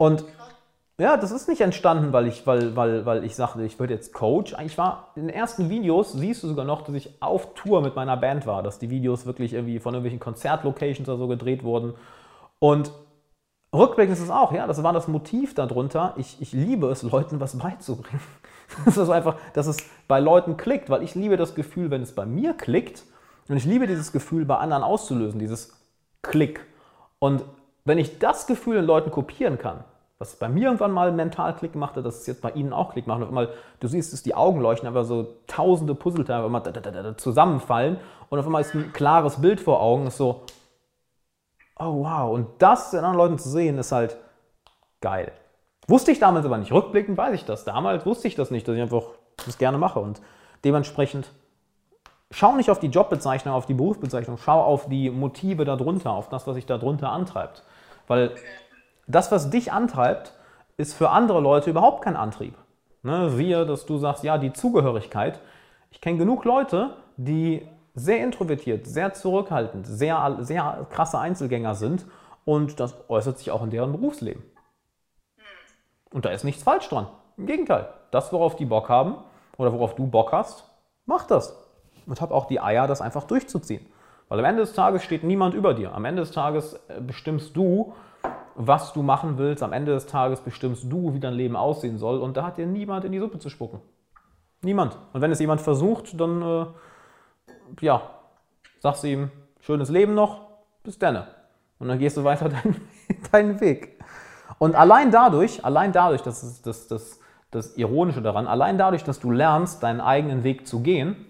Und 0.00 0.24
ja, 0.98 1.18
das 1.18 1.30
ist 1.30 1.46
nicht 1.46 1.60
entstanden, 1.60 2.14
weil 2.14 2.26
ich, 2.26 2.46
weil, 2.46 2.74
weil, 2.74 3.04
weil 3.04 3.22
ich 3.22 3.36
sagte, 3.36 3.62
ich 3.64 3.78
würde 3.78 3.92
jetzt 3.92 4.14
Coach. 4.14 4.54
Eigentlich 4.54 4.78
war 4.78 5.08
in 5.14 5.26
den 5.26 5.34
ersten 5.34 5.68
Videos, 5.68 6.14
siehst 6.14 6.42
du 6.42 6.48
sogar 6.48 6.64
noch, 6.64 6.80
dass 6.80 6.94
ich 6.94 7.20
auf 7.20 7.52
Tour 7.52 7.82
mit 7.82 7.96
meiner 7.96 8.16
Band 8.16 8.46
war, 8.46 8.62
dass 8.62 8.78
die 8.78 8.88
Videos 8.88 9.26
wirklich 9.26 9.52
irgendwie 9.52 9.78
von 9.78 9.92
irgendwelchen 9.92 10.18
Konzertlocations 10.18 11.06
oder 11.06 11.18
so 11.18 11.28
gedreht 11.28 11.64
wurden. 11.64 11.92
Und 12.60 12.92
rückblickend 13.74 14.16
ist 14.16 14.24
es 14.24 14.30
auch, 14.30 14.52
ja, 14.52 14.66
das 14.66 14.82
war 14.82 14.94
das 14.94 15.06
Motiv 15.06 15.54
darunter. 15.54 16.14
Ich, 16.16 16.40
ich 16.40 16.52
liebe 16.52 16.86
es, 16.88 17.02
Leuten 17.02 17.38
was 17.38 17.58
beizubringen. 17.58 18.22
Das 18.84 18.96
ist 18.96 19.10
einfach, 19.10 19.34
dass 19.52 19.66
es 19.66 19.78
bei 20.06 20.20
Leuten 20.20 20.56
klickt, 20.56 20.88
weil 20.90 21.02
ich 21.02 21.16
liebe 21.16 21.36
das 21.36 21.56
Gefühl, 21.56 21.90
wenn 21.90 22.02
es 22.02 22.14
bei 22.14 22.24
mir 22.24 22.54
klickt. 22.54 23.02
Und 23.48 23.56
ich 23.56 23.64
liebe 23.64 23.88
dieses 23.88 24.12
Gefühl, 24.12 24.44
bei 24.44 24.56
anderen 24.56 24.84
auszulösen, 24.84 25.40
dieses 25.40 25.72
Klick. 26.22 26.64
Und 27.18 27.44
wenn 27.84 27.98
ich 27.98 28.18
das 28.18 28.46
Gefühl 28.46 28.76
in 28.76 28.84
Leuten 28.84 29.10
kopieren 29.10 29.58
kann, 29.58 29.84
was 30.18 30.36
bei 30.36 30.48
mir 30.48 30.64
irgendwann 30.64 30.92
mal 30.92 31.12
mental 31.12 31.56
Klick 31.56 31.74
machte, 31.74 32.02
dass 32.02 32.20
es 32.20 32.26
jetzt 32.26 32.42
bei 32.42 32.50
Ihnen 32.50 32.74
auch 32.74 32.92
Klick 32.92 33.06
macht. 33.06 33.22
Einmal, 33.22 33.48
du 33.80 33.88
siehst 33.88 34.12
es, 34.12 34.22
die 34.22 34.34
Augen 34.34 34.60
leuchten, 34.60 34.86
aber 34.86 35.04
so 35.04 35.36
tausende 35.46 35.94
Puzzleteile 35.94 36.44
immer 36.44 36.62
zusammenfallen 37.16 37.96
und 38.28 38.38
auf 38.38 38.46
einmal 38.46 38.60
ist 38.60 38.74
ein 38.74 38.92
klares 38.92 39.40
Bild 39.40 39.60
vor 39.60 39.80
Augen, 39.80 40.06
ist 40.06 40.18
so, 40.18 40.42
oh 41.78 42.04
wow. 42.04 42.32
Und 42.32 42.48
das 42.58 42.92
in 42.92 42.98
anderen 43.00 43.16
Leuten 43.16 43.38
zu 43.38 43.48
sehen, 43.48 43.78
ist 43.78 43.92
halt 43.92 44.16
geil. 45.00 45.32
Wusste 45.88 46.12
ich 46.12 46.20
damals 46.20 46.46
aber 46.46 46.58
nicht. 46.58 46.70
Rückblickend 46.70 47.18
weiß 47.18 47.34
ich 47.34 47.44
das. 47.44 47.64
Damals 47.64 48.06
wusste 48.06 48.28
ich 48.28 48.36
das 48.36 48.50
nicht, 48.50 48.68
dass 48.68 48.76
ich 48.76 48.82
einfach 48.82 49.06
das 49.44 49.58
gerne 49.58 49.78
mache. 49.78 49.98
Und 49.98 50.20
dementsprechend 50.64 51.32
schau 52.30 52.56
nicht 52.56 52.70
auf 52.70 52.78
die 52.78 52.88
Jobbezeichnung, 52.88 53.54
auf 53.54 53.66
die 53.66 53.74
Berufsbezeichnung, 53.74 54.38
schau 54.38 54.62
auf 54.62 54.88
die 54.88 55.10
Motive 55.10 55.64
darunter, 55.64 56.12
auf 56.12 56.28
das, 56.28 56.46
was 56.46 56.54
sich 56.54 56.66
darunter 56.66 57.10
antreibt. 57.10 57.64
Weil 58.06 58.34
das, 59.06 59.32
was 59.32 59.50
dich 59.50 59.72
antreibt, 59.72 60.32
ist 60.76 60.94
für 60.94 61.10
andere 61.10 61.40
Leute 61.40 61.70
überhaupt 61.70 62.02
kein 62.02 62.16
Antrieb. 62.16 62.54
Ne? 63.02 63.30
Siehe, 63.30 63.66
dass 63.66 63.86
du 63.86 63.98
sagst, 63.98 64.24
ja, 64.24 64.38
die 64.38 64.52
Zugehörigkeit. 64.52 65.40
Ich 65.90 66.00
kenne 66.00 66.18
genug 66.18 66.44
Leute, 66.44 66.96
die 67.16 67.66
sehr 67.94 68.22
introvertiert, 68.22 68.86
sehr 68.86 69.12
zurückhaltend, 69.12 69.86
sehr, 69.86 70.36
sehr 70.40 70.86
krasse 70.90 71.18
Einzelgänger 71.18 71.74
sind 71.74 72.06
und 72.44 72.78
das 72.78 72.94
äußert 73.08 73.38
sich 73.38 73.50
auch 73.50 73.62
in 73.62 73.70
deren 73.70 73.92
Berufsleben. 73.92 74.42
Und 76.12 76.24
da 76.24 76.30
ist 76.30 76.44
nichts 76.44 76.62
falsch 76.62 76.88
dran. 76.88 77.08
Im 77.36 77.46
Gegenteil, 77.46 77.88
das, 78.10 78.32
worauf 78.32 78.56
die 78.56 78.64
Bock 78.64 78.88
haben 78.88 79.16
oder 79.56 79.72
worauf 79.72 79.94
du 79.94 80.06
Bock 80.06 80.32
hast, 80.32 80.64
mach 81.06 81.26
das. 81.26 81.59
Und 82.10 82.20
hab 82.20 82.32
auch 82.32 82.46
die 82.46 82.60
Eier, 82.60 82.88
das 82.88 83.00
einfach 83.00 83.22
durchzuziehen. 83.22 83.86
Weil 84.28 84.40
am 84.40 84.44
Ende 84.44 84.62
des 84.62 84.72
Tages 84.72 85.04
steht 85.04 85.22
niemand 85.22 85.54
über 85.54 85.74
dir. 85.74 85.94
Am 85.94 86.04
Ende 86.04 86.22
des 86.22 86.32
Tages 86.32 86.74
äh, 86.88 87.00
bestimmst 87.00 87.56
du, 87.56 87.92
was 88.56 88.92
du 88.92 89.02
machen 89.02 89.38
willst. 89.38 89.62
Am 89.62 89.72
Ende 89.72 89.92
des 89.92 90.06
Tages 90.06 90.40
bestimmst 90.40 90.90
du, 90.90 91.14
wie 91.14 91.20
dein 91.20 91.34
Leben 91.34 91.54
aussehen 91.54 91.98
soll. 91.98 92.18
Und 92.18 92.36
da 92.36 92.44
hat 92.44 92.58
dir 92.58 92.66
niemand 92.66 93.04
in 93.04 93.12
die 93.12 93.20
Suppe 93.20 93.38
zu 93.38 93.48
spucken. 93.48 93.80
Niemand. 94.62 94.98
Und 95.12 95.20
wenn 95.20 95.30
es 95.30 95.38
jemand 95.38 95.60
versucht, 95.60 96.20
dann, 96.20 96.42
äh, 96.42 96.66
ja, 97.80 98.02
sagst 98.80 99.04
du 99.04 99.06
ihm, 99.06 99.30
schönes 99.60 99.88
Leben 99.88 100.14
noch, 100.14 100.48
bis 100.82 100.98
dann. 100.98 101.24
Und 101.78 101.86
dann 101.86 102.00
gehst 102.00 102.16
du 102.16 102.24
weiter 102.24 102.48
deinen, 102.48 102.76
deinen 103.30 103.60
Weg. 103.60 104.00
Und 104.58 104.74
allein 104.74 105.12
dadurch, 105.12 105.64
allein 105.64 105.92
dadurch, 105.92 106.22
das 106.22 106.42
ist 106.42 106.66
das, 106.66 106.88
das, 106.88 107.20
das 107.52 107.76
Ironische 107.76 108.20
daran, 108.20 108.48
allein 108.48 108.78
dadurch, 108.78 109.04
dass 109.04 109.20
du 109.20 109.30
lernst, 109.30 109.84
deinen 109.84 110.00
eigenen 110.00 110.42
Weg 110.42 110.66
zu 110.66 110.80
gehen, 110.80 111.26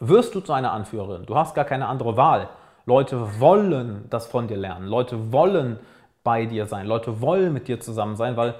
wirst 0.00 0.34
du 0.34 0.40
zu 0.40 0.52
einer 0.52 0.72
Anführerin. 0.72 1.26
Du 1.26 1.36
hast 1.36 1.54
gar 1.54 1.64
keine 1.64 1.86
andere 1.86 2.16
Wahl. 2.16 2.48
Leute 2.86 3.40
wollen 3.40 4.06
das 4.10 4.26
von 4.26 4.48
dir 4.48 4.56
lernen. 4.56 4.88
Leute 4.88 5.32
wollen 5.32 5.78
bei 6.24 6.46
dir 6.46 6.66
sein. 6.66 6.86
Leute 6.86 7.20
wollen 7.20 7.52
mit 7.52 7.68
dir 7.68 7.80
zusammen 7.80 8.16
sein, 8.16 8.36
weil 8.36 8.54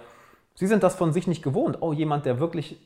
sie 0.54 0.66
sind 0.66 0.82
das 0.82 0.94
von 0.94 1.12
sich 1.12 1.26
nicht 1.26 1.42
gewohnt. 1.42 1.78
Oh, 1.80 1.92
jemand, 1.92 2.26
der 2.26 2.38
wirklich 2.38 2.78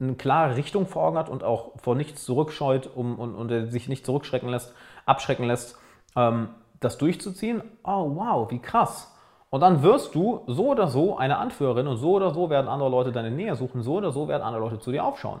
eine 0.00 0.14
klare 0.14 0.56
Richtung 0.56 0.86
vor 0.86 1.04
Augen 1.04 1.18
hat 1.18 1.28
und 1.28 1.44
auch 1.44 1.72
vor 1.78 1.94
nichts 1.94 2.24
zurückscheut 2.24 2.88
um, 2.94 3.18
und, 3.18 3.34
und 3.34 3.70
sich 3.70 3.88
nicht 3.88 4.06
zurückschrecken 4.06 4.48
lässt, 4.48 4.74
abschrecken 5.06 5.44
lässt, 5.44 5.78
ähm, 6.16 6.48
das 6.80 6.98
durchzuziehen. 6.98 7.62
Oh, 7.84 8.12
wow, 8.14 8.50
wie 8.50 8.60
krass. 8.60 9.14
Und 9.50 9.60
dann 9.60 9.82
wirst 9.82 10.14
du 10.14 10.42
so 10.46 10.68
oder 10.68 10.88
so 10.88 11.16
eine 11.16 11.38
Anführerin 11.38 11.86
und 11.86 11.96
so 11.96 12.12
oder 12.12 12.32
so 12.32 12.50
werden 12.50 12.68
andere 12.68 12.90
Leute 12.90 13.12
deine 13.12 13.30
Nähe 13.30 13.56
suchen, 13.56 13.82
so 13.82 13.94
oder 13.94 14.12
so 14.12 14.28
werden 14.28 14.42
andere 14.42 14.62
Leute 14.62 14.78
zu 14.78 14.92
dir 14.92 15.04
aufschauen. 15.04 15.40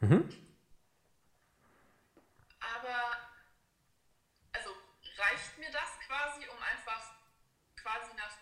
Mhm. 0.00 0.56
Aber, 2.60 3.16
also 4.52 4.74
reicht 5.16 5.58
mir 5.58 5.70
das 5.70 6.00
quasi, 6.06 6.46
um 6.48 6.62
einfach 6.62 7.14
quasi 7.76 8.14
nach 8.14 8.34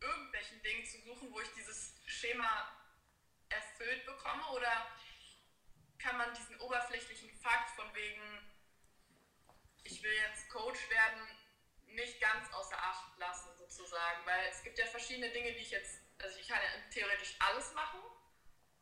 irgendwelchen 0.00 0.62
Dingen 0.62 0.84
zu 0.84 1.00
suchen, 1.00 1.32
wo 1.32 1.40
ich 1.40 1.50
dieses 1.54 1.94
Schema 2.06 2.68
erfüllt 3.48 4.04
bekomme? 4.04 4.46
Oder 4.48 4.86
kann 5.98 6.18
man 6.18 6.34
diesen 6.34 6.60
oberflächlichen 6.60 7.30
Fakt 7.40 7.70
von 7.70 7.94
wegen, 7.94 8.22
ich 9.84 10.02
will 10.02 10.14
jetzt 10.28 10.50
Coach 10.50 10.88
werden, 10.90 11.26
nicht 11.86 12.20
ganz 12.20 12.52
außer 12.52 12.76
Acht 12.76 13.18
lassen, 13.18 13.56
sozusagen? 13.56 14.26
Weil 14.26 14.48
es 14.50 14.62
gibt 14.62 14.78
ja 14.78 14.86
verschiedene 14.86 15.30
Dinge, 15.30 15.52
die 15.52 15.60
ich 15.60 15.70
jetzt, 15.70 16.02
also 16.18 16.38
ich 16.38 16.46
kann 16.46 16.60
ja 16.62 16.90
theoretisch 16.90 17.36
alles 17.38 17.72
machen 17.72 18.00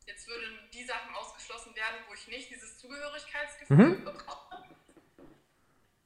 Jetzt 0.05 0.27
würden 0.27 0.69
die 0.73 0.83
Sachen 0.83 1.13
ausgeschlossen 1.15 1.75
werden, 1.75 1.97
wo 2.07 2.13
ich 2.13 2.27
nicht 2.27 2.49
dieses 2.49 2.77
Zugehörigkeitsgefühl 2.77 3.77
mhm. 3.77 4.05
bekomme. 4.05 4.63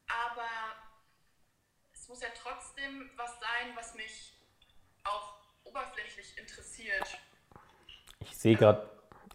Aber 0.08 0.50
es 1.94 2.08
muss 2.08 2.22
ja 2.22 2.28
trotzdem 2.36 3.10
was 3.16 3.32
sein, 3.40 3.76
was 3.76 3.96
mich 3.96 4.34
auch 5.04 5.36
oberflächlich 5.64 6.38
interessiert. 6.38 7.18
Ich 8.20 8.38
sehe 8.38 8.56
gerade, 8.56 8.90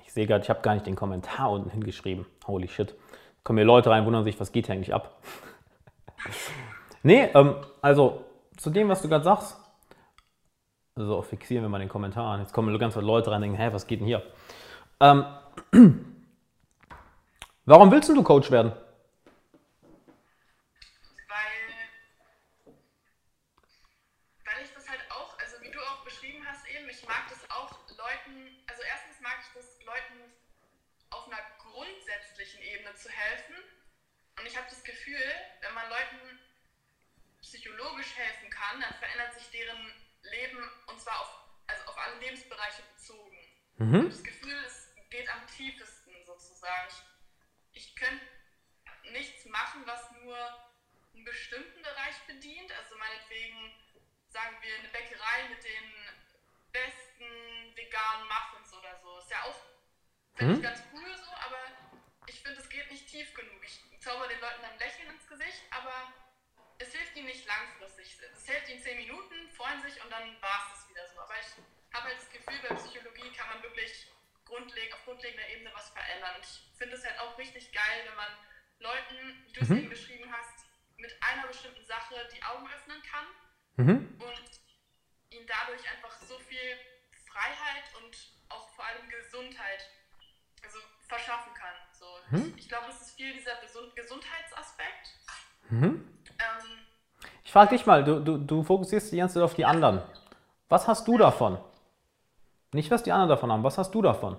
ich 0.05 0.13
sehe 0.13 0.27
gerade, 0.27 0.45
ich 0.45 0.51
habe 0.51 0.61
gar 0.61 0.75
nicht 0.75 0.87
den 0.87 0.97
Kommentar 0.97 1.51
unten 1.51 1.71
hingeschrieben. 1.71 2.27
Holy 2.47 2.69
shit. 2.69 2.95
Kommen 3.43 3.59
hier 3.59 3.67
Leute 3.67 3.91
rein, 3.91 4.05
wundern 4.05 4.25
sich, 4.25 4.39
was 4.39 4.53
geht 4.53 4.67
hier 4.67 4.75
eigentlich 4.75 4.95
ab? 4.95 5.23
nee, 7.03 7.25
ähm, 7.35 7.65
also 7.81 8.25
zu 8.57 8.71
dem, 8.71 8.89
was 8.89 9.03
du 9.03 9.09
gerade 9.09 9.25
sagst, 9.25 9.57
so 11.07 11.23
fixieren 11.23 11.65
wir 11.65 11.69
mal 11.69 11.79
den 11.79 11.89
Kommentar. 11.89 12.39
Jetzt 12.41 12.53
kommen 12.53 12.77
ganz 12.79 12.95
viele 12.95 13.07
Leute 13.07 13.31
rein 13.31 13.37
und 13.37 13.43
denken, 13.43 13.57
hä, 13.57 13.71
was 13.73 13.87
geht 13.87 14.01
denn 14.01 14.07
hier? 14.07 14.23
Ähm, 15.01 15.25
warum 17.65 17.91
willst 17.91 18.09
du 18.09 18.23
Coach 18.23 18.51
werden? 18.51 18.73
Weil 24.45 24.65
ich 24.65 24.73
das 24.75 24.89
halt 24.89 25.01
auch, 25.11 25.39
also 25.39 25.57
wie 25.63 25.71
du 25.71 25.79
auch 25.79 26.05
beschrieben 26.05 26.45
hast 26.47 26.67
eben, 26.69 26.89
ich 26.89 27.07
mag 27.07 27.29
das 27.29 27.49
auch 27.51 27.71
Leuten, 27.97 28.51
also 28.67 28.83
erstens 28.83 29.21
mag 29.21 29.39
ich 29.43 29.53
das 29.55 29.79
Leuten 29.87 30.33
auf 31.11 31.27
einer 31.27 31.43
grundsätzlichen 31.59 32.61
Ebene 32.63 32.95
zu 32.95 33.09
helfen. 33.09 33.55
Und 34.39 34.47
ich 34.47 34.57
habe 34.57 34.67
das 34.71 34.83
Gefühl, 34.83 35.23
wenn 35.63 35.75
man 35.75 35.89
Leuten 35.91 36.39
psychologisch 37.43 38.15
helfen 38.17 38.51
kann, 38.51 38.81
dann 38.81 38.95
verändert 38.99 39.35
sich 39.35 39.51
deren 39.51 39.79
Leben 40.23 40.71
und 40.87 41.01
zwar 41.01 41.21
auf, 41.21 41.29
also 41.67 41.85
auf 41.85 41.99
alle 41.99 42.19
Lebensbereiche 42.21 42.83
bezogen. 42.95 43.39
Mhm. 43.77 44.09
Das 44.09 44.23
Gefühl, 44.23 44.65
es 44.65 44.95
geht 45.11 45.29
am 45.31 45.47
tiefesten 45.47 46.13
sozusagen. 46.25 46.89
Ich, 47.73 47.85
ich 47.85 47.97
könnte 47.97 48.25
nichts 49.11 49.45
machen, 49.47 49.83
was 49.87 50.11
nur 50.23 50.37
einen 51.15 51.25
bestimmten 51.25 51.83
Bereich 51.83 52.17
bedient. 52.27 52.73
Also 52.73 52.97
meinetwegen, 52.97 53.73
sagen 54.29 54.57
wir, 54.61 54.75
eine 54.79 54.89
Bäckerei 54.89 55.49
mit 55.49 55.65
den 55.65 55.93
besten 56.73 57.77
veganen 57.77 58.29
Muffins 58.29 58.73
oder 58.75 58.99
so. 59.01 59.19
Ist 59.19 59.31
ja 59.31 59.43
auch, 59.45 59.61
finde 60.35 60.53
ich, 60.55 60.59
mhm. 60.59 60.63
ganz 60.63 60.83
cool 60.93 61.17
so, 61.17 61.31
aber 61.33 61.59
ich 62.27 62.41
finde, 62.43 62.61
es 62.61 62.69
geht 62.69 62.91
nicht 62.91 63.09
tief 63.09 63.33
genug. 63.35 63.65
Ich 63.65 64.01
zauber 64.01 64.29
den 64.29 64.41
Leuten 64.41 64.63
dann 64.63 64.79
Lächeln 64.79 65.11
ins 65.11 65.27
Gesicht, 65.27 65.63
aber 65.71 66.13
es 66.79 66.95
hilft 66.95 67.17
ihnen 67.17 67.27
nicht 67.27 67.47
langfristig. 67.47 68.19
Es 68.33 68.47
hilft 68.47 68.69
ihnen 68.69 68.81
zehn 68.81 68.97
Minuten, 68.97 69.51
freuen 69.51 69.83
sich 69.83 70.03
und 70.03 70.11
dann 70.11 70.41
war 70.41 70.67
es 70.67 70.79
das 70.81 70.91
wieder 70.91 71.07
so. 71.09 71.21
Aber 71.21 71.35
ich 71.41 71.95
habe 71.95 72.09
halt 72.09 72.19
das 72.19 72.31
Gefühl, 72.31 72.59
bei 72.69 72.75
Psychologie 72.77 73.33
kann 73.33 73.49
man 73.49 73.63
wirklich 73.63 74.11
grundleg 74.45 74.93
auf 74.95 75.05
grundlegender 75.05 75.49
Ebene 75.51 75.71
was 75.75 75.91
verändern. 75.91 76.37
Und 76.37 76.45
ich 76.45 76.79
finde 76.79 76.95
es 76.97 77.05
halt 77.05 77.19
auch 77.21 77.37
richtig 77.37 77.73
geil, 77.73 78.05
wenn 78.07 78.17
man 78.17 78.33
Leuten, 78.79 79.45
wie 79.47 79.53
du 79.53 79.61
es 79.61 79.69
mhm. 79.69 79.79
eben 79.79 79.91
beschrieben 79.91 80.33
hast, 80.33 80.67
mit 80.97 81.15
einer 81.23 81.47
bestimmten 81.47 81.85
Sache 81.85 82.29
die 82.35 82.43
Augen 82.43 82.67
öffnen 82.71 83.03
kann 83.03 83.27
mhm. 83.77 84.21
und 84.21 84.51
ihnen 85.31 85.47
dadurch 85.47 85.89
einfach 85.91 86.17
so 86.23 86.39
viel 86.39 86.79
Freiheit 87.27 87.85
und 88.03 88.17
auch 88.49 88.69
vor 88.75 88.85
allem 88.85 89.09
Gesundheit 89.09 89.89
also 90.63 90.79
verschaffen 91.07 91.53
kann. 91.55 91.75
So, 91.93 92.07
mhm. 92.31 92.55
Ich, 92.57 92.65
ich 92.65 92.69
glaube, 92.69 92.89
es 92.89 93.01
ist 93.01 93.17
viel 93.17 93.33
dieser 93.33 93.61
Gesundheitsaspekt. 93.95 95.15
Mhm. 95.71 96.18
Ähm, 96.41 96.47
ich 97.45 97.53
frage 97.53 97.71
dich 97.71 97.87
mal, 97.87 98.05
du, 98.05 98.21
du, 98.21 98.39
du 98.39 98.63
fokussierst 98.63 99.13
die 99.13 99.17
ganze 99.17 99.35
Zeit 99.35 99.43
auf 99.43 99.55
die 99.55 99.65
anderen. 99.65 100.03
Was 100.69 100.87
hast 100.87 101.09
du 101.09 101.17
davon? 101.19 101.59
Nicht, 102.73 102.91
was 102.91 103.03
die 103.03 103.13
anderen 103.13 103.31
davon 103.31 103.51
haben. 103.51 103.65
Was 103.65 103.79
hast 103.79 103.95
du 103.95 104.03
davon? 104.03 104.39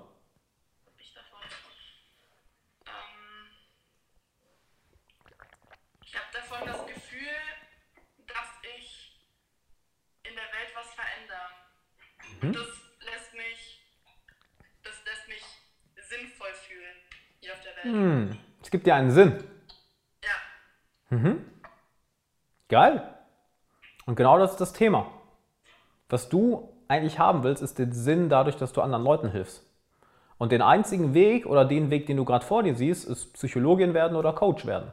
Ich 0.99 1.13
davon. 1.13 1.39
Ähm, 2.85 3.49
ich 6.03 6.15
habe 6.15 6.25
davon 6.31 6.67
das 6.67 6.85
Gefühl, 6.85 7.27
dass 8.27 8.47
ich 8.77 9.19
in 10.23 10.35
der 10.35 10.43
Welt 10.43 10.71
was 10.75 10.93
verändere. 10.93 11.49
Mhm. 12.41 12.53
Das 12.53 13.11
lässt 13.11 13.33
mich, 13.33 13.81
das 14.83 15.03
lässt 15.05 15.27
mich 15.27 15.43
sinnvoll 16.07 16.53
fühlen 16.53 16.95
hier 17.39 17.53
auf 17.53 17.61
der 17.61 17.75
Welt. 17.77 17.95
Mhm. 17.95 18.39
Es 18.61 18.69
gibt 18.69 18.85
dir 18.85 18.93
einen 18.93 19.11
Sinn. 19.11 19.43
Ja. 20.23 21.17
Mhm. 21.17 21.58
Geil. 22.69 23.03
Und 24.05 24.15
genau 24.15 24.37
das 24.37 24.51
ist 24.51 24.61
das 24.61 24.73
Thema. 24.73 25.07
Was 26.07 26.29
du 26.29 26.69
eigentlich 26.87 27.19
haben 27.19 27.43
willst, 27.43 27.61
ist 27.61 27.77
den 27.77 27.91
Sinn 27.91 28.29
dadurch, 28.29 28.55
dass 28.55 28.73
du 28.73 28.81
anderen 28.81 29.03
Leuten 29.03 29.29
hilfst. 29.29 29.65
Und 30.37 30.51
den 30.51 30.61
einzigen 30.61 31.13
Weg 31.13 31.45
oder 31.45 31.65
den 31.65 31.89
Weg, 31.89 32.07
den 32.07 32.17
du 32.17 32.25
gerade 32.25 32.45
vor 32.45 32.63
dir 32.63 32.73
siehst, 32.73 33.07
ist 33.07 33.33
Psychologin 33.33 33.93
werden 33.93 34.15
oder 34.15 34.31
Coach 34.33 34.65
werden. 34.65 34.91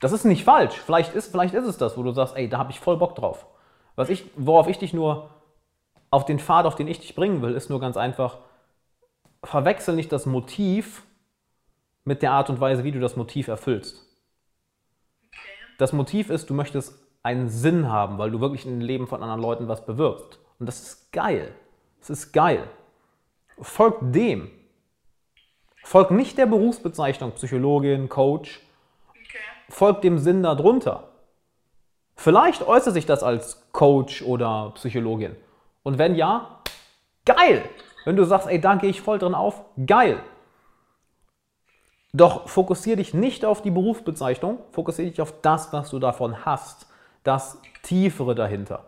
Das 0.00 0.12
ist 0.12 0.24
nicht 0.24 0.44
falsch. 0.44 0.74
Vielleicht 0.74 1.14
ist, 1.14 1.30
vielleicht 1.30 1.54
ist 1.54 1.66
es 1.66 1.76
das, 1.76 1.96
wo 1.96 2.02
du 2.02 2.12
sagst, 2.12 2.36
ey, 2.36 2.48
da 2.48 2.58
habe 2.58 2.72
ich 2.72 2.80
voll 2.80 2.96
Bock 2.96 3.14
drauf. 3.14 3.46
Was 3.94 4.08
ich, 4.08 4.24
worauf 4.34 4.66
ich 4.66 4.78
dich 4.78 4.92
nur 4.92 5.30
auf 6.10 6.24
den 6.24 6.38
Pfad, 6.38 6.66
auf 6.66 6.74
den 6.74 6.88
ich 6.88 7.00
dich 7.00 7.14
bringen 7.14 7.42
will, 7.42 7.54
ist 7.54 7.70
nur 7.70 7.80
ganz 7.80 7.96
einfach, 7.96 8.38
verwechsel 9.44 9.94
nicht 9.94 10.10
das 10.10 10.26
Motiv 10.26 11.04
mit 12.04 12.22
der 12.22 12.32
Art 12.32 12.50
und 12.50 12.60
Weise, 12.60 12.84
wie 12.84 12.92
du 12.92 13.00
das 13.00 13.16
Motiv 13.16 13.48
erfüllst. 13.48 14.11
Das 15.82 15.92
Motiv 15.92 16.30
ist, 16.30 16.48
du 16.48 16.54
möchtest 16.54 16.94
einen 17.24 17.48
Sinn 17.48 17.90
haben, 17.90 18.16
weil 18.16 18.30
du 18.30 18.40
wirklich 18.40 18.64
in 18.64 18.78
dem 18.78 18.86
Leben 18.86 19.08
von 19.08 19.20
anderen 19.20 19.42
Leuten 19.42 19.66
was 19.66 19.84
bewirkst. 19.84 20.38
Und 20.60 20.66
das 20.66 20.80
ist 20.80 21.10
geil. 21.10 21.52
Das 21.98 22.08
ist 22.08 22.30
geil. 22.30 22.68
Folgt 23.60 24.14
dem. 24.14 24.48
Folgt 25.82 26.12
nicht 26.12 26.38
der 26.38 26.46
Berufsbezeichnung 26.46 27.32
Psychologin, 27.32 28.08
Coach. 28.08 28.60
Folgt 29.68 30.04
dem 30.04 30.18
Sinn 30.18 30.44
darunter. 30.44 31.08
Vielleicht 32.14 32.64
äußert 32.64 32.94
sich 32.94 33.04
das 33.04 33.24
als 33.24 33.64
Coach 33.72 34.22
oder 34.22 34.70
Psychologin. 34.76 35.34
Und 35.82 35.98
wenn 35.98 36.14
ja, 36.14 36.60
geil. 37.24 37.68
Wenn 38.04 38.14
du 38.14 38.22
sagst, 38.22 38.46
ey, 38.46 38.60
da 38.60 38.76
gehe 38.76 38.90
ich 38.90 39.00
voll 39.00 39.18
drin 39.18 39.34
auf, 39.34 39.64
geil. 39.84 40.22
Doch 42.12 42.48
fokussiere 42.48 42.98
dich 42.98 43.14
nicht 43.14 43.44
auf 43.44 43.62
die 43.62 43.70
Berufsbezeichnung, 43.70 44.58
fokussiere 44.70 45.08
dich 45.08 45.20
auf 45.22 45.32
das, 45.40 45.72
was 45.72 45.90
du 45.90 45.98
davon 45.98 46.44
hast, 46.44 46.86
das 47.22 47.58
Tiefere 47.82 48.34
dahinter. 48.34 48.84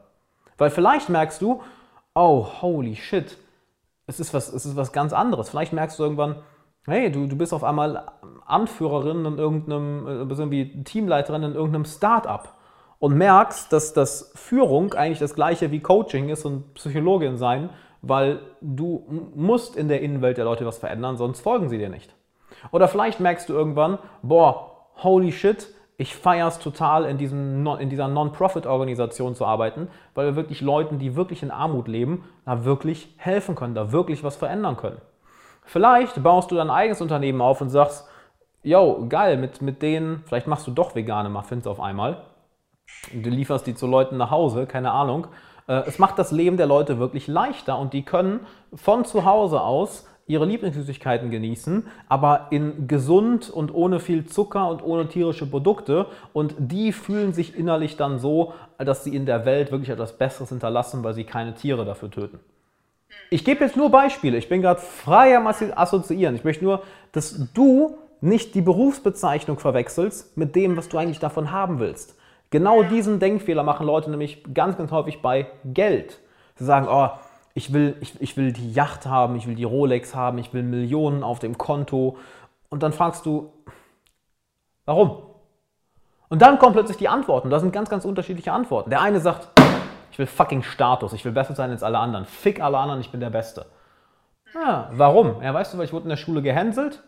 Weil 0.59 0.71
vielleicht 0.71 1.09
merkst 1.09 1.41
du, 1.41 1.63
oh, 2.15 2.47
holy 2.61 2.97
shit, 2.97 3.39
es 4.07 4.21
ist 4.21 4.35
was, 4.35 4.53
es 4.53 4.67
ist 4.67 4.77
was 4.77 4.93
ganz 4.93 5.13
anderes. 5.13 5.49
Vielleicht 5.49 5.73
merkst 5.73 5.99
du 5.99 6.03
irgendwann, 6.03 6.37
hey, 6.87 7.11
du, 7.11 7.27
du 7.27 7.37
bist 7.37 7.55
auf 7.55 7.65
einmal 7.65 8.05
Anführerin 8.45 9.25
in 9.25 9.39
irgendeinem, 9.39 10.23
äh, 10.23 10.25
bist 10.27 10.41
irgendwie 10.41 10.85
Teamleiterin 10.85 11.43
in 11.43 11.55
irgendeinem 11.55 11.87
Start-up 11.87 12.59
und 12.99 13.17
merkst, 13.17 13.73
dass 13.73 13.95
das 13.95 14.33
Führung 14.35 14.93
eigentlich 14.93 15.19
das 15.19 15.35
gleiche 15.35 15.71
wie 15.71 15.81
Coaching 15.81 16.29
ist 16.29 16.45
und 16.45 16.75
Psychologin 16.75 17.39
sein, 17.39 17.71
weil 18.03 18.41
du 18.61 19.31
musst 19.35 19.77
in 19.77 19.89
der 19.89 20.03
Innenwelt 20.03 20.37
der 20.37 20.45
Leute 20.45 20.67
was 20.67 20.77
verändern, 20.77 21.17
sonst 21.17 21.41
folgen 21.41 21.71
sie 21.71 21.79
dir 21.79 21.89
nicht. 21.89 22.15
Oder 22.71 22.89
vielleicht 22.89 23.21
merkst 23.21 23.49
du 23.49 23.53
irgendwann, 23.53 23.99
boah, 24.23 24.73
holy 24.97 25.33
shit, 25.33 25.69
ich 25.97 26.17
feiere 26.17 26.49
es 26.49 26.59
total, 26.59 27.05
in, 27.05 27.19
diesem, 27.19 27.67
in 27.79 27.89
dieser 27.89 28.09
Non-Profit-Organisation 28.09 29.35
zu 29.35 29.47
arbeiten, 29.47 29.89
weil 30.15 30.27
wir 30.27 30.37
wirklich 30.37 30.61
Leuten, 30.61 30.99
die 30.99 31.15
wirklich 31.15 31.43
in 31.43 31.51
Armut 31.51 31.87
leben, 31.87 32.25
da 32.45 32.65
wirklich 32.65 33.15
helfen 33.17 33.55
können, 33.55 33.75
da 33.75 33.93
wirklich 33.93 34.25
was 34.25 34.37
verändern 34.37 34.77
können. 34.77 35.01
Vielleicht 35.63 36.23
baust 36.23 36.51
du 36.51 36.57
dein 36.57 36.71
eigenes 36.71 37.01
Unternehmen 37.01 37.41
auf 37.41 37.61
und 37.61 37.71
sagst, 37.71 38.09
yo, 38.63 39.07
geil, 39.09 39.37
mit, 39.37 39.63
mit 39.63 39.83
denen, 39.83 40.23
vielleicht 40.27 40.47
machst 40.47 40.67
du 40.67 40.73
doch 40.73 40.95
vegane 40.95 41.29
Muffins 41.29 41.67
auf 41.67 41.81
einmal. 41.81 42.23
Du 43.13 43.31
lieferst 43.31 43.67
die 43.67 43.75
zu 43.75 43.87
Leuten 43.87 44.17
nach 44.17 44.31
Hause, 44.31 44.67
keine 44.67 44.91
Ahnung. 44.91 45.29
Äh, 45.69 45.83
es 45.87 45.99
macht 45.99 46.19
das 46.19 46.33
Leben 46.33 46.57
der 46.57 46.67
Leute 46.67 46.99
wirklich 46.99 47.29
leichter 47.29 47.79
und 47.79 47.93
die 47.93 48.05
können 48.05 48.41
von 48.75 49.05
zu 49.05 49.25
Hause 49.25 49.61
aus 49.61 50.07
ihre 50.27 50.47
Lieblingssüßigkeiten 50.47 51.31
genießen, 51.31 51.87
aber 52.09 52.49
in 52.51 52.89
gesund 52.89 53.51
und 53.51 53.75
ohne 53.75 54.01
viel 54.01 54.25
Zucker 54.27 54.69
und 54.69 54.83
ohne 54.83 55.09
tierische 55.09 55.47
Produkte. 55.47 56.07
Und 56.33 56.55
die 56.59 56.93
fühlen 56.93 57.33
sich 57.33 57.59
innerlich 57.59 57.97
dann 57.97 58.19
so, 58.19 58.55
dass 58.79 59.05
sie 59.05 59.15
in 59.15 59.27
der 59.27 59.45
Welt 59.45 59.71
wirklich 59.71 59.91
etwas 59.91 60.17
Besseres 60.17 60.49
hinterlassen, 60.49 61.05
weil 61.05 61.15
sie 61.15 61.25
keine 61.25 61.55
Tiere 61.55 61.85
dafür 61.85 62.11
töten. 62.11 62.41
Ich 63.31 63.45
gebe 63.45 63.65
jetzt 63.65 63.77
nur 63.77 63.91
Beispiele. 63.91 64.39
Ich 64.39 64.49
bin 64.49 64.63
gerade 64.63 64.81
frei 64.81 65.37
am 65.37 65.47
Assoziieren. 65.47 66.35
Ich 66.35 66.45
möchte 66.45 66.65
nur, 66.65 66.83
dass 67.13 67.53
du 67.53 67.99
nicht 68.21 68.55
die 68.55 68.63
Berufsbezeichnung 68.63 69.59
verwechselst 69.59 70.37
mit 70.37 70.57
dem, 70.57 70.77
was 70.77 70.89
du 70.89 70.97
eigentlich 70.97 71.19
davon 71.19 71.53
haben 71.53 71.79
willst. 71.79 72.17
Genau 72.51 72.83
diesen 72.83 73.21
Denkfehler 73.21 73.63
machen 73.63 73.87
Leute 73.87 74.11
nämlich 74.11 74.43
ganz, 74.55 74.79
ganz 74.79 74.91
häufig 74.91 75.21
bei 75.21 75.49
Geld. 75.65 76.21
Sie 76.57 76.65
sagen, 76.65 76.87
oh, 76.89 77.11
ich 77.55 77.73
will, 77.73 77.97
ich, 78.01 78.21
ich 78.21 78.37
will 78.37 78.53
die 78.53 78.73
Yacht 78.73 79.07
haben, 79.07 79.37
ich 79.37 79.47
will 79.47 79.55
die 79.55 79.65
Rolex 79.65 80.15
haben, 80.15 80.39
ich 80.39 80.53
will 80.53 80.65
Millionen 80.65 81.23
auf 81.23 81.39
dem 81.39 81.57
Konto. 81.57 82.19
Und 82.69 82.83
dann 82.83 82.93
fragst 82.93 83.25
du, 83.27 83.53
warum? 84.85 85.23
Und 86.29 86.43
dann 86.43 86.59
kommen 86.59 86.73
plötzlich 86.73 86.97
die 86.97 87.09
Antworten. 87.09 87.51
Da 87.51 87.61
sind 87.61 87.73
ganz, 87.73 87.89
ganz 87.89 88.05
unterschiedliche 88.05 88.53
Antworten. 88.53 88.91
Der 88.91 89.01
eine 89.01 89.21
sagt, 89.21 89.49
ich 90.11 90.19
will 90.19 90.27
fucking 90.27 90.65
Status, 90.65 91.13
ich 91.13 91.25
will 91.25 91.33
besser 91.33 91.55
sein 91.55 91.71
als 91.71 91.85
alle 91.85 91.99
anderen. 91.99 92.25
Fick 92.25 92.61
alle 92.61 92.79
anderen, 92.79 93.01
ich 93.01 93.11
bin 93.11 93.21
der 93.21 93.31
Beste. 93.31 93.67
Ja, 94.55 94.91
warum? 94.93 95.43
Ja, 95.43 95.55
weißt 95.55 95.75
du, 95.75 95.79
weil 95.79 95.85
ich 95.85 95.93
wurde 95.93 96.05
in 96.05 96.11
der 96.11 96.17
Schule 96.17 96.43
gehänselt 96.43 97.03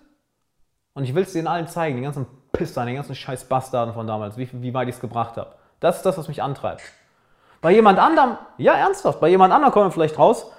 und 0.95 1.05
ich 1.05 1.15
will 1.15 1.23
es 1.23 1.33
denen 1.33 1.47
allen 1.47 1.69
zeigen, 1.69 1.97
die 1.97 2.03
ganzen 2.03 2.27
Pisser, 2.53 2.87
die 2.87 2.95
ganzen 2.95 3.15
scheiß 3.15 3.45
Bastarden 3.45 3.95
von 3.95 4.07
damals, 4.07 4.37
wie, 4.37 4.49
wie 4.53 4.75
weit 4.75 4.89
ich 4.89 4.95
es 4.95 5.01
gebracht 5.01 5.37
habe. 5.37 5.55
Das 5.81 5.97
ist 5.97 6.07
das, 6.07 6.19
was 6.19 6.29
mich 6.29 6.43
antreibt. 6.43 6.83
Bei 7.61 7.73
jemand 7.73 7.99
anderem, 7.99 8.39
ja 8.59 8.75
ernsthaft, 8.75 9.21
bei 9.21 9.29
jemand 9.29 9.53
anderem 9.53 9.73
kommt 9.73 9.93
vielleicht 9.93 10.19
raus, 10.19 10.51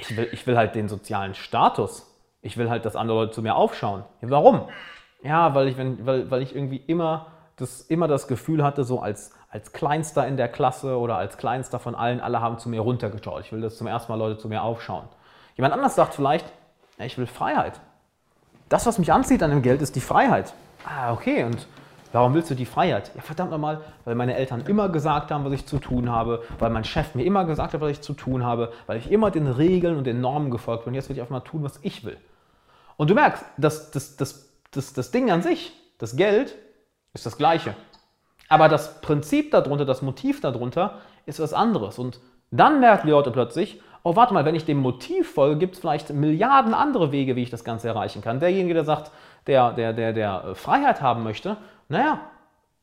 ich 0.00 0.16
will, 0.16 0.28
ich 0.32 0.46
will 0.46 0.56
halt 0.56 0.74
den 0.74 0.88
sozialen 0.88 1.34
Status. 1.34 2.12
Ich 2.42 2.56
will 2.56 2.70
halt, 2.70 2.84
dass 2.84 2.96
andere 2.96 3.18
Leute 3.18 3.32
zu 3.32 3.42
mir 3.42 3.56
aufschauen. 3.56 4.04
Ja, 4.20 4.30
warum? 4.30 4.68
Ja, 5.22 5.54
weil 5.54 5.68
ich, 5.68 5.76
wenn, 5.76 6.06
weil, 6.06 6.30
weil 6.30 6.42
ich 6.42 6.54
irgendwie 6.54 6.76
immer 6.76 7.26
das, 7.56 7.80
immer 7.82 8.06
das 8.06 8.28
Gefühl 8.28 8.62
hatte, 8.62 8.84
so 8.84 9.00
als, 9.00 9.32
als 9.50 9.72
Kleinster 9.72 10.26
in 10.26 10.36
der 10.36 10.48
Klasse 10.48 10.98
oder 10.98 11.16
als 11.16 11.38
Kleinster 11.38 11.78
von 11.78 11.94
allen, 11.94 12.20
alle 12.20 12.40
haben 12.40 12.58
zu 12.58 12.68
mir 12.68 12.80
runtergeschaut. 12.80 13.42
Ich 13.44 13.52
will, 13.52 13.60
dass 13.60 13.78
zum 13.78 13.86
ersten 13.86 14.12
Mal 14.12 14.18
Leute 14.18 14.38
zu 14.38 14.48
mir 14.48 14.62
aufschauen. 14.62 15.04
Jemand 15.56 15.72
anders 15.72 15.94
sagt 15.94 16.14
vielleicht, 16.14 16.46
ich 16.98 17.16
will 17.16 17.26
Freiheit. 17.26 17.80
Das, 18.68 18.86
was 18.86 18.98
mich 18.98 19.12
anzieht 19.12 19.42
an 19.42 19.50
dem 19.50 19.62
Geld, 19.62 19.80
ist 19.80 19.96
die 19.96 20.00
Freiheit. 20.00 20.52
Ah, 20.84 21.12
okay, 21.12 21.44
und 21.44 21.66
Warum 22.12 22.34
willst 22.34 22.50
du 22.50 22.54
die 22.54 22.66
Freiheit? 22.66 23.10
Ja, 23.14 23.22
verdammt 23.22 23.50
nochmal, 23.50 23.80
weil 24.04 24.14
meine 24.14 24.36
Eltern 24.36 24.62
immer 24.66 24.88
gesagt 24.88 25.30
haben, 25.30 25.44
was 25.44 25.52
ich 25.52 25.66
zu 25.66 25.78
tun 25.78 26.10
habe, 26.10 26.42
weil 26.58 26.70
mein 26.70 26.84
Chef 26.84 27.14
mir 27.14 27.24
immer 27.24 27.44
gesagt 27.44 27.74
hat, 27.74 27.80
was 27.80 27.90
ich 27.90 28.00
zu 28.00 28.14
tun 28.14 28.44
habe, 28.44 28.72
weil 28.86 28.98
ich 28.98 29.10
immer 29.10 29.30
den 29.30 29.46
Regeln 29.46 29.96
und 29.96 30.04
den 30.04 30.20
Normen 30.20 30.50
gefolgt 30.50 30.84
bin. 30.84 30.94
Jetzt 30.94 31.08
will 31.08 31.16
ich 31.16 31.20
einfach 31.20 31.32
mal 31.32 31.40
tun, 31.40 31.62
was 31.62 31.78
ich 31.82 32.04
will. 32.04 32.16
Und 32.96 33.10
du 33.10 33.14
merkst, 33.14 33.44
das, 33.56 33.90
das, 33.90 34.16
das, 34.16 34.48
das, 34.70 34.92
das 34.92 35.10
Ding 35.10 35.30
an 35.30 35.42
sich, 35.42 35.72
das 35.98 36.16
Geld, 36.16 36.56
ist 37.12 37.26
das 37.26 37.36
Gleiche. 37.36 37.74
Aber 38.48 38.68
das 38.68 39.00
Prinzip 39.00 39.50
darunter, 39.50 39.84
das 39.84 40.02
Motiv 40.02 40.40
darunter, 40.40 40.98
ist 41.26 41.40
was 41.40 41.52
anderes. 41.52 41.98
Und 41.98 42.20
dann 42.50 42.80
merken 42.80 43.08
die 43.08 43.12
Leute 43.12 43.30
plötzlich, 43.30 43.80
oh, 44.02 44.14
warte 44.14 44.32
mal, 44.32 44.44
wenn 44.44 44.54
ich 44.54 44.64
dem 44.64 44.78
Motiv 44.78 45.34
folge, 45.34 45.58
gibt 45.58 45.74
es 45.74 45.80
vielleicht 45.80 46.10
Milliarden 46.10 46.74
andere 46.74 47.10
Wege, 47.10 47.34
wie 47.34 47.42
ich 47.42 47.50
das 47.50 47.64
Ganze 47.64 47.88
erreichen 47.88 48.22
kann. 48.22 48.38
Derjenige, 48.38 48.74
der 48.74 48.84
sagt, 48.84 49.10
der, 49.46 49.72
der, 49.72 49.92
der, 49.92 50.12
der 50.12 50.54
Freiheit 50.54 51.00
haben 51.00 51.22
möchte, 51.22 51.56
naja, 51.88 52.20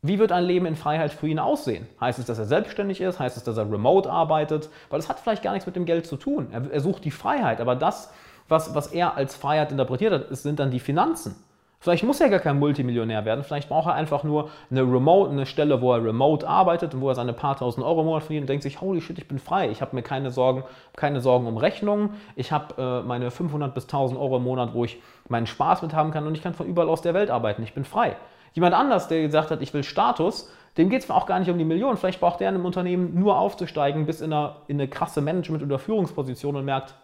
wie 0.02 0.20
wird 0.20 0.34
ein 0.34 0.44
Leben 0.44 0.66
in 0.66 0.76
Freiheit 0.76 1.14
für 1.14 1.28
ihn 1.28 1.40
aussehen? 1.40 1.88
Heißt 2.00 2.20
es, 2.20 2.26
dass 2.26 2.38
er 2.38 2.46
selbstständig 2.46 3.00
ist? 3.00 3.20
Heißt 3.20 3.38
es, 3.38 3.44
dass 3.44 3.56
er 3.56 3.72
remote 3.72 4.12
arbeitet? 4.12 4.70
Weil 4.90 5.00
das 5.00 5.08
hat 5.08 5.20
vielleicht 5.20 5.44
gar 5.44 5.54
nichts 5.54 5.66
mit 5.66 5.78
dem 5.78 5.86
Geld 5.86 6.06
zu 6.06 6.18
tun. 6.18 6.50
Er, 6.52 6.70
er 6.70 6.82
sucht 6.82 7.06
die 7.06 7.12
Freiheit, 7.12 7.62
aber 7.62 7.76
das, 7.76 8.14
was, 8.50 8.76
was 8.76 8.88
er 8.88 9.16
als 9.16 9.36
Freiheit 9.36 9.72
interpretiert 9.72 10.12
hat, 10.12 10.36
sind 10.36 10.60
dann 10.60 10.72
die 10.72 10.82
Finanzen. 10.82 11.36
Vielleicht 11.84 12.06
muss 12.06 12.22
er 12.22 12.30
gar 12.30 12.40
kein 12.40 12.60
Multimillionär 12.60 13.26
werden, 13.26 13.44
vielleicht 13.44 13.68
braucht 13.68 13.88
er 13.88 13.94
einfach 13.94 14.24
nur 14.24 14.50
eine 14.72 14.84
Remote, 14.84 15.32
eine 15.32 15.46
Stelle, 15.46 15.82
wo 15.82 15.92
er 15.92 16.02
remote 16.02 16.48
arbeitet 16.48 16.94
und 16.94 17.02
wo 17.02 17.10
er 17.10 17.16
seine 17.16 17.34
paar 17.34 17.58
tausend 17.58 17.86
Euro 17.86 18.00
im 18.00 18.06
Monat 18.06 18.24
verdient 18.24 18.44
und 18.44 18.48
denkt 18.48 18.64
sich, 18.64 18.80
holy 18.80 19.02
shit, 19.02 19.18
ich 19.18 19.28
bin 19.28 19.38
frei, 19.38 19.70
ich 19.70 19.82
habe 19.82 19.94
mir 19.94 20.02
keine 20.02 20.32
Sorgen, 20.32 20.64
keine 20.96 21.20
Sorgen 21.20 21.46
um 21.46 21.58
Rechnungen, 21.58 22.12
ich 22.38 22.54
habe 22.54 22.82
äh, 22.82 23.06
meine 23.06 23.32
500 23.32 23.74
bis 23.74 23.84
1000 23.84 24.18
Euro 24.18 24.38
im 24.38 24.44
Monat, 24.44 24.74
wo 24.74 24.86
ich 24.86 25.02
meinen 25.28 25.46
Spaß 25.46 25.82
mit 25.82 25.94
haben 25.94 26.12
kann 26.12 26.26
und 26.26 26.36
ich 26.36 26.42
kann 26.42 26.54
von 26.54 26.68
überall 26.68 26.88
aus 26.88 27.02
der 27.02 27.14
Welt 27.14 27.30
arbeiten, 27.30 27.62
ich 27.64 27.74
bin 27.74 27.84
frei. 27.84 28.16
Jemand 28.54 28.76
anders, 28.76 29.10
der 29.10 29.22
gesagt 29.22 29.52
hat, 29.52 29.62
ich 29.62 29.74
will 29.74 29.84
Status, 29.84 30.50
dem 30.78 30.90
geht 30.90 31.04
es 31.04 31.12
auch 31.12 31.26
gar 31.26 31.40
nicht 31.40 31.50
um 31.50 31.58
die 31.58 31.66
Millionen. 31.66 31.98
Vielleicht 31.98 32.22
braucht 32.22 32.40
der 32.40 32.48
in 32.48 32.56
einem 32.56 32.66
Unternehmen 32.66 33.20
nur 33.20 33.38
aufzusteigen 33.38 34.06
bis 34.06 34.22
in 34.22 34.32
eine, 34.32 34.56
in 34.68 34.80
eine 34.80 34.88
krasse 34.88 35.20
Management- 35.20 35.64
oder 35.64 35.80
Führungsposition 35.80 36.56
und 36.56 36.64
merkt, 36.64 36.96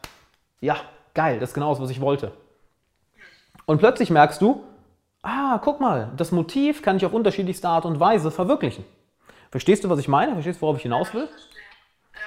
ja, 0.62 0.78
geil, 1.14 1.42
das 1.42 1.50
ist 1.50 1.54
genau 1.54 1.72
das, 1.72 1.82
was 1.82 1.90
ich 1.90 2.00
wollte. 2.00 2.32
Und 3.66 3.80
plötzlich 3.80 4.10
merkst 4.10 4.42
du, 4.42 4.64
ah, 5.22 5.60
guck 5.64 5.80
mal, 5.80 6.12
das 6.16 6.32
Motiv 6.32 6.82
kann 6.82 6.98
ich 6.98 7.06
auf 7.06 7.14
unterschiedlichste 7.14 7.68
Art 7.68 7.86
und 7.86 8.00
Weise 8.00 8.32
verwirklichen. 8.32 8.86
Verstehst 9.52 9.84
du, 9.84 9.90
was 9.90 10.00
ich 10.00 10.08
meine? 10.08 10.34
Verstehst 10.34 10.58
du, 10.58 10.62
worauf 10.62 10.78
ich 10.78 10.84
hinaus 10.84 11.14
will? 11.14 11.28
Ja. 12.14 12.20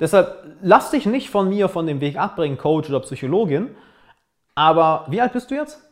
Deshalb 0.00 0.56
lass 0.62 0.90
dich 0.90 1.06
nicht 1.06 1.30
von 1.30 1.48
mir 1.48 1.68
von 1.68 1.86
dem 1.86 2.00
Weg 2.00 2.16
abbringen, 2.16 2.58
Coach 2.58 2.88
oder 2.88 3.00
Psychologin. 3.00 3.74
Aber 4.54 5.06
wie 5.08 5.20
alt 5.20 5.32
bist 5.32 5.50
du 5.50 5.54
jetzt? 5.54 5.82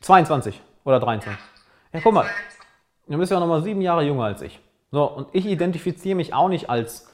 22 0.00 0.60
oder 0.84 1.00
23. 1.00 1.40
Ja, 1.92 2.00
guck 2.02 2.12
mal, 2.12 2.26
du 3.06 3.18
bist 3.18 3.30
ja 3.30 3.38
noch 3.38 3.46
mal 3.46 3.62
sieben 3.62 3.80
Jahre 3.80 4.02
jünger 4.02 4.24
als 4.24 4.42
ich. 4.42 4.58
So, 4.90 5.04
und 5.04 5.28
ich 5.32 5.46
identifiziere 5.46 6.16
mich 6.16 6.34
auch 6.34 6.48
nicht 6.48 6.68
als 6.68 7.10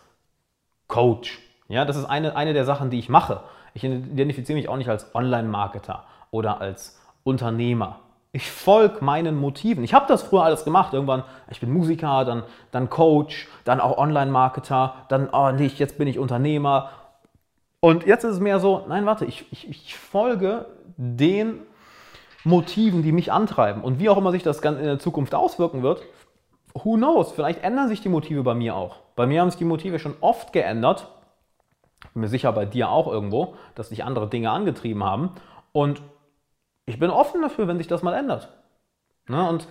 Coach. 0.89 1.39
Ja, 1.69 1.85
das 1.85 1.97
ist 1.97 2.07
eine, 2.07 2.35
eine 2.35 2.55
der 2.55 2.65
Sachen, 2.65 2.91
die 2.91 2.99
ich 2.99 3.09
mache. 3.09 3.43
Ich 3.75 3.85
identifiziere 3.85 4.59
mich 4.59 4.69
auch 4.69 4.77
nicht 4.77 4.89
als 4.89 5.15
Online-Marketer 5.15 6.05
oder 6.31 6.61
als 6.61 7.01
Unternehmer. 7.25 8.01
Ich 8.33 8.51
folge 8.51 9.05
meinen 9.05 9.37
Motiven. 9.37 9.85
Ich 9.85 9.95
habe 9.95 10.07
das 10.07 10.23
früher 10.23 10.45
alles 10.45 10.65
gemacht. 10.65 10.93
Irgendwann, 10.93 11.25
ich 11.51 11.61
bin 11.61 11.73
Musiker, 11.73 12.25
dann, 12.25 12.43
dann 12.71 12.91
Coach, 12.91 13.49
dann 13.65 13.81
auch 13.81 13.97
Online-Marketer, 13.97 14.95
dann, 15.09 15.29
oh 15.33 15.51
nicht, 15.51 15.79
jetzt 15.79 15.99
bin 15.99 16.09
ich 16.09 16.19
Unternehmer. 16.19 16.91
Und 17.81 18.07
jetzt 18.07 18.25
ist 18.25 18.35
es 18.35 18.41
mehr 18.41 18.61
so, 18.61 18.85
nein, 18.89 19.07
warte, 19.07 19.25
ich, 19.25 19.51
ich, 19.51 19.69
ich 19.69 19.97
folge 19.97 20.67
den 20.97 21.61
Motiven, 22.45 23.03
die 23.03 23.13
mich 23.13 23.33
antreiben. 23.33 23.83
Und 23.83 23.99
wie 23.99 24.09
auch 24.09 24.19
immer 24.19 24.33
sich 24.33 24.43
das 24.43 24.61
Ganze 24.61 24.81
in 24.81 24.87
der 24.87 24.99
Zukunft 24.99 25.35
auswirken 25.35 25.83
wird, 25.83 26.03
who 26.75 26.95
knows? 26.95 27.33
Vielleicht 27.33 27.63
ändern 27.63 27.89
sich 27.89 28.01
die 28.01 28.09
Motive 28.09 28.43
bei 28.43 28.55
mir 28.55 28.77
auch. 28.77 28.97
Bei 29.17 29.27
mir 29.27 29.41
haben 29.41 29.51
sich 29.51 29.59
die 29.59 29.65
Motive 29.65 29.99
schon 29.99 30.15
oft 30.21 30.53
geändert. 30.53 31.09
Bin 32.15 32.21
mir 32.21 32.29
sicher 32.29 32.53
bei 32.53 32.67
dir 32.67 32.91
auch 32.91 33.07
irgendwo, 33.07 33.55
dass 33.75 33.89
dich 33.89 34.05
andere 34.05 34.29
Dinge 34.29 34.51
angetrieben 34.51 35.05
haben. 35.05 35.31
Und 35.73 36.03
ich 36.89 36.99
bin 36.99 37.11
offen 37.11 37.43
dafür, 37.43 37.69
wenn 37.69 37.79
sich 37.79 37.87
das 37.87 38.03
mal 38.03 38.15
ändert. 38.15 38.49
Ne? 39.29 39.47
Und 39.47 39.69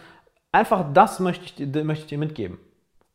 einfach 0.51 0.85
das 0.93 1.19
möchte 1.19 1.63
ich, 1.63 1.83
möchte 1.83 2.03
ich 2.03 2.09
dir 2.09 2.17
mitgeben. 2.19 2.59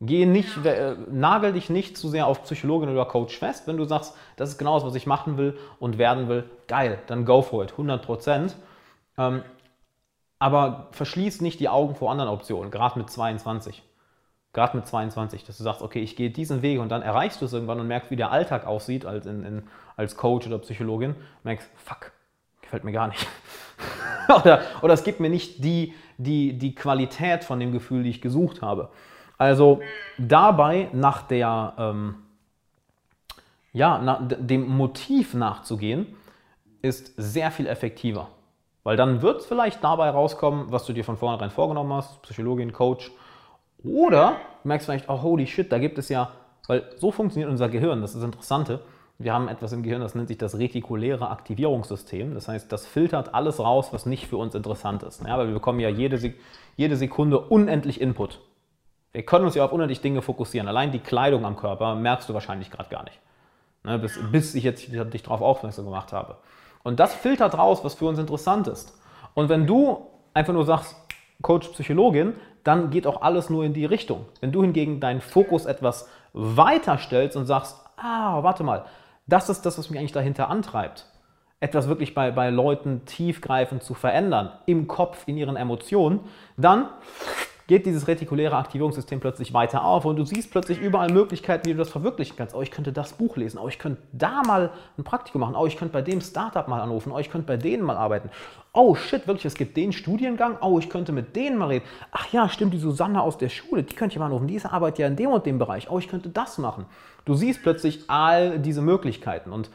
Geh 0.00 0.26
nicht, 0.26 0.64
äh, 0.66 0.96
nagel 1.09 1.53
dich 1.53 1.70
nicht 1.70 1.96
zu 1.96 2.09
sehr 2.09 2.26
auf 2.26 2.42
Psychologin 2.42 2.88
oder 2.88 3.05
Coach 3.05 3.38
fest. 3.38 3.68
Wenn 3.68 3.76
du 3.76 3.84
sagst, 3.84 4.16
das 4.34 4.50
ist 4.50 4.59
genau 4.59 4.74
das, 4.74 4.84
was 4.84 4.96
ich 4.96 5.07
machen 5.07 5.38
will 5.38 5.57
und 5.78 5.98
werden 5.98 6.28
will, 6.28 6.50
geil, 6.66 6.98
dann 7.07 7.24
go 7.24 7.42
for 7.42 7.62
it, 7.62 7.70
100 7.70 8.05
Prozent. 8.05 8.57
Ähm, 9.16 9.42
aber 10.40 10.88
verschließ 10.90 11.40
nicht 11.40 11.61
die 11.61 11.68
Augen 11.68 11.94
vor 11.94 12.11
anderen 12.11 12.30
Optionen, 12.30 12.72
gerade 12.72 12.98
mit 12.98 13.09
22. 13.09 13.84
Gerade 14.53 14.76
mit 14.76 14.86
22, 14.88 15.44
dass 15.44 15.57
du 15.57 15.62
sagst, 15.62 15.82
okay, 15.82 16.00
ich 16.00 16.16
gehe 16.16 16.30
diesen 16.30 16.61
Weg 16.62 16.80
und 16.80 16.88
dann 16.88 17.03
erreichst 17.03 17.40
du 17.40 17.44
es 17.44 17.53
irgendwann 17.53 17.78
und 17.78 17.86
merkst, 17.86 18.11
wie 18.11 18.16
der 18.16 18.32
Alltag 18.32 18.66
aussieht 18.66 19.07
als, 19.07 19.26
in, 19.26 19.44
in, 19.44 19.62
als 19.96 20.16
Coach 20.16 20.48
oder 20.48 20.59
Psychologin. 20.59 21.14
Merkst, 21.44 21.70
fuck, 21.76 22.11
gefällt 22.73 22.85
mir 22.85 22.93
gar 22.93 23.09
nicht. 23.09 23.27
oder, 24.41 24.62
oder 24.81 24.95
es 24.95 25.05
gibt 25.05 25.20
mir 25.20 25.29
nicht 25.29 25.62
die, 25.62 25.93
die, 26.16 26.57
die 26.57 26.75
Qualität 26.75 27.45
von 27.45 27.61
dem 27.61 27.70
Gefühl, 27.70 28.03
die 28.03 28.09
ich 28.09 28.23
gesucht 28.23 28.62
habe. 28.62 28.89
Also 29.37 29.81
dabei 30.16 30.89
nach 30.95 31.23
der, 31.23 31.75
ähm, 31.77 32.14
ja, 33.75 33.99
nach 33.99 34.20
dem 34.23 34.68
Motiv 34.68 35.35
nachzugehen, 35.35 36.16
ist 36.81 37.12
sehr 37.18 37.51
viel 37.51 37.66
effektiver. 37.66 38.29
Weil 38.85 38.97
dann 38.97 39.20
wird 39.20 39.41
es 39.41 39.47
vielleicht 39.47 39.85
dabei 39.85 40.09
rauskommen, 40.09 40.73
was 40.73 40.87
du 40.87 40.95
dir 40.95 41.05
von 41.05 41.18
vornherein 41.18 41.51
vorgenommen 41.51 41.93
hast, 41.93 42.23
Psychologin, 42.23 42.73
Coach. 42.73 43.12
Oder 43.85 44.37
merkst 44.64 44.87
vielleicht, 44.87 45.11
oh 45.11 45.20
holy 45.20 45.47
shit, 45.47 45.70
da 45.70 45.79
gibt 45.79 45.99
es 45.99 46.09
ja, 46.09 46.31
weil 46.68 46.85
so 46.97 47.11
funktioniert 47.12 47.51
unser 47.51 47.68
Gehirn, 47.68 48.01
das 48.01 48.12
ist 48.12 48.16
das 48.16 48.25
Interessante. 48.25 48.81
Wir 49.23 49.33
haben 49.33 49.49
etwas 49.49 49.73
im 49.73 49.83
Gehirn, 49.83 50.01
das 50.01 50.14
nennt 50.14 50.29
sich 50.29 50.39
das 50.39 50.59
retikuläre 50.59 51.31
Aktivierungssystem. 51.31 52.35
Das 52.35 52.49
heißt, 52.49 52.73
das 52.73 52.87
filtert 52.87 53.35
alles 53.35 53.61
raus, 53.61 53.93
was 53.93 54.07
nicht 54.07 54.27
für 54.27 54.37
uns 54.37 54.55
interessant 54.55 55.03
ist. 55.03 55.25
Ja, 55.27 55.39
weil 55.39 55.47
wir 55.47 55.55
bekommen 55.55 55.81
ja 55.81 55.89
jede, 55.89 56.35
jede 56.77 56.97
Sekunde 56.97 57.39
unendlich 57.39 58.01
Input. 58.01 58.41
Wir 59.12 59.25
können 59.25 59.45
uns 59.45 59.55
ja 59.55 59.64
auf 59.64 59.73
unendlich 59.73 60.01
Dinge 60.01 60.23
fokussieren. 60.23 60.68
Allein 60.68 60.91
die 60.91 60.99
Kleidung 60.99 61.45
am 61.45 61.57
Körper 61.57 61.95
merkst 61.95 62.29
du 62.29 62.35
wahrscheinlich 62.35 62.70
gerade 62.70 62.89
gar 62.89 63.05
nicht. 63.05 63.18
Ne, 63.85 63.99
bis, 63.99 64.18
bis 64.31 64.55
ich 64.55 64.64
jetzt 64.64 64.89
dich 64.91 65.23
darauf 65.23 65.43
aufmerksam 65.43 65.85
gemacht 65.85 66.12
habe. 66.12 66.37
Und 66.83 67.01
das 67.01 67.14
filtert 67.14 67.57
raus, 67.57 67.85
was 67.85 67.95
für 67.95 68.07
uns 68.07 68.18
interessant 68.18 68.68
ist. 68.68 68.99
Und 69.35 69.49
wenn 69.49 69.66
du 69.66 70.07
einfach 70.35 70.53
nur 70.53 70.64
sagst, 70.64 70.97
Coach, 71.43 71.68
Psychologin, 71.68 72.35
dann 72.64 72.91
geht 72.91 73.07
auch 73.07 73.23
alles 73.23 73.51
nur 73.51 73.64
in 73.64 73.73
die 73.73 73.85
Richtung. 73.85 74.27
Wenn 74.41 74.53
du 74.53 74.62
hingegen 74.62 75.01
deinen 75.01 75.20
Fokus 75.20 75.66
etwas 75.66 76.09
weiter 76.33 76.99
stellst 76.99 77.37
und 77.37 77.47
sagst, 77.47 77.77
ah, 77.97 78.43
warte 78.43 78.62
mal, 78.62 78.85
das 79.27 79.49
ist 79.49 79.62
das, 79.62 79.79
was 79.79 79.91
mich 79.91 79.99
eigentlich 79.99 80.12
dahinter 80.12 80.49
antreibt, 80.49 81.07
etwas 81.61 81.89
wirklich 81.89 82.14
bei, 82.14 82.31
bei 82.31 82.51
Leuten 82.51 83.05
tiefgreifend 83.05 83.83
zu 83.83 83.95
verändern, 83.95 84.53
im 84.66 84.89
Kopf, 84.89 85.25
in 85.27 85.37
ihren 85.37 85.57
Emotionen, 85.57 86.20
dann 86.57 86.89
geht 87.73 87.87
dieses 87.87 88.07
retikuläre 88.07 88.55
Aktivierungssystem 88.55 89.18
plötzlich 89.18 89.55
weiter 89.55 89.83
auf 89.83 90.05
und 90.05 90.16
du 90.16 90.27
siehst 90.27 90.51
plötzlich 90.51 90.79
überall 90.79 91.11
Möglichkeiten, 91.11 91.64
wie 91.64 91.73
du 91.73 91.79
das 91.79 91.89
verwirklichen 91.89 92.37
kannst. 92.37 92.55
Oh, 92.55 92.61
ich 92.61 92.70
könnte 92.70 92.93
das 92.93 93.14
Buch 93.14 93.39
lesen, 93.39 93.57
oh, 93.57 93.66
ich 93.66 93.79
könnte 93.79 94.03
da 94.12 94.43
mal 94.43 94.73
ein 94.99 95.05
Praktikum 95.05 95.41
machen, 95.41 95.55
oh, 95.57 95.64
ich 95.64 95.79
könnte 95.79 95.95
bei 95.95 96.03
dem 96.03 96.20
Startup 96.20 96.68
mal 96.68 96.83
anrufen, 96.83 97.12
oh, 97.12 97.18
ich 97.18 97.31
könnte 97.31 97.47
bei 97.47 97.57
denen 97.57 97.83
mal 97.83 97.97
arbeiten. 97.97 98.29
Oh 98.75 98.95
shit, 98.95 99.27
wirklich, 99.27 99.47
es 99.47 99.55
gibt 99.55 99.75
den 99.79 99.95
Studiengang, 99.95 100.59
oh, 100.61 100.79
ich 100.79 100.91
könnte 100.91 101.12
mit 101.12 101.35
denen 101.35 101.57
mal 101.57 101.68
reden. 101.68 101.87
Ach 102.11 102.31
ja, 102.31 102.47
stimmt, 102.51 102.75
die 102.75 102.79
Susanne 102.79 103.23
aus 103.23 103.39
der 103.39 103.49
Schule, 103.49 103.85
die 103.85 103.95
könnte 103.95 104.12
ich 104.12 104.18
mal 104.18 104.27
anrufen, 104.27 104.49
diese 104.49 104.70
arbeitet 104.70 104.99
ja 104.99 105.07
in 105.07 105.16
dem 105.16 105.31
und 105.31 105.47
dem 105.47 105.59
Bereich, 105.59 105.91
oh, 105.91 105.99
ich 105.99 106.09
könnte 106.09 106.29
das 106.29 106.59
machen. 106.59 106.85
Du 107.25 107.33
siehst 107.33 107.62
plötzlich 107.62 108.05
all 108.09 108.59
diese 108.59 108.83
Möglichkeiten 108.83 109.51
und 109.51 109.70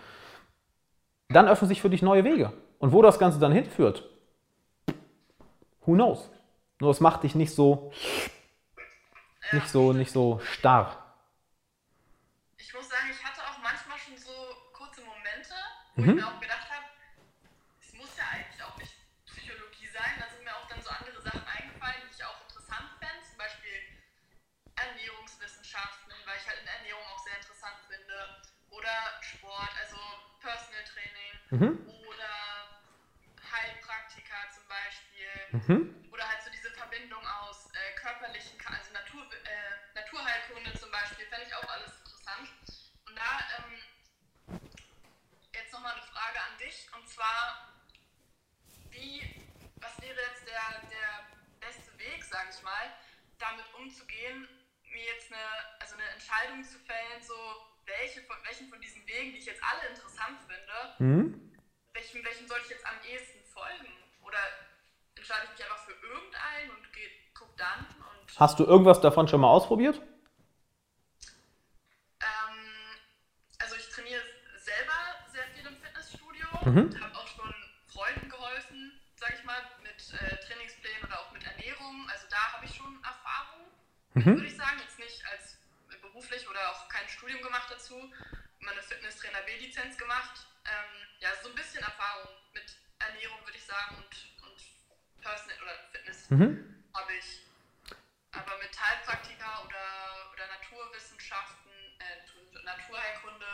dann 1.30 1.48
öffnen 1.48 1.68
sich 1.68 1.82
für 1.82 1.90
dich 1.90 2.04
neue 2.04 2.24
Wege. 2.24 2.54
Und 2.78 2.92
wo 2.92 3.02
das 3.02 3.18
Ganze 3.18 3.40
dann 3.40 3.52
hinführt, 3.52 4.04
who 5.84 5.94
knows? 5.94 6.30
Nur 6.80 6.92
es 6.92 7.00
macht 7.00 7.24
dich 7.24 7.34
nicht 7.34 7.54
so, 7.56 7.92
nicht 9.52 9.68
so, 9.70 9.94
nicht 9.94 10.12
so 10.12 10.40
starr. 10.40 11.16
Ich 12.58 12.74
muss 12.74 12.88
sagen, 12.88 13.10
ich 13.10 13.24
hatte 13.24 13.42
auch 13.42 13.58
manchmal 13.64 13.98
schon 13.98 14.18
so 14.18 14.32
kurze 14.74 15.02
Momente, 15.02 15.56
wo 15.96 16.02
mhm. 16.04 16.10
ich 16.10 16.16
mir 16.16 16.28
auch 16.28 16.40
gedacht 16.40 16.70
habe, 16.70 16.86
es 17.82 17.94
muss 17.94 18.16
ja 18.16 18.26
eigentlich 18.30 18.62
auch 18.62 18.78
nicht 18.78 18.94
Psychologie 19.26 19.88
sein. 19.88 20.22
Da 20.22 20.30
sind 20.30 20.44
mir 20.44 20.54
auch 20.54 20.68
dann 20.68 20.82
so 20.82 20.90
andere 20.90 21.22
Sachen 21.22 21.42
eingefallen, 21.50 22.02
die 22.06 22.14
ich 22.14 22.24
auch 22.24 22.42
interessant 22.46 22.94
fände. 23.02 23.26
Zum 23.26 23.38
Beispiel 23.38 23.78
Ernährungswissenschaften, 24.78 26.14
weil 26.30 26.38
ich 26.38 26.46
halt 26.46 26.62
in 26.62 26.68
Ernährung 26.68 27.02
auch 27.10 27.24
sehr 27.26 27.38
interessant 27.42 27.82
finde. 27.90 28.18
Oder 28.70 28.94
Sport, 29.26 29.74
also 29.82 29.98
Personal 30.46 30.86
Training. 30.86 31.34
Mhm. 31.50 31.90
Oder 32.06 32.34
Heilpraktika 33.50 34.38
zum 34.54 34.70
Beispiel. 34.70 35.34
Mhm. 35.66 35.97
Zwar, 47.18 47.74
wie, 48.92 49.26
was 49.82 50.00
wäre 50.02 50.22
jetzt 50.30 50.46
der, 50.46 50.88
der 50.90 51.10
beste 51.60 51.98
Weg, 51.98 52.24
sage 52.24 52.50
ich 52.54 52.62
mal, 52.62 52.94
damit 53.40 53.66
umzugehen, 53.74 54.48
mir 54.94 55.06
jetzt 55.06 55.34
eine, 55.34 55.42
also 55.80 55.96
eine 55.96 56.06
Entscheidung 56.14 56.64
zu 56.64 56.78
fällen, 56.80 57.22
so 57.22 57.34
welche 57.86 58.22
von, 58.22 58.38
welchen 58.46 58.70
von 58.70 58.80
diesen 58.82 59.06
Wegen, 59.08 59.32
die 59.34 59.40
ich 59.40 59.46
jetzt 59.46 59.64
alle 59.64 59.90
interessant 59.90 60.38
finde, 60.46 60.74
mhm. 61.00 61.58
welchen, 61.94 62.24
welchen 62.24 62.48
soll 62.48 62.60
ich 62.64 62.70
jetzt 62.70 62.86
am 62.86 63.02
ehesten 63.04 63.44
folgen? 63.46 63.92
Oder 64.22 64.40
entscheide 65.16 65.46
ich 65.46 65.52
mich 65.52 65.64
einfach 65.64 65.86
für 65.86 65.94
irgendeinen 65.94 66.72
und 66.72 66.94
geh, 66.94 67.10
guck 67.34 67.58
dann? 67.58 67.86
Und 68.12 68.40
Hast 68.40 68.60
du 68.60 68.66
irgendwas 68.66 69.02
davon 69.02 69.28
schon 69.28 69.42
mal 69.42 69.50
ausprobiert? 69.50 70.02
Ähm, 72.22 73.00
also 73.58 73.76
ich 73.76 73.90
trainiere 73.90 74.22
selber 74.58 74.94
sehr 75.32 75.48
viel 75.56 75.66
im 75.66 75.78
Fitnessstudio 75.78 76.48
mhm. 76.72 76.78
und 76.84 77.02
habe 77.02 77.18
mhm. 84.28 84.36
würde 84.36 84.48
ich 84.48 84.58
sagen. 84.58 84.80
Jetzt 84.80 85.00
nicht 85.00 85.26
als 85.32 85.58
beruflich 86.02 86.48
oder 86.50 86.60
auch 86.72 86.90
kein 86.90 87.08
Studium 87.08 87.42
gemacht 87.42 87.68
dazu. 87.70 87.96
Meine 88.60 88.82
Fitnesstrainer 88.82 89.42
B-Lizenz 89.46 89.98
gemacht. 89.98 90.48
Ähm, 90.66 91.08
ja, 91.20 91.30
so 91.42 91.50
ein 91.50 91.56
bisschen 91.56 91.84
Erfahrung 91.84 92.30
mit 92.54 92.78
Ernährung, 93.00 93.40
würde 93.46 93.58
ich 93.58 93.66
sagen, 93.66 93.96
und, 93.96 94.14
und 94.44 95.22
Personal 95.22 95.58
oder 95.64 95.76
Fitness 95.92 96.30
mhm. 96.30 96.84
habe 96.94 97.14
ich. 97.14 97.44
Aber 98.32 98.58
mit 98.60 98.74
Heilpraktika 98.78 99.64
oder, 99.66 100.32
oder 100.34 100.48
Naturwissenschaften, 100.48 101.72
äh, 102.00 102.64
Naturheilkunde 102.64 103.46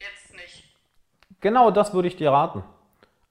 jetzt 0.00 0.34
nicht. 0.34 0.64
Genau 1.40 1.70
das 1.70 1.94
würde 1.94 2.08
ich 2.08 2.16
dir 2.16 2.30
raten. 2.30 2.62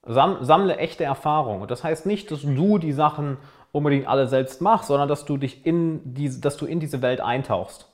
sammle 0.04 0.76
echte 0.76 1.04
Erfahrung. 1.04 1.62
Und 1.62 1.70
das 1.70 1.84
heißt 1.84 2.06
nicht, 2.06 2.30
dass 2.30 2.42
du 2.42 2.78
die 2.78 2.92
Sachen 2.92 3.36
unbedingt 3.72 4.08
alle 4.08 4.26
selbst 4.26 4.60
machst, 4.60 4.88
sondern 4.88 5.08
dass 5.08 5.24
du 5.24 5.36
dich 5.36 5.64
in 5.64 6.14
diese, 6.14 6.40
dass 6.40 6.56
du 6.56 6.66
in 6.66 6.80
diese 6.80 7.02
Welt 7.02 7.20
eintauchst. 7.20 7.88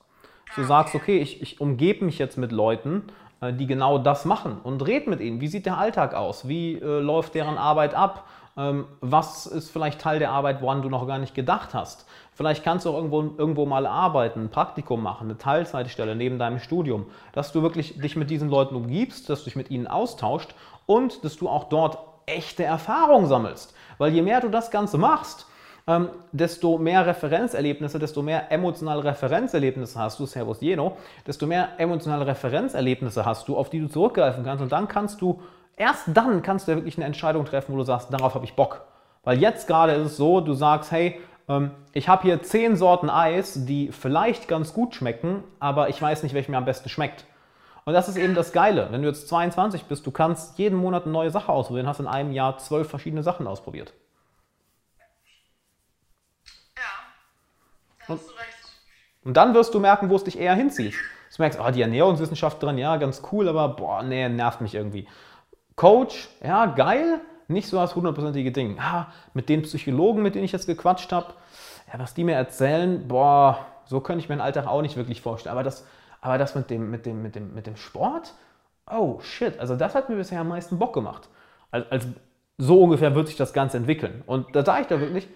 Du 0.55 0.65
sagst, 0.65 0.95
okay, 0.95 1.19
ich, 1.19 1.43
ich 1.43 1.61
umgebe 1.61 2.05
mich 2.05 2.19
jetzt 2.19 2.39
mit 2.39 2.53
Leuten, 2.53 3.03
äh, 3.41 3.53
die 3.53 3.67
genau 3.67 3.99
das 3.99 4.25
machen 4.25 4.59
und 4.63 4.87
red 4.87 5.07
mit 5.07 5.21
ihnen. 5.21 5.41
Wie 5.41 5.49
sieht 5.49 5.67
der 5.67 5.77
Alltag 5.77 6.15
aus? 6.15 6.49
Wie 6.49 6.77
äh, 6.77 7.01
läuft 7.01 7.35
deren 7.35 7.59
Arbeit 7.59 7.95
ab? 7.95 8.27
Ähm, 8.59 8.87
was 9.01 9.47
ist 9.47 9.71
vielleicht 9.71 10.01
Teil 10.01 10.19
der 10.19 10.31
Arbeit, 10.31 10.63
woran 10.63 10.83
du 10.83 10.89
noch 10.89 11.07
gar 11.07 11.19
nicht 11.19 11.35
gedacht 11.35 11.75
hast? 11.75 12.07
Vielleicht 12.33 12.65
kannst 12.65 12.87
du 12.87 12.91
auch 12.91 12.97
irgendwo, 12.97 13.21
irgendwo 13.21 13.67
mal 13.67 13.87
arbeiten, 13.87 14.45
ein 14.45 14.51
Praktikum 14.51 15.03
machen, 15.03 15.29
eine 15.29 15.39
Teilzeitstelle 15.39 16.17
neben 16.17 16.39
deinem 16.39 16.59
Studium, 16.59 17.07
dass 17.33 17.53
du 17.53 17.63
wirklich 17.63 17.99
dich 18.01 18.17
mit 18.17 18.31
diesen 18.31 18.49
Leuten 18.49 18.75
umgibst, 18.75 19.29
dass 19.29 19.41
du 19.41 19.45
dich 19.47 19.57
mit 19.57 19.71
ihnen 19.71 19.87
austauscht 19.87 20.55
und 20.87 21.25
dass 21.25 21.37
du 21.37 21.49
auch 21.49 21.65
dort 21.65 21.99
echte 22.27 22.65
Erfahrung 22.65 23.27
sammelst. 23.27 23.75
Weil 23.99 24.13
je 24.13 24.23
mehr 24.23 24.41
du 24.41 24.49
das 24.49 24.71
Ganze 24.71 24.99
machst, 24.99 25.47
ähm, 25.87 26.09
desto 26.33 26.79
mehr 26.79 27.07
Referenzerlebnisse, 27.07 27.99
desto 27.99 28.23
mehr 28.23 28.51
emotionale 28.51 29.05
Referenzerlebnisse 29.05 29.99
hast 29.99 30.19
du, 30.19 30.27
Servus 30.27 30.61
Jeno, 30.61 30.97
desto 31.27 31.47
mehr 31.47 31.69
emotionale 31.79 32.27
Referenzerlebnisse 32.27 33.25
hast 33.25 33.47
du, 33.49 33.57
auf 33.57 33.71
die 33.71 33.81
du 33.81 33.89
zurückgreifen 33.89 34.45
kannst. 34.45 34.63
Und 34.63 34.73
dann 34.73 34.89
kannst 34.89 35.21
du, 35.21 35.41
erst 35.77 36.05
dann 36.09 36.43
kannst 36.43 36.67
du 36.67 36.73
ja 36.73 36.77
wirklich 36.77 36.97
eine 36.97 37.07
Entscheidung 37.07 37.45
treffen, 37.45 37.73
wo 37.73 37.79
du 37.79 37.85
sagst, 37.85 38.13
darauf 38.13 38.35
habe 38.35 38.45
ich 38.45 38.55
Bock. 38.55 38.87
Weil 39.23 39.39
jetzt 39.39 39.67
gerade 39.67 39.93
ist 39.93 40.13
es 40.13 40.17
so, 40.17 40.41
du 40.41 40.55
sagst, 40.55 40.91
hey, 40.91 41.21
ähm, 41.49 41.71
ich 41.93 42.09
habe 42.09 42.23
hier 42.23 42.43
zehn 42.43 42.77
Sorten 42.77 43.11
Eis, 43.11 43.65
die 43.67 43.93
vielleicht 43.93 44.49
ganz 44.49 44.73
gut 44.73 44.95
schmecken, 44.95 45.45
aber 45.59 45.89
ich 45.89 46.01
weiß 46.01 46.23
nicht, 46.23 46.35
welche 46.35 46.51
mir 46.51 46.59
am 46.59 46.65
besten 46.65 46.89
schmeckt. 46.89 47.25
Und 47.85 47.93
das 47.93 48.09
ist 48.09 48.17
eben 48.17 48.35
das 48.35 48.53
Geile. 48.53 48.89
Wenn 48.91 49.03
du 49.03 49.09
jetzt 49.09 49.29
22 49.29 49.85
bist, 49.85 50.07
du 50.07 50.11
kannst 50.11 50.59
jeden 50.59 50.77
Monat 50.77 51.05
eine 51.05 51.13
neue 51.13 51.31
Sache 51.31 51.53
ausprobieren, 51.53 51.87
hast 51.87 52.01
in 52.01 52.09
einem 52.09 52.33
Jahr 52.33 52.59
zwölf 52.59 52.89
verschiedene 52.89 53.23
Sachen 53.23 53.47
ausprobiert. 53.47 53.93
hast 58.09 58.29
du 58.29 58.33
recht. 58.35 58.57
Und 59.25 59.37
dann 59.37 59.55
wirst 59.55 59.75
du 59.75 59.81
merken, 59.81 60.11
wo 60.11 60.17
es 60.17 60.25
dich 60.25 60.39
eher 60.39 60.55
hinzieht. 60.55 60.95
Du 61.35 61.43
merkst, 61.43 61.61
oh, 61.61 61.71
die 61.71 61.83
Ernährungswissenschaftlerin, 61.83 62.79
ja, 62.79 62.97
ganz 62.97 63.23
cool, 63.33 63.49
aber 63.49 63.69
boah, 63.69 64.03
nee, 64.03 64.29
nervt 64.29 64.61
mich 64.61 64.75
irgendwie. 64.75 65.07
Coach, 65.77 66.29
ja, 66.43 66.67
geil, 66.67 67.21
nicht 67.49 67.69
so 67.69 67.77
das 67.77 67.95
hundertprozentige 67.95 68.51
Ding. 68.51 68.77
Ja, 68.77 69.13
mit 69.35 69.49
den 69.49 69.63
Psychologen, 69.63 70.23
mit 70.23 70.35
denen 70.35 70.45
ich 70.45 70.53
jetzt 70.53 70.67
gequatscht 70.67 71.13
habe, 71.13 71.35
ja, 71.93 71.99
was 71.99 72.15
die 72.15 72.25
mir 72.25 72.35
erzählen, 72.35 73.07
boah, 73.07 73.59
so 73.85 74.01
könnte 74.01 74.21
ich 74.21 74.29
mir 74.29 74.37
den 74.37 74.41
Alltag 74.41 74.67
auch 74.67 74.83
nicht 74.83 74.97
wirklich 74.97 75.21
vorstellen. 75.21 75.53
Aber 75.53 75.63
das, 75.63 75.87
aber 76.21 76.39
das 76.39 76.55
mit, 76.55 76.71
dem, 76.71 76.91
mit, 76.91 77.07
dem, 77.07 77.23
mit, 77.23 77.35
dem, 77.35 77.55
mit 77.55 77.67
dem 77.67 77.77
Sport, 77.77 78.35
oh 78.91 79.21
shit, 79.21 79.61
also 79.61 79.77
das 79.77 79.95
hat 79.95 80.09
mir 80.09 80.17
bisher 80.17 80.41
am 80.41 80.49
meisten 80.49 80.79
Bock 80.79 80.95
gemacht. 80.95 81.29
Als, 81.71 81.91
als, 81.91 82.07
so 82.59 82.83
ungefähr 82.83 83.15
wird 83.15 83.29
sich 83.29 83.37
das 83.37 83.53
Ganze 83.53 83.77
entwickeln. 83.77 84.23
Und 84.27 84.57
da 84.57 84.65
sage 84.65 84.83
ich 84.83 84.87
da 84.87 84.99
wirklich, 84.99 85.29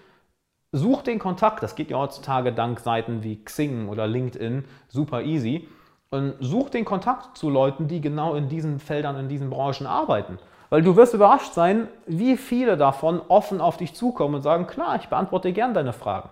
such 0.73 1.03
den 1.03 1.19
Kontakt. 1.19 1.63
Das 1.63 1.75
geht 1.75 1.91
ja 1.91 1.99
heutzutage 1.99 2.53
dank 2.53 2.81
Seiten 2.81 3.23
wie 3.23 3.45
Xing 3.45 3.89
oder 3.89 4.07
LinkedIn 4.07 4.65
super 4.89 5.23
easy. 5.23 5.69
Und 6.11 6.37
such 6.41 6.71
den 6.71 6.85
Kontakt 6.85 7.39
zu 7.39 7.49
Leuten, 7.49 7.87
die 7.87 8.01
genau 8.01 8.35
in 8.35 8.49
diesen 8.49 8.81
Feldern, 8.81 9.17
in 9.17 9.29
diesen 9.29 9.49
Branchen 9.49 9.87
arbeiten. 9.87 10.39
Weil 10.69 10.83
du 10.83 10.97
wirst 10.97 11.15
überrascht 11.15 11.53
sein, 11.53 11.89
wie 12.07 12.37
viele 12.37 12.77
davon 12.77 13.21
offen 13.29 13.61
auf 13.61 13.77
dich 13.77 13.95
zukommen 13.95 14.37
und 14.37 14.43
sagen, 14.43 14.67
klar, 14.67 14.97
ich 14.97 15.09
beantworte 15.09 15.49
dir 15.49 15.55
gern 15.55 15.73
deine 15.73 15.93
Fragen. 15.93 16.31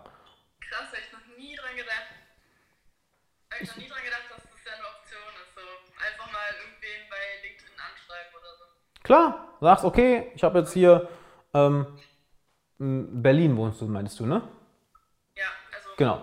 Krass, 0.60 0.88
hab 0.92 0.98
ich 0.98 1.12
noch 1.12 1.36
nie 1.38 1.54
dran 1.54 1.76
gedacht. 1.76 2.06
Hab 3.52 3.60
ich 3.60 3.68
noch 3.68 3.76
nie 3.76 3.88
dran 3.88 4.04
gedacht, 4.04 4.22
dass 4.30 4.42
das 4.42 4.64
ja 4.64 4.72
eine 4.74 4.84
Option 4.98 5.32
ist. 5.42 5.54
So 5.54 5.60
einfach 6.06 6.32
mal 6.32 6.48
irgendwen 6.60 7.10
bei 7.10 7.48
LinkedIn 7.48 7.74
anschreiben 7.78 8.32
oder 8.34 8.52
so. 8.58 8.64
Klar, 9.04 9.48
sagst, 9.60 9.84
okay, 9.84 10.32
ich 10.34 10.42
habe 10.42 10.58
jetzt 10.58 10.72
hier 10.72 11.08
ähm, 11.54 11.86
Berlin 12.78 13.56
wohnst 13.56 13.80
du, 13.80 13.86
meinst 13.86 14.18
du, 14.20 14.26
ne? 14.26 14.42
Ja, 15.36 15.46
also. 15.74 15.88
Genau. 15.96 16.20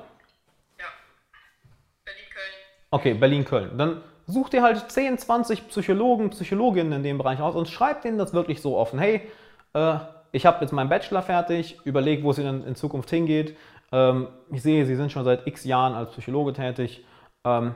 Okay, 2.96 3.14
Berlin-Köln. 3.14 3.78
Dann 3.78 3.98
such 4.26 4.48
dir 4.48 4.64
halt 4.64 4.90
10, 4.90 5.18
20 5.18 5.68
Psychologen, 5.68 6.30
Psychologinnen 6.30 6.94
in 6.94 7.04
dem 7.04 7.18
Bereich 7.18 7.42
aus 7.42 7.54
und 7.54 7.68
schreib 7.68 8.04
denen 8.04 8.18
das 8.18 8.34
wirklich 8.34 8.62
so 8.62 8.78
offen. 8.78 9.00
Hey, 9.00 9.30
äh, 9.74 9.96
ich 10.32 10.46
habe 10.46 10.62
jetzt 10.62 10.72
meinen 10.72 10.88
Bachelor 10.88 11.22
fertig, 11.22 11.78
überleg, 11.84 12.24
wo 12.24 12.32
es 12.32 12.38
in, 12.38 12.66
in 12.66 12.76
Zukunft 12.76 13.10
hingeht. 13.10 13.58
Ähm, 13.92 14.30
ich 14.50 14.62
sehe, 14.62 14.86
Sie 14.86 14.96
sind 14.96 15.12
schon 15.12 15.26
seit 15.26 15.46
x 15.46 15.66
Jahren 15.66 15.94
als 15.94 16.12
Psychologe 16.12 16.54
tätig. 16.54 17.04
Ähm, 17.44 17.76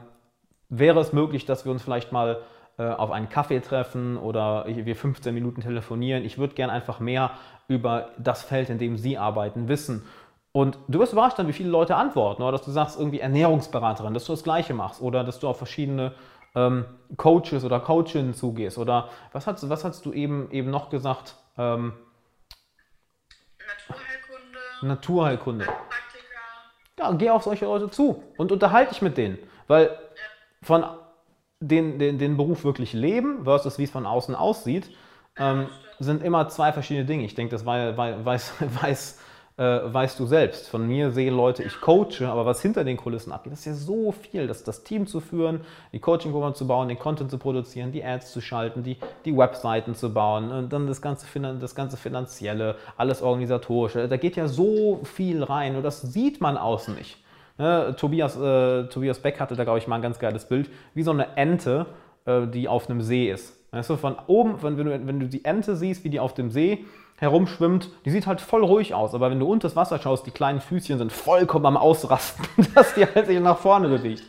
wäre 0.69 1.01
es 1.01 1.11
möglich, 1.11 1.45
dass 1.45 1.65
wir 1.65 1.73
uns 1.73 1.83
vielleicht 1.83 2.13
mal 2.13 2.39
äh, 2.77 2.83
auf 2.83 3.11
einen 3.11 3.27
Kaffee 3.27 3.59
treffen 3.59 4.15
oder 4.15 4.67
wir 4.67 4.95
15 4.95 5.33
Minuten 5.33 5.59
telefonieren? 5.59 6.23
Ich 6.23 6.37
würde 6.37 6.53
gerne 6.53 6.71
einfach 6.71 7.01
mehr 7.01 7.31
über 7.67 8.11
das 8.17 8.41
Feld, 8.43 8.69
in 8.69 8.77
dem 8.77 8.95
Sie 8.95 9.17
arbeiten, 9.17 9.67
wissen. 9.67 10.05
Und 10.51 10.79
du 10.87 10.99
wirst 10.99 11.13
überrascht 11.13 11.37
dann, 11.37 11.47
wie 11.47 11.53
viele 11.53 11.69
Leute 11.69 11.95
antworten, 11.95 12.41
oder 12.41 12.53
dass 12.53 12.63
du 12.63 12.71
sagst, 12.71 12.97
irgendwie 12.97 13.19
Ernährungsberaterin, 13.19 14.13
dass 14.13 14.25
du 14.25 14.33
das 14.33 14.43
Gleiche 14.43 14.73
machst, 14.73 15.01
oder 15.01 15.23
dass 15.23 15.39
du 15.39 15.47
auf 15.47 15.57
verschiedene 15.57 16.13
ähm, 16.55 16.85
Coaches 17.17 17.63
oder 17.63 17.79
Coachinnen 17.79 18.33
zugehst? 18.33 18.77
Oder 18.77 19.09
was 19.31 19.45
hast, 19.45 19.69
was 19.69 19.83
hast 19.83 20.05
du 20.05 20.13
eben, 20.13 20.49
eben 20.51 20.71
noch 20.71 20.89
gesagt? 20.89 21.35
Ähm, 21.57 21.93
Naturheilkunde. 24.81 24.87
Naturheilkunde. 24.87 25.67
Ja, 26.97 27.11
geh 27.11 27.29
auf 27.29 27.43
solche 27.43 27.65
Leute 27.65 27.89
zu 27.89 28.23
und 28.37 28.51
unterhalte 28.51 28.93
dich 28.93 29.01
mit 29.01 29.17
denen. 29.17 29.37
Weil 29.67 29.97
von 30.63 30.83
den, 31.59 31.99
den, 31.99 32.17
den 32.17 32.37
Beruf 32.37 32.63
wirklich 32.63 32.93
leben 32.93 33.43
versus 33.43 33.77
wie 33.77 33.83
es 33.83 33.91
von 33.91 34.05
außen 34.05 34.35
aussieht, 34.35 34.89
ähm, 35.37 35.67
sind 35.99 36.23
immer 36.23 36.49
zwei 36.49 36.73
verschiedene 36.73 37.05
Dinge. 37.05 37.23
Ich 37.23 37.35
denke, 37.35 37.51
das 37.51 37.65
weiß, 37.65 37.95
weiß, 38.25 38.53
weiß 38.81 39.19
äh, 39.59 39.93
weißt 39.93 40.17
du 40.17 40.25
selbst. 40.25 40.69
Von 40.69 40.87
mir 40.87 41.11
sehen 41.11 41.35
Leute, 41.35 41.63
ich 41.63 41.81
coache, 41.81 42.25
aber 42.25 42.45
was 42.45 42.61
hinter 42.61 42.85
den 42.85 42.95
Kulissen 42.95 43.33
abgeht, 43.33 43.51
das 43.51 43.59
ist 43.59 43.65
ja 43.65 43.73
so 43.73 44.13
viel. 44.13 44.47
Das, 44.47 44.63
das 44.63 44.83
Team 44.83 45.05
zu 45.05 45.19
führen, 45.19 45.59
die 45.91 45.99
Coaching-Programme 45.99 46.53
zu 46.53 46.65
bauen, 46.65 46.87
den 46.87 46.97
Content 46.97 47.29
zu 47.29 47.37
produzieren, 47.37 47.91
die 47.91 48.01
Ads 48.01 48.31
zu 48.31 48.39
schalten, 48.39 48.83
die, 48.83 48.97
die 49.25 49.37
Webseiten 49.37 49.95
zu 49.95 50.13
bauen, 50.13 50.49
und 50.49 50.71
dann 50.71 50.87
das 50.87 51.01
ganze, 51.01 51.27
das 51.59 51.75
ganze 51.75 51.97
Finanzielle, 51.97 52.75
alles 52.95 53.21
Organisatorische. 53.21 54.07
Da 54.07 54.15
geht 54.15 54.37
ja 54.37 54.47
so 54.47 55.01
viel 55.03 55.43
rein 55.43 55.75
und 55.75 55.83
das 55.83 56.01
sieht 56.01 56.39
man 56.39 56.57
außen 56.57 56.95
nicht. 56.95 57.17
Ne? 57.57 57.93
Tobias, 57.99 58.37
äh, 58.37 58.85
Tobias 58.85 59.19
Beck 59.19 59.41
hatte 59.41 59.57
da, 59.57 59.65
glaube 59.65 59.79
ich, 59.79 59.87
mal 59.87 59.97
ein 59.97 60.01
ganz 60.01 60.19
geiles 60.19 60.45
Bild, 60.45 60.69
wie 60.93 61.03
so 61.03 61.11
eine 61.11 61.35
Ente, 61.35 61.85
äh, 62.23 62.47
die 62.47 62.69
auf 62.69 62.89
einem 62.89 63.01
See 63.01 63.29
ist. 63.29 63.57
Weißt 63.71 63.89
du, 63.89 63.97
von 63.97 64.15
oben, 64.27 64.63
wenn, 64.63 64.77
du, 64.77 65.07
wenn 65.07 65.19
du 65.19 65.27
die 65.27 65.43
Ente 65.43 65.75
siehst, 65.75 66.05
wie 66.05 66.09
die 66.09 66.19
auf 66.21 66.33
dem 66.33 66.49
See 66.49 66.85
herumschwimmt, 67.19 67.89
die 68.05 68.11
sieht 68.11 68.27
halt 68.27 68.41
voll 68.41 68.63
ruhig 68.63 68.93
aus. 68.93 69.13
Aber 69.13 69.29
wenn 69.29 69.39
du 69.39 69.45
unter 69.45 69.67
das 69.67 69.75
Wasser 69.75 69.99
schaust, 69.99 70.25
die 70.25 70.31
kleinen 70.31 70.61
Füßchen 70.61 70.97
sind 70.97 71.11
vollkommen 71.11 71.65
am 71.65 71.77
Ausrasten, 71.77 72.45
dass 72.75 72.95
die 72.95 73.05
halt 73.05 73.27
sich 73.27 73.39
nach 73.39 73.57
vorne 73.57 73.89
bewegt. 73.89 74.23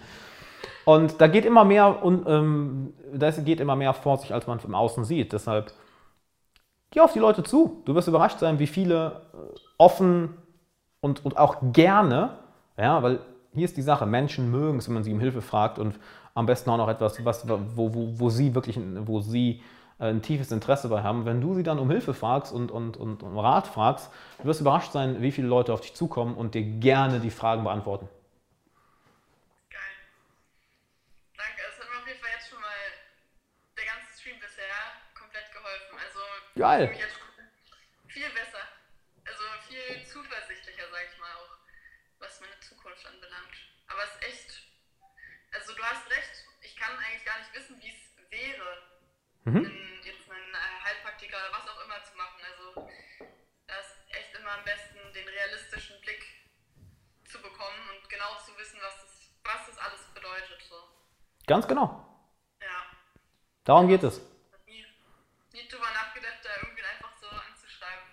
Und 0.85 1.21
da 1.21 1.29
geht 1.29 1.45
immer 1.45 1.65
mehr, 1.65 2.03
und, 2.03 2.27
ähm, 2.27 2.95
da 3.13 3.31
geht 3.31 3.61
immer 3.61 3.77
mehr 3.77 3.95
vor 3.95 4.19
sich, 4.19 4.35
als 4.35 4.47
man 4.47 4.61
von 4.61 4.75
außen 4.75 5.05
sieht. 5.05 5.33
Deshalb 5.33 5.73
geh 6.91 7.01
auf 7.01 7.13
die 7.13 7.19
Leute 7.21 7.43
zu. 7.43 7.83
Du 7.85 7.95
wirst 7.95 8.09
überrascht 8.09 8.41
sein, 8.41 8.59
wie 8.59 8.67
viele 8.67 9.23
äh, 9.33 9.59
offen 9.79 10.35
und, 11.01 11.25
und 11.25 11.37
auch 11.39 11.57
gerne, 11.73 12.39
ja, 12.77 13.03
weil 13.03 13.21
hier 13.55 13.65
ist 13.65 13.77
die 13.77 13.83
Sache, 13.83 14.07
Menschen 14.07 14.51
mögen 14.51 14.79
es, 14.79 14.89
wenn 14.89 14.95
man 14.95 15.05
sie 15.05 15.13
um 15.13 15.21
Hilfe 15.21 15.43
fragt 15.43 15.79
und 15.79 15.99
am 16.35 16.47
besten 16.47 16.71
auch 16.71 16.77
noch 16.77 16.89
etwas, 16.89 17.25
was, 17.25 17.49
wo, 17.49 17.95
wo, 17.95 18.19
wo 18.19 18.31
sie 18.31 18.55
wirklich, 18.55 18.79
wo 19.05 19.21
sie 19.21 19.63
ein 20.01 20.23
tiefes 20.23 20.51
Interesse 20.51 20.89
bei 20.89 21.03
haben. 21.03 21.27
Wenn 21.27 21.41
du 21.41 21.55
sie 21.55 21.63
dann 21.63 21.79
um 21.79 21.91
Hilfe 21.91 22.15
fragst 22.15 22.53
und, 22.53 22.71
und, 22.71 22.97
und 22.97 23.23
um 23.23 23.39
Rat 23.39 23.67
fragst, 23.67 24.11
du 24.39 24.45
wirst 24.45 24.61
überrascht 24.63 24.93
sein, 24.93 25.21
wie 25.21 25.31
viele 25.31 25.47
Leute 25.47 25.73
auf 25.73 25.83
dich 25.83 25.95
zukommen 25.95 26.35
und 26.37 26.55
dir 26.55 26.63
gerne 26.63 27.21
die 27.21 27.31
Fragen 27.31 27.65
beantworten. 27.65 28.09
Geil. 29.69 29.81
Danke, 31.37 31.61
es 31.69 31.79
hat 31.79 31.91
mir 31.93 32.01
auf 32.01 32.09
jeden 32.09 32.21
Fall 32.21 32.31
jetzt 32.35 32.49
schon 32.49 32.61
mal 32.61 32.81
der 33.77 33.85
ganze 33.85 34.09
Stream 34.19 34.41
bisher 34.41 34.73
komplett 35.13 35.53
geholfen. 35.53 35.99
Also 36.01 36.21
viel 38.09 38.31
besser. 38.31 38.65
Also 39.29 39.45
viel 39.69 40.05
zuversichtlicher, 40.07 40.89
sag 40.91 41.05
ich 41.13 41.21
mal 41.21 41.35
auch, 41.37 41.53
was 42.25 42.41
meine 42.41 42.59
Zukunft 42.61 43.05
anbelangt. 43.07 43.53
Aber 43.87 44.01
es 44.03 44.17
ist 44.17 44.25
echt, 44.33 44.51
also 45.53 45.77
du 45.77 45.83
hast 45.85 46.09
recht, 46.09 46.49
ich 46.63 46.75
kann 46.75 46.97
eigentlich 46.97 47.25
gar 47.25 47.39
nicht 47.39 47.53
wissen, 47.55 47.77
wie 47.85 47.93
es 47.93 48.17
wäre, 48.33 48.91
Mhm. 49.45 49.57
einen, 49.57 50.01
jetzt 50.05 50.31
einen 50.31 50.55
äh, 50.55 50.85
Heilpraktiker 50.85 51.37
oder 51.39 51.53
was 51.59 51.69
auch 51.69 51.85
immer 51.85 52.03
zu 52.05 52.15
machen. 52.15 52.41
Also 52.45 52.89
da 53.67 53.75
ist 53.81 53.97
echt 54.13 54.35
immer 54.37 54.53
am 54.53 54.65
besten 54.65 54.99
den 55.15 55.27
realistischen 55.27 56.01
Blick 56.03 56.23
zu 57.25 57.41
bekommen 57.41 57.81
und 57.89 58.09
genau 58.11 58.37
zu 58.45 58.57
wissen, 58.59 58.79
was 58.83 59.01
das, 59.01 59.33
was 59.45 59.67
das 59.67 59.79
alles 59.79 60.03
bedeutet. 60.31 60.63
So. 60.69 60.75
Ganz 61.47 61.67
genau. 61.67 62.05
Ja. 62.61 62.67
Darum 63.65 63.89
geht 63.89 64.03
es. 64.03 64.19
Hab 64.53 64.67
Nie, 64.67 64.85
nie 65.53 65.69
drüber 65.69 65.87
nachgedacht, 65.95 66.39
da 66.43 66.51
irgendwie 66.63 66.83
einfach 66.83 67.13
so 67.21 67.27
anzuschreiben. 67.27 68.07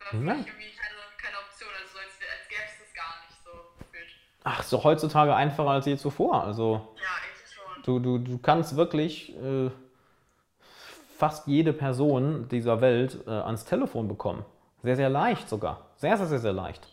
War 0.00 0.08
für 0.10 0.16
Ja. 0.16 0.22
mich 0.22 0.46
irgendwie 0.46 0.72
keine, 0.76 0.96
keine 1.18 1.36
Option, 1.46 1.68
also 1.78 1.92
so 1.92 1.98
als, 1.98 2.12
als 2.16 2.48
gäbe 2.48 2.62
es 2.66 2.78
das 2.80 2.94
gar 2.94 3.14
nicht 3.28 3.38
so 3.44 3.50
gefühlt. 3.78 4.10
Ach, 4.44 4.64
doch 4.70 4.84
heutzutage 4.84 5.34
einfacher 5.34 5.70
als 5.70 5.86
je 5.86 5.96
zuvor. 5.96 6.44
Also 6.44 6.96
Ja, 7.00 7.08
eigentlich 7.22 7.52
schon. 7.54 7.82
du, 7.82 7.98
du, 7.98 8.18
du 8.18 8.38
kannst 8.38 8.76
wirklich 8.76 9.36
äh, 9.36 9.70
fast 11.18 11.46
jede 11.46 11.72
Person 11.72 12.48
dieser 12.48 12.80
Welt 12.80 13.26
äh, 13.26 13.30
ans 13.30 13.64
Telefon 13.64 14.08
bekommen. 14.08 14.44
Sehr, 14.82 14.96
sehr 14.96 15.08
leicht 15.08 15.48
sogar. 15.48 15.90
Sehr, 15.96 16.16
sehr, 16.16 16.26
sehr, 16.26 16.38
sehr 16.38 16.52
leicht. 16.52 16.86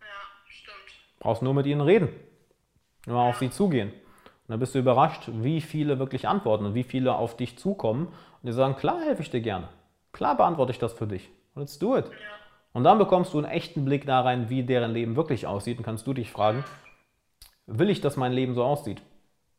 Ja, 0.00 0.06
stimmt. 0.48 0.74
Brauchst 1.20 1.42
nur 1.42 1.54
mit 1.54 1.66
ihnen 1.66 1.80
reden. 1.82 2.08
Nur 3.06 3.20
auf 3.20 3.38
sie 3.38 3.50
zugehen. 3.50 3.88
Und 3.90 4.50
dann 4.50 4.60
bist 4.60 4.74
du 4.74 4.78
überrascht, 4.78 5.28
wie 5.32 5.60
viele 5.60 5.98
wirklich 5.98 6.28
antworten 6.28 6.66
und 6.66 6.74
wie 6.74 6.82
viele 6.82 7.14
auf 7.14 7.36
dich 7.36 7.58
zukommen 7.58 8.08
und 8.08 8.46
dir 8.46 8.52
sagen, 8.52 8.76
klar 8.76 9.00
helfe 9.00 9.22
ich 9.22 9.30
dir 9.30 9.40
gerne. 9.40 9.68
Klar 10.12 10.36
beantworte 10.36 10.72
ich 10.72 10.78
das 10.78 10.92
für 10.92 11.06
dich. 11.06 11.30
Let's 11.54 11.78
do 11.78 11.96
it. 11.96 12.06
Und 12.72 12.84
dann 12.84 12.98
bekommst 12.98 13.32
du 13.32 13.38
einen 13.38 13.46
echten 13.46 13.84
Blick 13.84 14.04
da 14.04 14.20
rein, 14.20 14.50
wie 14.50 14.62
deren 14.62 14.92
Leben 14.92 15.16
wirklich 15.16 15.46
aussieht. 15.46 15.78
Und 15.78 15.84
kannst 15.84 16.06
du 16.06 16.12
dich 16.12 16.30
fragen, 16.30 16.64
will 17.66 17.88
ich, 17.88 18.00
dass 18.00 18.16
mein 18.16 18.32
Leben 18.32 18.54
so 18.54 18.64
aussieht? 18.64 19.00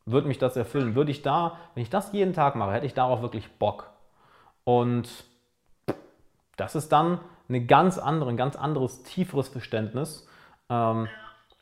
Würde 0.04 0.28
mich 0.28 0.38
das 0.38 0.56
erfüllen? 0.56 0.94
Würde 0.94 1.10
ich 1.10 1.22
da, 1.22 1.58
wenn 1.74 1.82
ich 1.82 1.90
das 1.90 2.12
jeden 2.12 2.32
Tag 2.32 2.54
mache, 2.54 2.72
hätte 2.72 2.86
ich 2.86 2.94
darauf 2.94 3.22
wirklich 3.22 3.50
Bock? 3.58 3.90
Und 4.64 5.08
das 6.56 6.74
ist 6.74 6.90
dann 6.92 7.20
eine 7.48 7.64
ganz 7.64 7.98
andere, 7.98 8.30
ein 8.30 8.36
ganz 8.36 8.54
anderes, 8.54 9.02
tieferes 9.02 9.48
Verständnis 9.48 10.28
ähm, 10.68 11.08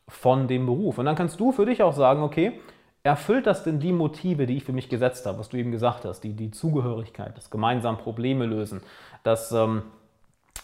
von 0.07 0.47
dem 0.47 0.65
Beruf. 0.65 0.97
Und 0.97 1.05
dann 1.05 1.15
kannst 1.15 1.39
du 1.39 1.51
für 1.51 1.65
dich 1.65 1.81
auch 1.83 1.93
sagen, 1.93 2.21
okay, 2.21 2.59
erfüllt 3.03 3.47
das 3.47 3.63
denn 3.63 3.79
die 3.79 3.91
Motive, 3.91 4.45
die 4.45 4.57
ich 4.57 4.63
für 4.63 4.73
mich 4.73 4.89
gesetzt 4.89 5.25
habe, 5.25 5.39
was 5.39 5.49
du 5.49 5.57
eben 5.57 5.71
gesagt 5.71 6.05
hast, 6.05 6.21
die, 6.21 6.33
die 6.33 6.51
Zugehörigkeit, 6.51 7.37
das 7.37 7.49
gemeinsam 7.49 7.97
Probleme 7.97 8.45
lösen, 8.45 8.81
das, 9.23 9.51
ähm, 9.51 9.83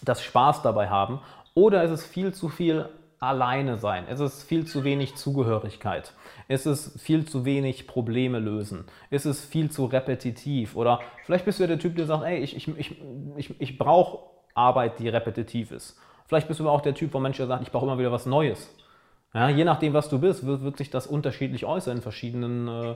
das 0.02 0.24
Spaß 0.24 0.62
dabei 0.62 0.90
haben, 0.90 1.20
oder 1.54 1.84
ist 1.84 1.92
es 1.92 2.06
viel 2.06 2.34
zu 2.34 2.50
viel 2.50 2.90
alleine 3.20 3.78
sein? 3.78 4.08
Ist 4.08 4.20
es 4.20 4.44
viel 4.44 4.66
zu 4.66 4.84
wenig 4.84 5.16
Zugehörigkeit? 5.16 6.14
Ist 6.48 6.66
es 6.66 7.00
viel 7.00 7.26
zu 7.26 7.46
wenig 7.46 7.86
Probleme 7.86 8.40
lösen? 8.40 8.86
Ist 9.12 9.26
es 9.26 9.46
viel 9.46 9.70
zu 9.70 9.86
repetitiv? 9.86 10.76
Oder 10.76 11.00
vielleicht 11.26 11.46
bist 11.46 11.60
du 11.60 11.64
ja 11.64 11.68
der 11.68 11.78
Typ, 11.78 11.96
der 11.96 12.08
sagt, 12.08 12.24
ey, 12.24 12.40
ich, 12.40 12.56
ich, 12.56 12.68
ich, 12.68 12.96
ich, 13.38 13.62
ich 13.62 13.78
brauche 13.78 14.32
Arbeit, 14.56 14.98
die 15.00 15.10
repetitiv 15.10 15.72
ist. 15.72 16.00
Vielleicht 16.26 16.48
bist 16.48 16.60
du 16.60 16.64
aber 16.64 16.72
auch 16.72 16.82
der 16.82 16.96
Typ 16.96 17.12
von 17.12 17.22
Menschen, 17.22 17.48
sagt, 17.48 17.62
ich 17.62 17.72
brauche 17.72 17.86
immer 17.86 18.00
wieder 18.00 18.12
was 18.12 18.26
Neues. 18.26 18.74
Ja, 19.34 19.50
je 19.50 19.64
nachdem, 19.64 19.94
was 19.94 20.10
du 20.10 20.20
bist, 20.20 20.46
wird, 20.46 20.62
wird 20.62 20.78
sich 20.78 20.90
das 20.90 21.08
unterschiedlich 21.08 21.66
äußern 21.66 21.98
in 21.98 22.02
verschiedenen 22.02 22.68
äh, 22.68 22.96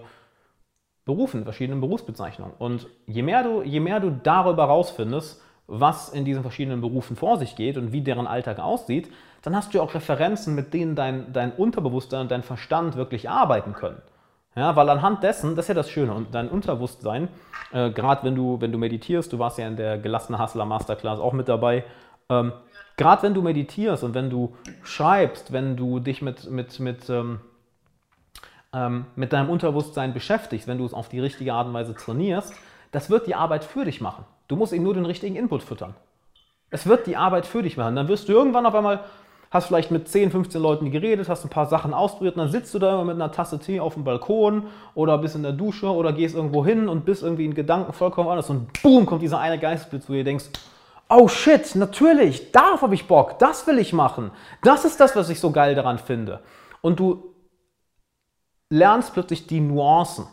Berufen, 1.05 1.43
verschiedenen 1.43 1.81
Berufsbezeichnungen. 1.81 2.55
Und 2.57 2.87
je 3.05 3.21
mehr, 3.21 3.43
du, 3.43 3.61
je 3.61 3.79
mehr 3.79 3.99
du 3.99 4.11
darüber 4.11 4.65
rausfindest, 4.65 5.41
was 5.67 6.09
in 6.09 6.25
diesen 6.25 6.41
verschiedenen 6.43 6.81
Berufen 6.81 7.15
vor 7.15 7.37
sich 7.37 7.55
geht 7.55 7.77
und 7.77 7.91
wie 7.91 8.01
deren 8.01 8.27
Alltag 8.27 8.59
aussieht, 8.59 9.11
dann 9.41 9.55
hast 9.55 9.73
du 9.73 9.81
auch 9.81 9.93
Referenzen, 9.93 10.55
mit 10.55 10.73
denen 10.73 10.95
dein, 10.95 11.31
dein 11.31 11.51
Unterbewusstsein 11.51 12.21
und 12.21 12.31
dein 12.31 12.43
Verstand 12.43 12.95
wirklich 12.95 13.29
arbeiten 13.29 13.73
können. 13.73 14.01
Ja, 14.55 14.75
weil 14.75 14.89
anhand 14.89 15.21
dessen, 15.23 15.55
das 15.55 15.65
ist 15.65 15.69
ja 15.69 15.73
das 15.73 15.89
Schöne, 15.89 16.13
und 16.13 16.33
dein 16.33 16.49
Unterbewusstsein, 16.49 17.27
äh, 17.71 17.89
gerade 17.91 18.23
wenn 18.23 18.35
du, 18.35 18.61
wenn 18.61 18.71
du 18.71 18.77
meditierst, 18.77 19.33
du 19.33 19.39
warst 19.39 19.57
ja 19.57 19.67
in 19.67 19.75
der 19.75 19.97
gelassene 19.97 20.39
Hustler 20.39 20.65
Masterclass 20.65 21.19
auch 21.19 21.33
mit 21.33 21.49
dabei, 21.49 21.83
ähm, 22.29 22.53
gerade 22.97 23.23
wenn 23.23 23.33
du 23.33 23.41
meditierst 23.41 24.03
und 24.03 24.13
wenn 24.13 24.29
du 24.29 24.55
schreibst, 24.83 25.51
wenn 25.51 25.75
du 25.75 25.99
dich 25.99 26.21
mit, 26.21 26.49
mit, 26.49 26.79
mit, 26.79 27.09
ähm, 27.09 27.39
ähm, 28.73 29.05
mit 29.15 29.33
deinem 29.33 29.49
Unterbewusstsein 29.49 30.13
beschäftigst, 30.13 30.67
wenn 30.67 30.77
du 30.77 30.85
es 30.85 30.93
auf 30.93 31.09
die 31.09 31.19
richtige 31.19 31.53
Art 31.53 31.67
und 31.67 31.73
Weise 31.73 31.95
trainierst, 31.95 32.53
das 32.91 33.09
wird 33.09 33.27
die 33.27 33.35
Arbeit 33.35 33.65
für 33.65 33.85
dich 33.85 34.01
machen. 34.01 34.25
Du 34.47 34.55
musst 34.55 34.73
ihm 34.73 34.83
nur 34.83 34.93
den 34.93 35.05
richtigen 35.05 35.35
Input 35.35 35.63
füttern. 35.63 35.95
Es 36.69 36.87
wird 36.87 37.07
die 37.07 37.15
Arbeit 37.15 37.45
für 37.45 37.63
dich 37.63 37.77
machen. 37.77 37.95
Dann 37.95 38.07
wirst 38.07 38.29
du 38.29 38.33
irgendwann 38.33 38.65
auf 38.65 38.75
einmal, 38.75 39.01
hast 39.51 39.67
vielleicht 39.67 39.91
mit 39.91 40.07
10, 40.07 40.31
15 40.31 40.61
Leuten 40.61 40.91
geredet, 40.91 41.29
hast 41.29 41.43
ein 41.43 41.49
paar 41.49 41.67
Sachen 41.67 41.93
ausprobiert 41.93 42.35
und 42.35 42.43
dann 42.43 42.51
sitzt 42.51 42.73
du 42.73 42.79
da 42.79 42.93
immer 42.93 43.05
mit 43.05 43.15
einer 43.15 43.31
Tasse 43.31 43.59
Tee 43.59 43.79
auf 43.79 43.93
dem 43.93 44.03
Balkon 44.03 44.67
oder 44.93 45.17
bist 45.17 45.35
in 45.35 45.43
der 45.43 45.51
Dusche 45.51 45.87
oder 45.87 46.13
gehst 46.13 46.35
irgendwo 46.35 46.65
hin 46.65 46.87
und 46.87 47.05
bist 47.05 47.23
irgendwie 47.23 47.45
in 47.45 47.53
Gedanken 47.53 47.93
vollkommen 47.93 48.29
anders 48.29 48.49
und 48.49 48.71
boom, 48.81 49.05
kommt 49.05 49.21
dieser 49.21 49.39
eine 49.39 49.59
Geistblitz, 49.59 50.09
wo 50.09 50.13
du 50.13 50.23
denkst, 50.23 50.45
oh 51.09 51.27
shit, 51.27 51.75
natürlich, 51.75 52.51
darauf 52.51 52.81
habe 52.81 52.95
ich 52.95 53.07
Bock, 53.07 53.39
das 53.39 53.65
will 53.67 53.79
ich 53.79 53.93
machen. 53.93 54.31
Das 54.63 54.85
ist 54.85 54.99
das, 54.99 55.15
was 55.15 55.29
ich 55.29 55.39
so 55.39 55.51
geil 55.51 55.75
daran 55.75 55.99
finde. 55.99 56.41
Und 56.81 56.99
du 56.99 57.35
lernst 58.69 59.13
plötzlich 59.13 59.47
die 59.47 59.59
Nuancen. 59.59 60.27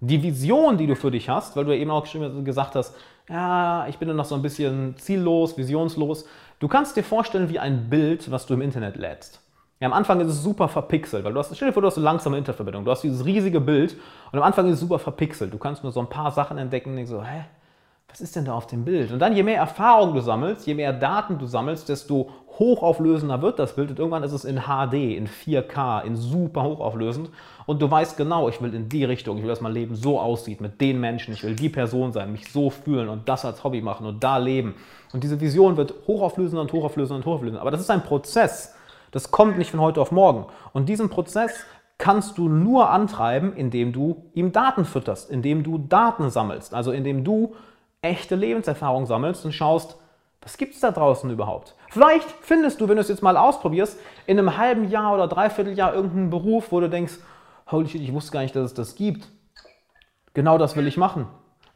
Die 0.00 0.22
Vision, 0.22 0.76
die 0.76 0.86
du 0.86 0.94
für 0.94 1.10
dich 1.10 1.28
hast, 1.28 1.56
weil 1.56 1.64
du 1.64 1.72
ja 1.72 1.80
eben 1.80 1.90
auch 1.90 2.06
gesagt 2.44 2.74
hast, 2.74 2.94
ja, 3.28 3.86
ich 3.88 3.98
bin 3.98 4.08
dann 4.08 4.16
noch 4.16 4.24
so 4.24 4.34
ein 4.34 4.42
bisschen 4.42 4.96
ziellos, 4.98 5.56
visionslos. 5.56 6.26
Du 6.60 6.68
kannst 6.68 6.96
dir 6.96 7.02
vorstellen 7.02 7.48
wie 7.48 7.58
ein 7.58 7.90
Bild, 7.90 8.30
was 8.30 8.46
du 8.46 8.54
im 8.54 8.60
Internet 8.60 8.96
lädst. 8.96 9.40
Ja, 9.80 9.88
am 9.88 9.92
Anfang 9.92 10.20
ist 10.20 10.28
es 10.28 10.42
super 10.42 10.68
verpixelt, 10.68 11.24
weil 11.24 11.32
du 11.32 11.38
hast, 11.38 11.54
stell 11.54 11.68
dir 11.68 11.72
vor, 11.72 11.82
du 11.82 11.88
hast 11.88 11.96
eine 11.96 12.04
langsame 12.04 12.38
Internetverbindung, 12.38 12.84
du 12.84 12.90
hast 12.90 13.02
dieses 13.02 13.24
riesige 13.26 13.60
Bild 13.60 13.94
und 14.32 14.38
am 14.38 14.44
Anfang 14.44 14.66
ist 14.68 14.74
es 14.74 14.80
super 14.80 14.98
verpixelt. 14.98 15.52
Du 15.52 15.58
kannst 15.58 15.82
nur 15.82 15.92
so 15.92 16.00
ein 16.00 16.08
paar 16.08 16.30
Sachen 16.30 16.56
entdecken 16.56 16.90
und 16.90 16.96
denkst 16.96 17.10
so, 17.10 17.22
hä, 17.22 17.44
was 18.08 18.20
ist 18.20 18.34
denn 18.34 18.46
da 18.46 18.54
auf 18.54 18.66
dem 18.66 18.84
Bild? 18.84 19.12
Und 19.12 19.18
dann, 19.18 19.36
je 19.36 19.42
mehr 19.42 19.58
Erfahrung 19.58 20.14
du 20.14 20.20
sammelst, 20.20 20.66
je 20.66 20.74
mehr 20.74 20.92
Daten 20.92 21.38
du 21.38 21.46
sammelst, 21.46 21.88
desto 21.88 22.30
hochauflösender 22.58 23.42
wird 23.42 23.58
das 23.58 23.76
Bild. 23.76 23.90
Und 23.90 23.98
irgendwann 23.98 24.22
ist 24.22 24.32
es 24.32 24.46
in 24.46 24.62
HD, 24.62 24.94
in 24.94 25.28
4K, 25.28 26.02
in 26.02 26.16
super 26.16 26.62
hochauflösend. 26.62 27.28
Und 27.66 27.82
du 27.82 27.90
weißt 27.90 28.16
genau, 28.16 28.48
ich 28.48 28.62
will 28.62 28.72
in 28.72 28.88
die 28.88 29.04
Richtung, 29.04 29.36
ich 29.36 29.42
will, 29.42 29.50
dass 29.50 29.60
mein 29.60 29.74
Leben 29.74 29.96
so 29.96 30.18
aussieht, 30.18 30.62
mit 30.62 30.80
den 30.80 30.98
Menschen, 30.98 31.34
ich 31.34 31.42
will 31.42 31.54
die 31.54 31.68
Person 31.68 32.12
sein, 32.12 32.32
mich 32.32 32.50
so 32.50 32.70
fühlen 32.70 33.08
und 33.10 33.28
das 33.28 33.44
als 33.44 33.62
Hobby 33.64 33.82
machen 33.82 34.06
und 34.06 34.24
da 34.24 34.38
leben. 34.38 34.76
Und 35.12 35.22
diese 35.22 35.40
Vision 35.40 35.76
wird 35.76 35.92
hochauflösender 36.06 36.62
und 36.62 36.72
hochauflösender 36.72 37.16
und 37.16 37.26
hochauflösender. 37.26 37.60
Aber 37.60 37.70
das 37.70 37.80
ist 37.80 37.90
ein 37.90 38.02
Prozess. 38.02 38.74
Das 39.10 39.30
kommt 39.30 39.58
nicht 39.58 39.70
von 39.70 39.80
heute 39.80 40.00
auf 40.00 40.10
morgen. 40.10 40.46
Und 40.72 40.88
diesen 40.88 41.10
Prozess 41.10 41.64
kannst 41.98 42.38
du 42.38 42.48
nur 42.48 42.88
antreiben, 42.90 43.54
indem 43.54 43.92
du 43.92 44.24
ihm 44.32 44.52
Daten 44.52 44.84
fütterst, 44.84 45.30
indem 45.30 45.62
du 45.62 45.78
Daten 45.78 46.30
sammelst, 46.30 46.72
also 46.72 46.92
indem 46.92 47.24
du 47.24 47.54
echte 48.06 48.34
Lebenserfahrung 48.34 49.06
sammelst 49.06 49.44
und 49.44 49.52
schaust, 49.52 49.96
was 50.40 50.56
gibt 50.58 50.74
es 50.74 50.80
da 50.80 50.92
draußen 50.92 51.28
überhaupt? 51.30 51.74
Vielleicht 51.90 52.28
findest 52.40 52.80
du, 52.80 52.88
wenn 52.88 52.96
du 52.96 53.00
es 53.00 53.08
jetzt 53.08 53.22
mal 53.22 53.36
ausprobierst, 53.36 53.98
in 54.26 54.38
einem 54.38 54.56
halben 54.56 54.88
Jahr 54.88 55.14
oder 55.14 55.26
dreiviertel 55.26 55.76
Jahr 55.76 55.94
irgendeinen 55.94 56.30
Beruf, 56.30 56.70
wo 56.70 56.80
du 56.80 56.88
denkst, 56.88 57.14
holy 57.70 57.88
shit, 57.88 58.00
ich 58.00 58.12
wusste 58.12 58.32
gar 58.32 58.42
nicht, 58.42 58.54
dass 58.54 58.66
es 58.66 58.74
das 58.74 58.94
gibt. 58.94 59.28
Genau 60.34 60.58
das 60.58 60.76
will 60.76 60.86
ich 60.86 60.96
machen. 60.96 61.26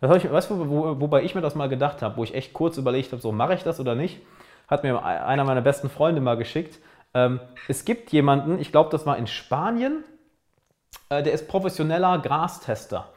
Das 0.01 0.17
ich, 0.17 0.31
weißt 0.31 0.51
du, 0.51 0.71
wo, 0.71 1.01
wobei 1.01 1.23
ich 1.25 1.35
mir 1.35 1.41
das 1.41 1.55
mal 1.55 1.69
gedacht 1.69 2.01
habe, 2.01 2.17
wo 2.17 2.25
ich 2.25 2.35
echt 2.35 2.53
kurz 2.53 2.79
überlegt 2.79 3.13
habe, 3.13 3.21
so 3.21 3.33
mache 3.33 3.55
ich 3.55 3.63
das 3.63 3.81
oder 3.81 3.95
nicht, 3.95 4.21
hat 4.69 4.83
mir 4.83 5.05
einer 5.05 5.45
meiner 5.45 5.61
besten 5.61 5.91
Freunde 5.91 6.21
mal 6.21 6.37
geschickt. 6.37 6.79
Ähm, 7.13 7.41
es 7.69 7.85
gibt 7.85 8.13
jemanden, 8.13 8.59
ich 8.59 8.71
glaube, 8.71 8.91
das 8.91 9.05
war 9.05 9.19
in 9.19 9.27
Spanien, 9.27 10.05
äh, 11.09 11.23
der 11.23 11.33
ist 11.33 11.49
professioneller 11.49 12.19
Grastester. 12.19 13.09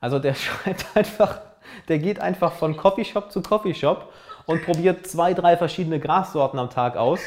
Also 0.00 0.18
der 0.18 0.34
schreibt 0.34 0.86
einfach 0.94 1.40
der 1.88 1.98
geht 1.98 2.20
einfach 2.20 2.52
von 2.52 2.76
Coffeeshop 2.76 3.30
zu 3.30 3.42
Coffeeshop 3.42 4.12
und 4.46 4.64
probiert 4.64 5.06
zwei, 5.06 5.34
drei 5.34 5.56
verschiedene 5.56 6.00
Grassorten 6.00 6.58
am 6.58 6.70
Tag 6.70 6.96
aus 6.96 7.20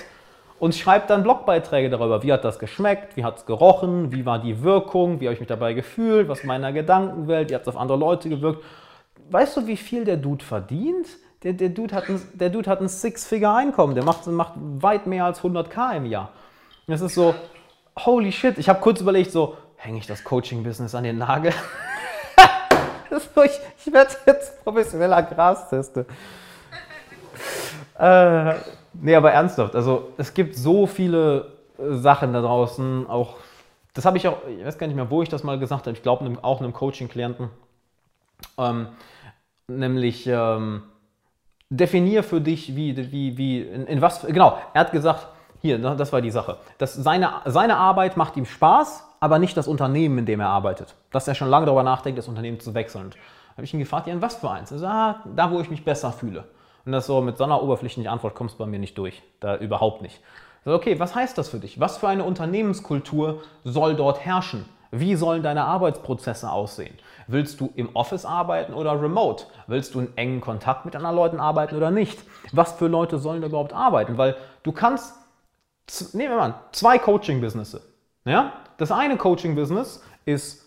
und 0.59 0.75
schreibt 0.75 1.09
dann 1.09 1.23
Blogbeiträge 1.23 1.89
darüber. 1.89 2.23
Wie 2.23 2.31
hat 2.31 2.45
das 2.45 2.59
geschmeckt? 2.59 3.17
Wie 3.17 3.23
hat 3.23 3.38
es 3.38 3.45
gerochen? 3.45 4.11
Wie 4.11 4.25
war 4.25 4.39
die 4.39 4.63
Wirkung? 4.63 5.19
Wie 5.19 5.25
habe 5.25 5.33
ich 5.33 5.39
mich 5.39 5.49
dabei 5.49 5.73
gefühlt? 5.73 6.27
Was 6.29 6.43
meiner 6.43 6.71
Gedankenwelt? 6.71 7.49
Wie 7.49 7.55
hat 7.55 7.63
es 7.63 7.67
auf 7.67 7.77
andere 7.77 7.97
Leute 7.97 8.29
gewirkt? 8.29 8.63
Weißt 9.29 9.57
du, 9.57 9.67
wie 9.67 9.77
viel 9.77 10.05
der 10.05 10.17
Dude 10.17 10.43
verdient? 10.43 11.07
Der, 11.43 11.53
der 11.53 11.69
Dude 11.69 11.93
hat 11.93 12.09
ein, 12.09 12.21
der 12.33 12.49
Dude 12.49 12.69
hat 12.69 12.81
ein 12.81 12.88
Six-Figure-Einkommen. 12.88 13.95
Der 13.95 14.03
macht, 14.03 14.25
macht 14.27 14.53
weit 14.55 15.07
mehr 15.07 15.25
als 15.25 15.41
100k 15.41 15.97
im 15.97 16.05
Jahr. 16.05 16.31
Das 16.88 17.01
ist 17.01 17.15
so, 17.15 17.36
holy 17.99 18.31
shit. 18.31 18.57
Ich 18.57 18.69
habe 18.69 18.79
kurz 18.79 19.01
überlegt, 19.01 19.31
so, 19.31 19.57
hänge 19.75 19.97
ich 19.97 20.07
das 20.07 20.23
Coaching-Business 20.23 20.95
an 20.95 21.03
den 21.03 21.17
Nagel? 21.17 21.53
So, 23.20 23.43
ich, 23.43 23.59
ich 23.78 23.93
werde 23.93 24.13
jetzt 24.26 24.63
professioneller 24.63 25.24
Grastester. 25.24 26.05
äh, 27.99 28.55
nee, 28.93 29.16
aber 29.16 29.32
ernsthaft, 29.32 29.76
also 29.76 30.13
es 30.18 30.34
gibt 30.34 30.55
so 30.55 30.88
viele 30.88 31.53
äh, 31.78 31.93
Sachen 31.95 32.34
da 32.34 32.41
draußen, 32.41 33.07
auch, 33.07 33.36
das 33.93 34.05
habe 34.05 34.18
ich 34.18 34.28
auch, 34.28 34.38
ich 34.47 34.66
weiß 34.66 34.78
gar 34.78 34.88
nicht 34.88 34.95
mehr, 34.95 35.09
wo 35.09 35.22
ich 35.22 35.30
das 35.30 35.43
mal 35.43 35.59
gesagt 35.59 35.88
habe, 35.88 35.95
ich 35.95 36.03
glaube 36.03 36.38
auch 36.41 36.59
einem 36.59 36.74
Coaching-Klienten, 36.74 37.49
ähm, 38.57 38.88
nämlich 39.68 40.28
ähm, 40.28 40.84
definier 41.70 42.24
für 42.24 42.41
dich, 42.41 42.76
wie, 42.76 42.95
wie, 43.11 43.38
wie, 43.38 43.61
in, 43.61 43.88
in 43.88 44.01
was, 44.01 44.26
genau, 44.26 44.57
er 44.74 44.82
hat 44.82 44.91
gesagt, 44.91 45.28
hier, 45.61 45.80
das 45.80 46.13
war 46.13 46.22
die 46.22 46.32
Sache. 46.32 46.57
Das, 46.78 46.93
seine, 46.93 47.41
seine 47.45 47.78
Arbeit 47.78 48.18
macht 48.18 48.38
ihm 48.38 48.45
Spaß, 48.45 49.03
aber 49.26 49.39
nicht 49.39 49.57
das 49.57 49.67
Unternehmen, 49.67 50.19
in 50.19 50.26
dem 50.28 50.39
er 50.39 50.49
arbeitet. 50.49 50.93
Dass 51.09 51.28
er 51.28 51.34
schon 51.34 51.49
lange 51.49 51.65
darüber 51.65 51.82
nachdenkt, 51.82 52.19
das 52.19 52.28
Unternehmen 52.28 52.59
zu 52.59 52.76
wechseln. 52.76 53.09
Da 53.09 53.57
habe 53.57 53.63
ich 53.63 53.73
ihn 53.73 53.80
gefragt, 53.80 54.05
ja, 54.05 54.13
in 54.13 54.21
was 54.21 54.36
für 54.36 54.51
eins? 54.51 54.71
Er 54.71 54.78
sagt, 54.78 54.93
ah, 54.93 55.30
da, 55.36 55.49
wo 55.49 55.59
ich 55.59 55.71
mich 55.71 55.84
besser 55.84 56.11
fühle. 56.11 56.43
Und 56.86 56.91
das 56.91 57.07
so 57.07 57.21
mit 57.21 57.36
so 57.38 57.43
einer 57.43 57.63
oberflächlichen 57.63 58.07
Antwort 58.07 58.36
kommst 58.36 58.55
du 58.55 58.59
bei 58.59 58.67
mir 58.67 58.78
nicht 58.78 58.99
durch. 58.99 59.23
Da 59.39 59.57
überhaupt 59.57 60.03
nicht. 60.03 60.17
Ich 60.59 60.65
sage, 60.65 60.78
okay, 60.78 60.99
was 60.99 61.15
heißt 61.15 61.36
das 61.39 61.49
für 61.49 61.57
dich? 61.57 61.80
Was 61.80 61.97
für 61.97 62.07
eine 62.07 62.23
Unternehmenskultur 62.23 63.41
soll 63.63 63.95
dort 63.95 64.19
herrschen? 64.19 64.65
Wie 64.91 65.15
sollen 65.15 65.41
deine 65.41 65.65
Arbeitsprozesse 65.65 66.51
aussehen? 66.51 66.93
Willst 67.26 67.59
du 67.59 67.71
im 67.76 67.95
Office 67.95 68.26
arbeiten 68.26 68.76
oder 68.76 69.01
remote? 69.01 69.45
Willst 69.65 69.95
du 69.95 70.01
in 70.01 70.15
engen 70.15 70.39
Kontakt 70.39 70.86
mit 70.86 70.95
anderen 70.95 71.15
Leuten 71.15 71.39
arbeiten 71.39 71.76
oder 71.76 71.89
nicht? 71.89 72.19
Was 72.51 72.73
für 72.73 72.88
Leute 72.88 73.17
sollen 73.17 73.41
da 73.41 73.47
überhaupt 73.47 73.73
arbeiten? 73.73 74.19
Weil 74.19 74.36
du 74.61 74.71
kannst 74.71 75.15
nehmen 76.13 76.32
wir 76.32 76.38
mal 76.38 76.45
an, 76.45 76.53
zwei 76.71 76.97
Coaching-Businesses. 76.99 77.82
Ja? 78.26 78.53
Das 78.78 78.91
eine 78.91 79.17
Coaching-Business 79.17 80.03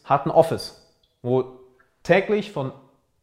hat 0.05 0.27
ein 0.27 0.31
Office, 0.31 0.83
wo 1.23 1.61
täglich 2.03 2.53
von 2.53 2.73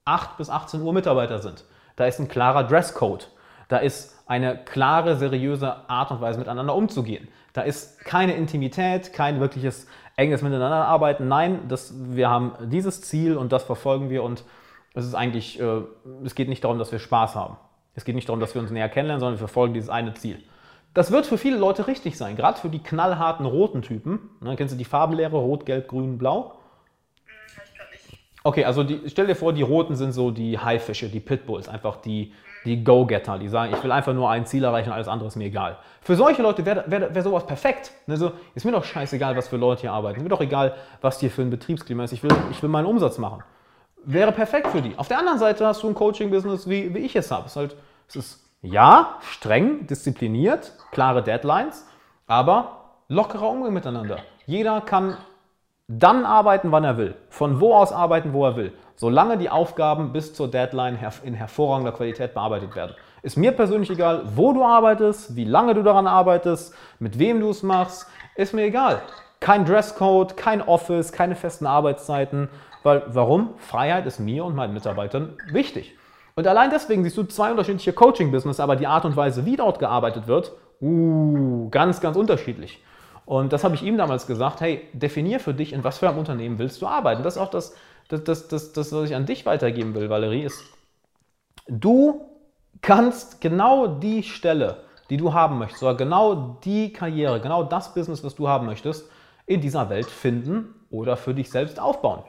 8 0.06 0.38
bis 0.38 0.50
18 0.50 0.82
Uhr 0.82 0.94
Mitarbeiter 0.94 1.40
sind. 1.40 1.66
Da 1.96 2.06
ist 2.06 2.20
ein 2.20 2.28
klarer 2.28 2.64
Dresscode. 2.64 3.32
Da 3.68 3.78
ist 3.78 4.16
eine 4.28 4.64
klare, 4.64 5.16
seriöse 5.16 5.90
Art 5.90 6.12
und 6.12 6.22
Weise 6.22 6.40
miteinander 6.40 6.76
umzugehen. 6.76 7.28
Da 7.54 7.62
ist 7.62 8.00
keine 8.06 8.36
Intimität, 8.36 9.14
kein 9.14 9.40
wirkliches 9.40 9.88
enges 10.16 10.42
Miteinander 10.42 10.86
arbeiten. 10.86 11.28
Nein, 11.28 11.68
das, 11.68 11.94
wir 11.98 12.30
haben 12.30 12.54
dieses 12.70 13.02
Ziel 13.02 13.38
und 13.38 13.52
das 13.52 13.64
verfolgen 13.64 14.10
wir 14.10 14.24
und 14.24 14.44
es 14.94 15.06
ist 15.06 15.16
eigentlich, 15.16 15.60
äh, 15.60 15.82
es 16.24 16.36
geht 16.36 16.48
nicht 16.48 16.64
darum, 16.64 16.80
dass 16.80 16.92
wir 16.92 17.00
Spaß 17.00 17.36
haben. 17.36 17.58
Es 17.96 18.06
geht 18.06 18.16
nicht 18.16 18.30
darum, 18.30 18.40
dass 18.40 18.54
wir 18.56 18.62
uns 18.62 18.72
näher 18.72 18.90
kennenlernen, 18.90 19.20
sondern 19.20 19.36
wir 19.36 19.40
verfolgen 19.40 19.74
dieses 19.74 19.90
eine 19.90 20.14
Ziel. 20.14 20.44
Das 20.96 21.12
wird 21.12 21.26
für 21.26 21.38
viele 21.38 21.58
Leute 21.58 21.88
richtig 21.88 22.18
sein, 22.18 22.38
gerade 22.38 22.58
für 22.58 22.70
die 22.70 22.82
knallharten 22.82 23.46
roten 23.46 23.82
Typen. 23.82 24.30
Ne, 24.40 24.56
kennst 24.56 24.74
du 24.74 24.78
die 24.78 24.86
Farbenlehre 24.86 25.36
Rot, 25.36 25.66
Gelb, 25.66 25.90
Grün, 25.90 26.18
Blau? 26.18 26.54
Okay, 28.46 28.64
also 28.64 28.84
die, 28.84 29.02
stell 29.08 29.28
dir 29.28 29.36
vor, 29.36 29.52
die 29.52 29.62
Roten 29.62 29.96
sind 29.96 30.14
so 30.14 30.32
die 30.32 30.58
Haifische, 30.58 31.10
die 31.10 31.20
Pitbulls, 31.20 31.68
einfach 31.68 31.98
die, 31.98 32.32
die 32.64 32.82
Go-Getter, 32.82 33.38
die 33.40 33.50
sagen, 33.50 33.74
ich 33.76 33.84
will 33.84 33.92
einfach 33.92 34.14
nur 34.14 34.30
ein 34.30 34.46
Ziel 34.46 34.64
erreichen, 34.64 34.92
alles 34.92 35.10
andere 35.10 35.28
ist 35.28 35.36
mir 35.36 35.46
egal. 35.46 35.80
Für 36.00 36.16
solche 36.16 36.42
Leute 36.42 36.66
wäre 36.66 36.86
wär, 36.88 37.14
wär 37.14 37.24
sowas 37.24 37.46
perfekt. 37.46 37.92
Also, 38.08 38.32
ist 38.54 38.64
mir 38.64 38.72
doch 38.72 38.86
scheißegal, 38.86 39.36
was 39.36 39.50
für 39.50 39.58
Leute 39.58 39.82
hier 39.82 39.92
arbeiten. 39.92 40.20
Ist 40.20 40.24
mir 40.24 40.30
doch 40.30 40.42
egal, 40.42 40.76
was 41.02 41.20
hier 41.20 41.30
für 41.30 41.42
ein 41.42 41.50
Betriebsklima 41.50 42.06
ist. 42.06 42.14
Ich 42.14 42.24
will, 42.24 42.32
ich 42.52 42.62
will 42.62 42.70
meinen 42.70 42.86
Umsatz 42.86 43.18
machen. 43.18 43.44
Wäre 44.06 44.32
perfekt 44.32 44.68
für 44.68 44.82
die. 44.82 44.98
Auf 44.98 45.10
der 45.10 45.20
anderen 45.20 45.40
Seite 45.40 45.66
hast 45.66 45.84
du 45.84 45.90
ein 45.90 45.96
Coaching-Business, 45.96 46.70
wie, 46.70 46.94
wie 46.94 47.00
ich 47.00 47.18
es 47.18 47.32
habe. 47.32 47.48
Es 47.48 47.52
ist 47.52 47.58
halt, 47.58 47.76
es 48.08 48.16
ist 48.16 48.45
ja, 48.66 49.20
streng, 49.22 49.88
diszipliniert, 49.88 50.74
klare 50.92 51.24
Deadlines, 51.24 51.88
aber 52.28 52.94
lockerer 53.08 53.50
Umgang 53.50 53.74
miteinander. 53.74 54.18
Jeder 54.46 54.82
kann 54.82 55.18
dann 55.88 56.26
arbeiten, 56.26 56.72
wann 56.72 56.84
er 56.84 56.98
will, 56.98 57.16
von 57.30 57.62
wo 57.62 57.76
aus 57.76 57.92
arbeiten, 57.92 58.34
wo 58.34 58.46
er 58.46 58.56
will, 58.56 58.74
solange 58.96 59.38
die 59.38 59.50
Aufgaben 59.50 60.12
bis 60.14 60.34
zur 60.34 60.50
Deadline 60.50 60.98
in 61.24 61.36
hervorragender 61.36 61.92
Qualität 61.92 62.34
bearbeitet 62.34 62.76
werden. 62.76 62.96
Ist 63.22 63.38
mir 63.38 63.52
persönlich 63.52 63.90
egal, 63.90 64.24
wo 64.36 64.54
du 64.54 64.64
arbeitest, 64.64 65.36
wie 65.36 65.46
lange 65.46 65.74
du 65.74 65.84
daran 65.84 66.08
arbeitest, 66.08 66.76
mit 67.00 67.20
wem 67.20 67.40
du 67.40 67.50
es 67.50 67.64
machst, 67.64 68.08
Ist 68.36 68.54
mir 68.54 68.64
egal. 68.64 69.02
Kein 69.40 69.64
Dresscode, 69.64 70.36
kein 70.36 70.62
Office, 70.62 71.14
keine 71.14 71.36
festen 71.36 71.66
Arbeitszeiten. 71.66 72.50
Weil, 72.84 73.04
warum? 73.08 73.54
Freiheit 73.58 74.06
ist 74.06 74.20
mir 74.20 74.44
und 74.44 74.56
meinen 74.56 74.74
Mitarbeitern 74.74 75.38
wichtig. 75.52 75.96
Und 76.36 76.48
allein 76.48 76.70
deswegen 76.70 77.04
siehst 77.04 77.18
du 77.18 77.24
zwei 77.24 77.52
unterschiedliche 77.52 77.94
Coaching-Business, 77.94 78.60
aber 78.60 78.76
die 78.76 78.88
Art 78.88 79.06
und 79.06 79.16
Weise, 79.16 79.46
wie 79.46 79.56
dort 79.56 79.80
gearbeitet 79.80 80.28
wird, 80.28 80.52
uh, 80.82 81.70
ganz, 81.70 82.02
ganz 82.02 82.18
unterschiedlich. 82.18 82.84
Und 83.26 83.54
das 83.54 83.64
habe 83.64 83.76
ich 83.76 83.84
ihm 83.84 83.98
damals 83.98 84.28
gesagt, 84.28 84.60
hey, 84.60 84.82
definier 84.94 85.40
für 85.40 85.54
dich, 85.54 85.72
in 85.72 85.84
was 85.84 86.00
für 86.00 86.10
einem 86.10 86.20
Unternehmen 86.20 86.60
willst 86.60 86.82
du 86.82 86.88
arbeiten. 86.88 87.24
Das 87.24 87.38
ist 87.38 87.42
auch 87.42 87.50
das, 87.50 87.76
das, 88.10 88.24
das, 88.24 88.48
das, 88.50 88.74
das 88.74 88.92
was 88.92 89.10
ich 89.10 89.16
an 89.16 89.26
dich 89.26 89.46
weitergeben 89.46 89.96
will, 89.96 90.10
Valerie, 90.10 90.44
ist, 90.44 90.62
du 91.68 92.26
kannst 92.82 93.40
genau 93.40 93.88
die 93.88 94.22
Stelle, 94.22 94.84
die 95.10 95.18
du 95.18 95.34
haben 95.34 95.58
möchtest, 95.58 95.84
oder 95.84 95.96
genau 95.96 96.58
die 96.66 96.92
Karriere, 96.92 97.40
genau 97.40 97.64
das 97.64 97.94
Business, 97.94 98.24
was 98.24 98.36
du 98.36 98.48
haben 98.50 98.66
möchtest, 98.66 99.10
in 99.46 99.62
dieser 99.62 99.90
Welt 99.90 100.08
finden 100.08 100.76
oder 100.90 101.16
für 101.16 101.34
dich 101.34 101.50
selbst 101.50 101.80
aufbauen. 101.80 102.24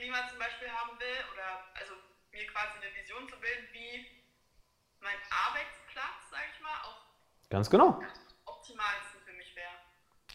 Klima 0.00 0.16
zum 0.30 0.38
Beispiel 0.38 0.68
haben 0.68 0.98
will 0.98 1.20
oder 1.34 1.60
also 1.78 1.92
mir 2.32 2.46
quasi 2.46 2.80
eine 2.80 2.88
Vision 2.96 3.28
zu 3.28 3.36
bilden, 3.36 3.68
wie 3.72 4.06
mein 5.00 5.16
Arbeitsplatz, 5.28 6.30
sage 6.30 6.44
ich 6.54 6.62
mal, 6.62 6.72
auch 6.88 7.04
Ganz 7.50 7.68
genau. 7.68 8.00
optimalsten 8.46 9.20
für 9.26 9.32
mich 9.34 9.54
wäre. 9.54 9.68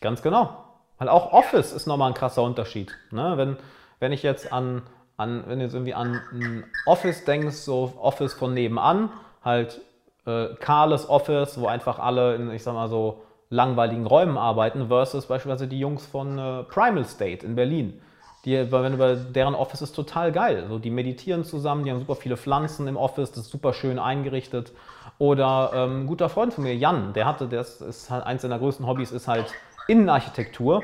Ganz 0.01 0.21
genau. 0.21 0.79
Weil 0.99 1.09
auch 1.09 1.33
Office 1.33 1.71
ist 1.71 1.87
nochmal 1.87 2.11
ein 2.11 2.13
krasser 2.13 2.43
Unterschied. 2.43 2.95
Ne? 3.09 3.37
Wenn, 3.37 3.57
wenn 3.99 4.11
ich 4.11 4.21
jetzt 4.21 4.53
an, 4.53 4.87
an, 5.17 5.43
wenn 5.47 5.57
du 5.57 5.65
jetzt 5.65 5.73
irgendwie 5.73 5.95
an 5.95 6.21
ein 6.31 6.71
Office 6.85 7.25
denkst, 7.25 7.55
so 7.55 7.97
Office 7.97 8.35
von 8.35 8.53
nebenan, 8.53 9.11
halt 9.43 9.81
äh, 10.27 10.53
kahles 10.59 11.09
Office, 11.09 11.59
wo 11.59 11.65
einfach 11.65 11.97
alle 11.97 12.35
in, 12.35 12.51
ich 12.51 12.61
sag 12.61 12.75
mal 12.75 12.87
so, 12.87 13.25
langweiligen 13.49 14.05
Räumen 14.05 14.37
arbeiten, 14.37 14.87
versus 14.87 15.27
beispielsweise 15.27 15.67
die 15.67 15.79
Jungs 15.79 16.05
von 16.05 16.37
äh, 16.37 16.63
Primal 16.63 17.05
State 17.05 17.45
in 17.45 17.55
Berlin. 17.55 18.01
Die, 18.45 18.63
bei 18.63 19.15
deren 19.15 19.55
Office 19.55 19.81
ist 19.81 19.93
total 19.93 20.31
geil. 20.31 20.65
So, 20.69 20.77
die 20.77 20.91
meditieren 20.91 21.43
zusammen, 21.43 21.83
die 21.83 21.91
haben 21.91 21.99
super 21.99 22.15
viele 22.15 22.37
Pflanzen 22.37 22.87
im 22.87 22.95
Office, 22.95 23.31
das 23.31 23.45
ist 23.45 23.51
super 23.51 23.73
schön 23.73 23.97
eingerichtet. 23.97 24.71
Oder 25.17 25.71
ähm, 25.73 26.03
ein 26.03 26.07
guter 26.07 26.29
Freund 26.29 26.53
von 26.53 26.63
mir, 26.63 26.75
Jan, 26.75 27.13
der 27.13 27.25
hatte, 27.25 27.47
das 27.47 27.81
ist 27.81 28.11
halt 28.11 28.25
eins 28.25 28.43
seiner 28.43 28.59
größten 28.59 28.85
Hobbys, 28.85 29.11
ist 29.11 29.27
halt 29.27 29.51
Innenarchitektur. 29.87 30.83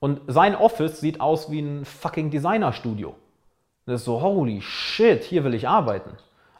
Und 0.00 0.20
sein 0.26 0.56
Office 0.56 1.00
sieht 1.00 1.20
aus 1.20 1.50
wie 1.50 1.60
ein 1.60 1.84
fucking 1.84 2.30
Designerstudio. 2.30 3.14
Das 3.86 4.00
ist 4.00 4.04
so, 4.04 4.20
holy 4.20 4.60
shit, 4.60 5.22
hier 5.22 5.44
will 5.44 5.54
ich 5.54 5.68
arbeiten. 5.68 6.10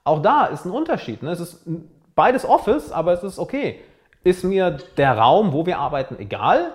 Auch 0.04 0.22
da 0.22 0.46
ist 0.46 0.64
ein 0.64 0.70
Unterschied. 0.70 1.22
Ne? 1.22 1.30
Es 1.30 1.40
ist 1.40 1.66
beides 2.14 2.44
Office, 2.44 2.90
aber 2.90 3.12
es 3.12 3.22
ist 3.22 3.38
okay. 3.38 3.80
Ist 4.28 4.44
mir 4.44 4.72
der 4.98 5.16
Raum, 5.16 5.54
wo 5.54 5.64
wir 5.64 5.78
arbeiten, 5.78 6.18
egal? 6.18 6.74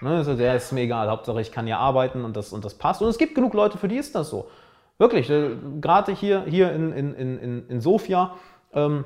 Ne, 0.00 0.16
also 0.16 0.34
der 0.34 0.54
ist 0.54 0.72
mir 0.72 0.80
egal, 0.80 1.10
Hauptsache 1.10 1.42
ich 1.42 1.52
kann 1.52 1.66
hier 1.66 1.78
arbeiten 1.78 2.24
und 2.24 2.34
das, 2.34 2.54
und 2.54 2.64
das 2.64 2.72
passt. 2.72 3.02
Und 3.02 3.08
es 3.08 3.18
gibt 3.18 3.34
genug 3.34 3.52
Leute, 3.52 3.76
für 3.76 3.86
die 3.86 3.98
ist 3.98 4.14
das 4.14 4.30
so. 4.30 4.48
Wirklich, 4.96 5.28
äh, 5.28 5.56
gerade 5.82 6.12
hier, 6.12 6.44
hier 6.48 6.72
in, 6.72 6.92
in, 6.94 7.14
in, 7.14 7.68
in 7.68 7.80
Sofia 7.82 8.32
ähm, 8.72 9.04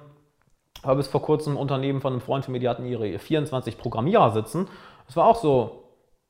habe 0.84 0.98
bis 0.98 1.08
vor 1.08 1.20
kurzem 1.20 1.54
ein 1.54 1.56
Unternehmen 1.56 2.00
von 2.00 2.12
einem 2.12 2.20
Freund 2.20 2.44
von 2.44 2.52
mir, 2.52 2.60
die 2.60 2.68
hatten 2.68 2.86
ihre 2.86 3.18
24 3.18 3.76
Programmierer 3.76 4.30
sitzen. 4.30 4.68
Es 5.08 5.16
war 5.16 5.26
auch 5.26 5.40
so, 5.40 5.82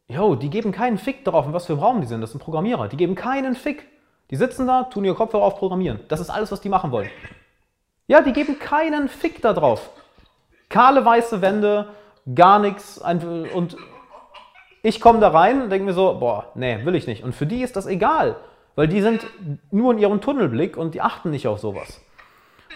yo, 0.08 0.36
die 0.36 0.48
geben 0.48 0.72
keinen 0.72 0.96
Fick 0.96 1.26
darauf, 1.26 1.44
in 1.44 1.52
was 1.52 1.66
für 1.66 1.74
Raum 1.74 2.00
die 2.00 2.06
sind. 2.06 2.22
Das 2.22 2.30
sind 2.30 2.40
Programmierer. 2.40 2.88
Die 2.88 2.96
geben 2.96 3.16
keinen 3.16 3.54
Fick. 3.54 3.86
Die 4.30 4.36
sitzen 4.36 4.66
da, 4.66 4.84
tun 4.84 5.04
ihre 5.04 5.14
Kopfhörer 5.14 5.44
auf, 5.44 5.58
programmieren. 5.58 6.00
Das 6.08 6.20
ist 6.20 6.30
alles, 6.30 6.50
was 6.52 6.62
die 6.62 6.70
machen 6.70 6.90
wollen. 6.90 7.10
Ja, 8.06 8.22
die 8.22 8.32
geben 8.32 8.58
keinen 8.58 9.10
Fick 9.10 9.42
da 9.42 9.52
drauf. 9.52 9.90
Kahle 10.70 11.04
weiße 11.04 11.42
Wände, 11.42 11.88
gar 12.34 12.58
nichts 12.58 12.98
und 12.98 13.76
ich 14.82 15.00
komme 15.00 15.20
da 15.20 15.28
rein 15.28 15.62
und 15.62 15.70
denke 15.70 15.84
mir 15.84 15.92
so, 15.92 16.18
boah, 16.18 16.46
nee, 16.54 16.84
will 16.84 16.94
ich 16.94 17.06
nicht. 17.06 17.22
Und 17.22 17.34
für 17.34 17.46
die 17.46 17.62
ist 17.62 17.76
das 17.76 17.86
egal, 17.86 18.36
weil 18.76 18.88
die 18.88 19.02
sind 19.02 19.26
nur 19.70 19.92
in 19.92 19.98
ihrem 19.98 20.20
Tunnelblick 20.22 20.76
und 20.76 20.94
die 20.94 21.02
achten 21.02 21.30
nicht 21.30 21.46
auf 21.46 21.60
sowas. 21.60 22.00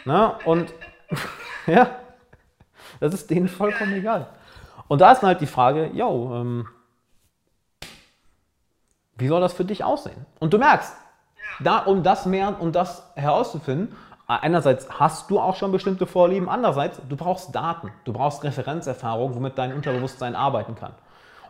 Na, 0.04 0.38
und 0.44 0.74
ja, 1.66 1.90
das 3.00 3.14
ist 3.14 3.30
denen 3.30 3.48
vollkommen 3.48 3.94
egal. 3.94 4.28
Und 4.86 5.00
da 5.00 5.12
ist 5.12 5.22
halt 5.22 5.40
die 5.40 5.46
Frage, 5.46 5.90
yo, 5.94 6.34
ähm, 6.34 6.68
wie 9.16 9.28
soll 9.28 9.40
das 9.40 9.54
für 9.54 9.64
dich 9.64 9.82
aussehen? 9.82 10.26
Und 10.40 10.52
du 10.52 10.58
merkst, 10.58 10.94
da, 11.60 11.78
um 11.78 12.02
das 12.02 12.26
mehr, 12.26 12.60
um 12.60 12.72
das 12.72 13.10
herauszufinden, 13.14 13.96
einerseits 14.26 14.88
hast 14.98 15.30
du 15.30 15.38
auch 15.38 15.56
schon 15.56 15.72
bestimmte 15.72 16.06
Vorlieben, 16.06 16.48
andererseits, 16.48 17.00
du 17.08 17.16
brauchst 17.16 17.54
Daten, 17.54 17.92
du 18.04 18.12
brauchst 18.12 18.42
Referenzerfahrung, 18.44 19.34
womit 19.34 19.58
dein 19.58 19.74
Unterbewusstsein 19.74 20.34
arbeiten 20.34 20.74
kann. 20.74 20.92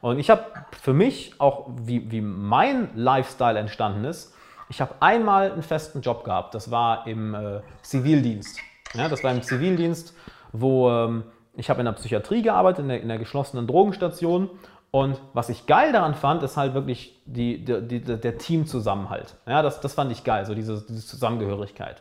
Und 0.01 0.19
ich 0.19 0.29
habe 0.29 0.45
für 0.81 0.93
mich 0.93 1.41
auch, 1.41 1.67
wie, 1.77 2.11
wie 2.11 2.21
mein 2.21 2.91
Lifestyle 2.95 3.59
entstanden 3.59 4.05
ist, 4.05 4.35
ich 4.69 4.81
habe 4.81 4.95
einmal 5.01 5.53
einen 5.53 5.63
festen 5.63 6.01
Job 6.01 6.25
gehabt. 6.25 6.55
Das 6.55 6.71
war 6.71 7.07
im 7.07 7.35
äh, 7.35 7.61
Zivildienst. 7.83 8.59
Ja, 8.95 9.09
das 9.09 9.23
war 9.23 9.31
im 9.31 9.43
Zivildienst, 9.43 10.15
wo 10.53 10.91
ähm, 10.91 11.25
ich 11.55 11.71
habe 11.71 11.81
in 11.81 11.87
der 11.87 11.93
Psychiatrie 11.93 12.43
gearbeitet, 12.43 12.81
in 12.81 12.89
der, 12.89 13.01
in 13.01 13.09
der 13.09 13.19
geschlossenen 13.19 13.67
Drogenstation. 13.67 14.51
Und 14.91 15.21
was 15.33 15.49
ich 15.49 15.67
geil 15.67 15.93
daran 15.93 16.15
fand, 16.15 16.43
ist 16.43 16.57
halt 16.57 16.75
wirklich 16.75 17.21
die, 17.27 17.65
die, 17.65 17.81
die, 17.81 18.01
der 18.01 18.39
Teamzusammenhalt. 18.39 19.37
Ja, 19.47 19.63
das, 19.63 19.81
das 19.81 19.95
fand 19.95 20.13
ich 20.13 20.25
geil, 20.25 20.47
so 20.47 20.55
diese, 20.55 20.85
diese 20.87 21.07
Zusammengehörigkeit. 21.07 22.01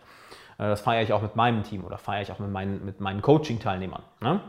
Äh, 0.57 0.69
das 0.69 0.81
feiere 0.81 1.03
ich 1.03 1.13
auch 1.13 1.21
mit 1.21 1.35
meinem 1.35 1.63
Team 1.63 1.83
oder 1.85 1.97
feiere 1.97 2.21
ich 2.21 2.31
auch 2.31 2.39
mit 2.39 2.51
meinen, 2.51 2.85
mit 2.85 2.99
meinen 2.99 3.21
Coaching-Teilnehmern. 3.21 4.03
Ne? 4.21 4.41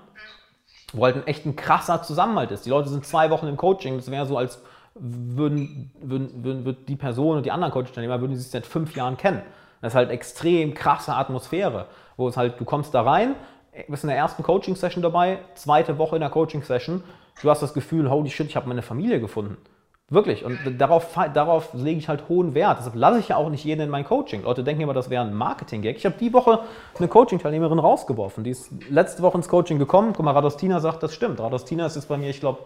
wo 0.95 1.05
halt 1.05 1.17
ein 1.17 1.27
echt 1.27 1.45
ein 1.45 1.57
krasser 1.57 2.03
Zusammenhalt 2.03 2.51
ist. 2.51 2.65
Die 2.65 2.71
Leute 2.71 2.89
sind 2.89 3.05
zwei 3.05 3.31
Wochen 3.31 3.47
im 3.47 3.57
Coaching, 3.57 3.97
das 3.97 4.11
wäre 4.11 4.27
so, 4.27 4.39
als 4.39 4.63
würden, 4.95 5.91
würden, 6.01 6.45
würden, 6.45 6.65
würden 6.65 6.87
die 6.87 6.97
Person 6.97 7.37
und 7.37 7.47
die 7.47 7.51
anderen 7.51 7.73
Coaching-Teilnehmer 7.73 8.21
würden 8.21 8.37
sich 8.37 8.51
seit 8.51 8.65
fünf 8.65 8.95
Jahren 8.95 9.17
kennen. 9.17 9.43
Das 9.83 9.93
ist 9.93 9.97
halt 9.97 10.11
extrem 10.11 10.73
krasse 10.73 11.15
Atmosphäre, 11.15 11.87
wo 12.17 12.29
es 12.29 12.37
halt, 12.37 12.61
du 12.61 12.65
kommst 12.65 12.95
da 12.95 13.03
rein, 13.03 13.35
bist 13.89 14.05
in 14.05 14.09
der 14.09 14.17
ersten 14.17 14.45
Coaching-Session 14.45 15.03
dabei, 15.03 15.41
zweite 15.57 15.99
Woche 15.99 16.17
in 16.17 16.21
der 16.21 16.31
Coaching-Session, 16.31 17.03
du 17.43 17.51
hast 17.51 17.61
das 17.61 17.75
Gefühl, 17.75 18.09
holy 18.09 18.31
shit, 18.31 18.47
ich 18.47 18.57
habe 18.57 18.69
meine 18.69 18.83
Familie 18.83 19.21
gefunden. 19.21 19.57
Wirklich. 20.11 20.45
Und 20.45 20.59
darauf, 20.79 21.19
darauf 21.33 21.73
lege 21.73 21.99
ich 21.99 22.09
halt 22.09 22.29
hohen 22.29 22.55
Wert. 22.55 22.79
Deshalb 22.79 22.95
lasse 22.95 23.21
ich 23.21 23.29
ja 23.29 23.37
auch 23.37 23.49
nicht 23.49 23.65
jeden 23.65 23.81
in 23.81 23.89
mein 23.89 24.05
Coaching. 24.05 24.43
Leute 24.43 24.63
denken 24.63 24.83
immer, 24.83 24.93
das 24.93 25.09
wäre 25.09 25.25
ein 25.25 25.33
Marketing-Gag. 25.33 25.97
Ich 25.97 26.05
habe 26.05 26.17
die 26.21 26.33
Woche 26.33 26.61
eine 26.99 27.09
Coaching-Teilnehmerin 27.09 27.79
rausgeworfen. 27.79 28.45
Die 28.45 28.51
ist 28.51 28.71
letzte 28.91 29.23
Woche 29.23 29.39
ins 29.39 29.49
Coaching 29.49 29.79
gekommen. 29.79 30.13
Guck 30.15 30.25
mal, 30.25 30.33
Radostina 30.33 30.81
sagt, 30.81 31.03
das 31.03 31.15
stimmt. 31.15 31.41
Radostina 31.41 31.87
ist 31.87 31.97
jetzt 31.97 32.09
bei 32.09 32.19
mir, 32.19 32.29
ich 32.29 32.41
glaube, 32.41 32.61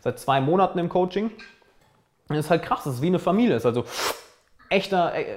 seit 0.00 0.20
zwei 0.20 0.40
Monaten 0.40 0.78
im 0.78 0.88
Coaching. 0.88 1.32
Das 2.28 2.38
ist 2.38 2.50
halt 2.50 2.62
krass. 2.62 2.84
Das 2.84 2.94
ist 2.94 3.02
wie 3.02 3.08
eine 3.08 3.18
Familie. 3.18 3.54
Das 3.54 3.62
ist 3.62 3.66
also 3.66 3.84
echter, 4.68 5.12
äh, 5.14 5.36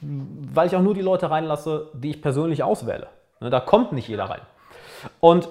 weil 0.00 0.66
ich 0.66 0.76
auch 0.76 0.82
nur 0.82 0.94
die 0.94 1.02
Leute 1.02 1.30
reinlasse, 1.30 1.88
die 1.94 2.10
ich 2.10 2.20
persönlich 2.22 2.62
auswähle. 2.62 3.08
Ne, 3.40 3.48
da 3.48 3.60
kommt 3.60 3.92
nicht 3.92 4.08
jeder 4.08 4.24
rein. 4.24 4.42
Und 5.20 5.48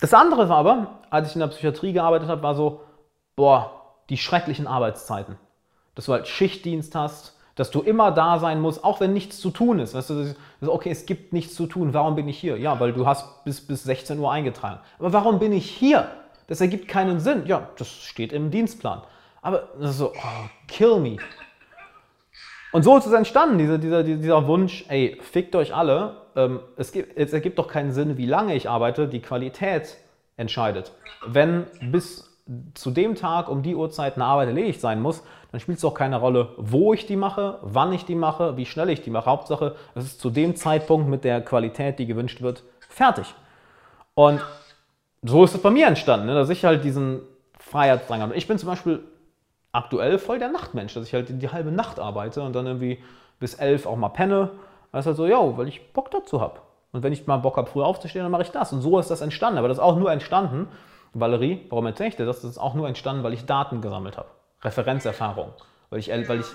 das 0.00 0.14
andere 0.14 0.48
war 0.48 0.58
aber, 0.58 1.00
als 1.10 1.28
ich 1.28 1.34
in 1.34 1.40
der 1.40 1.48
Psychiatrie 1.48 1.92
gearbeitet 1.92 2.28
habe, 2.28 2.42
war 2.42 2.54
so, 2.54 2.80
boah, 3.36 3.79
die 4.10 4.18
schrecklichen 4.18 4.66
Arbeitszeiten. 4.66 5.36
Dass 5.94 6.06
du 6.06 6.12
halt 6.12 6.28
Schichtdienst 6.28 6.94
hast, 6.94 7.36
dass 7.54 7.70
du 7.70 7.80
immer 7.80 8.10
da 8.10 8.38
sein 8.38 8.60
musst, 8.60 8.84
auch 8.84 9.00
wenn 9.00 9.12
nichts 9.12 9.40
zu 9.40 9.50
tun 9.50 9.80
ist. 9.80 9.94
Weißt 9.94 10.10
du, 10.10 10.34
okay, 10.62 10.90
es 10.90 11.06
gibt 11.06 11.32
nichts 11.32 11.54
zu 11.54 11.66
tun, 11.66 11.92
warum 11.94 12.14
bin 12.14 12.28
ich 12.28 12.38
hier? 12.38 12.56
Ja, 12.56 12.80
weil 12.80 12.92
du 12.92 13.06
hast 13.06 13.44
bis, 13.44 13.60
bis 13.60 13.84
16 13.84 14.18
Uhr 14.18 14.30
eingetragen. 14.30 14.80
Aber 14.98 15.12
warum 15.12 15.38
bin 15.38 15.52
ich 15.52 15.70
hier? 15.70 16.08
Das 16.46 16.60
ergibt 16.60 16.88
keinen 16.88 17.20
Sinn. 17.20 17.44
Ja, 17.46 17.68
das 17.76 17.88
steht 17.88 18.32
im 18.32 18.50
Dienstplan. 18.50 19.02
Aber 19.42 19.68
das 19.78 19.90
ist 19.90 19.98
so, 19.98 20.12
oh, 20.12 20.48
kill 20.68 21.00
me. 21.00 21.16
Und 22.72 22.82
so 22.82 22.96
ist 22.96 23.06
es 23.06 23.12
entstanden, 23.12 23.58
dieser, 23.58 23.78
dieser, 23.78 24.02
dieser 24.04 24.46
Wunsch, 24.46 24.84
ey, 24.88 25.18
fickt 25.20 25.56
euch 25.56 25.74
alle. 25.74 26.16
Ähm, 26.36 26.60
es, 26.76 26.92
gibt, 26.92 27.16
es 27.18 27.32
ergibt 27.32 27.58
doch 27.58 27.68
keinen 27.68 27.92
Sinn, 27.92 28.16
wie 28.16 28.26
lange 28.26 28.54
ich 28.54 28.68
arbeite, 28.68 29.08
die 29.08 29.20
Qualität 29.20 29.96
entscheidet. 30.36 30.92
Wenn 31.26 31.66
bis 31.80 32.29
zu 32.74 32.90
dem 32.90 33.14
Tag 33.14 33.48
um 33.48 33.62
die 33.62 33.74
Uhrzeit 33.74 34.16
eine 34.16 34.24
Arbeit 34.24 34.48
erledigt 34.48 34.80
sein 34.80 35.00
muss, 35.00 35.22
dann 35.52 35.60
spielt 35.60 35.78
es 35.78 35.84
auch 35.84 35.94
keine 35.94 36.16
Rolle, 36.16 36.50
wo 36.56 36.92
ich 36.92 37.06
die 37.06 37.16
mache, 37.16 37.58
wann 37.62 37.92
ich 37.92 38.04
die 38.04 38.14
mache, 38.14 38.56
wie 38.56 38.66
schnell 38.66 38.90
ich 38.90 39.02
die 39.02 39.10
mache. 39.10 39.26
Hauptsache, 39.26 39.76
es 39.94 40.04
ist 40.04 40.20
zu 40.20 40.30
dem 40.30 40.56
Zeitpunkt 40.56 41.08
mit 41.08 41.24
der 41.24 41.40
Qualität, 41.42 41.98
die 41.98 42.06
gewünscht 42.06 42.42
wird, 42.42 42.62
fertig. 42.88 43.34
Und 44.14 44.40
so 45.22 45.44
ist 45.44 45.54
es 45.54 45.62
bei 45.62 45.70
mir 45.70 45.86
entstanden, 45.86 46.26
ne, 46.26 46.34
dass 46.34 46.48
ich 46.48 46.64
halt 46.64 46.84
diesen 46.84 47.20
Freiheitsdrang 47.58 48.20
habe. 48.20 48.34
Ich 48.34 48.48
bin 48.48 48.58
zum 48.58 48.68
Beispiel 48.68 49.00
aktuell 49.72 50.18
voll 50.18 50.38
der 50.38 50.48
Nachtmensch, 50.48 50.94
dass 50.94 51.06
ich 51.06 51.14
halt 51.14 51.42
die 51.42 51.48
halbe 51.48 51.70
Nacht 51.70 52.00
arbeite 52.00 52.42
und 52.42 52.54
dann 52.54 52.66
irgendwie 52.66 52.98
bis 53.38 53.54
elf 53.54 53.86
auch 53.86 53.96
mal 53.96 54.08
penne. 54.08 54.50
Das 54.92 55.02
ist 55.02 55.06
halt 55.06 55.16
so, 55.16 55.26
ja, 55.26 55.56
weil 55.56 55.68
ich 55.68 55.92
Bock 55.92 56.10
dazu 56.10 56.40
habe. 56.40 56.60
Und 56.92 57.02
wenn 57.04 57.12
ich 57.12 57.26
mal 57.26 57.36
Bock 57.36 57.56
habe, 57.56 57.70
früh 57.70 57.82
aufzustehen, 57.82 58.24
dann 58.24 58.32
mache 58.32 58.42
ich 58.42 58.50
das. 58.50 58.72
Und 58.72 58.80
so 58.80 58.98
ist 58.98 59.10
das 59.10 59.20
entstanden. 59.20 59.58
Aber 59.58 59.68
das 59.68 59.78
ist 59.78 59.82
auch 59.82 59.96
nur 59.96 60.10
entstanden, 60.10 60.68
Valerie, 61.12 61.66
warum 61.70 61.86
erzähle 61.86 62.10
ich 62.10 62.16
dir 62.16 62.26
das? 62.26 62.42
Das 62.42 62.50
ist 62.50 62.58
auch 62.58 62.74
nur 62.74 62.88
entstanden, 62.88 63.22
weil 63.22 63.32
ich 63.32 63.46
Daten 63.46 63.80
gesammelt 63.80 64.16
habe. 64.16 64.28
Referenzerfahrung, 64.62 65.52
weil 65.90 65.98
ich, 65.98 66.08
weil 66.08 66.40
ich 66.40 66.46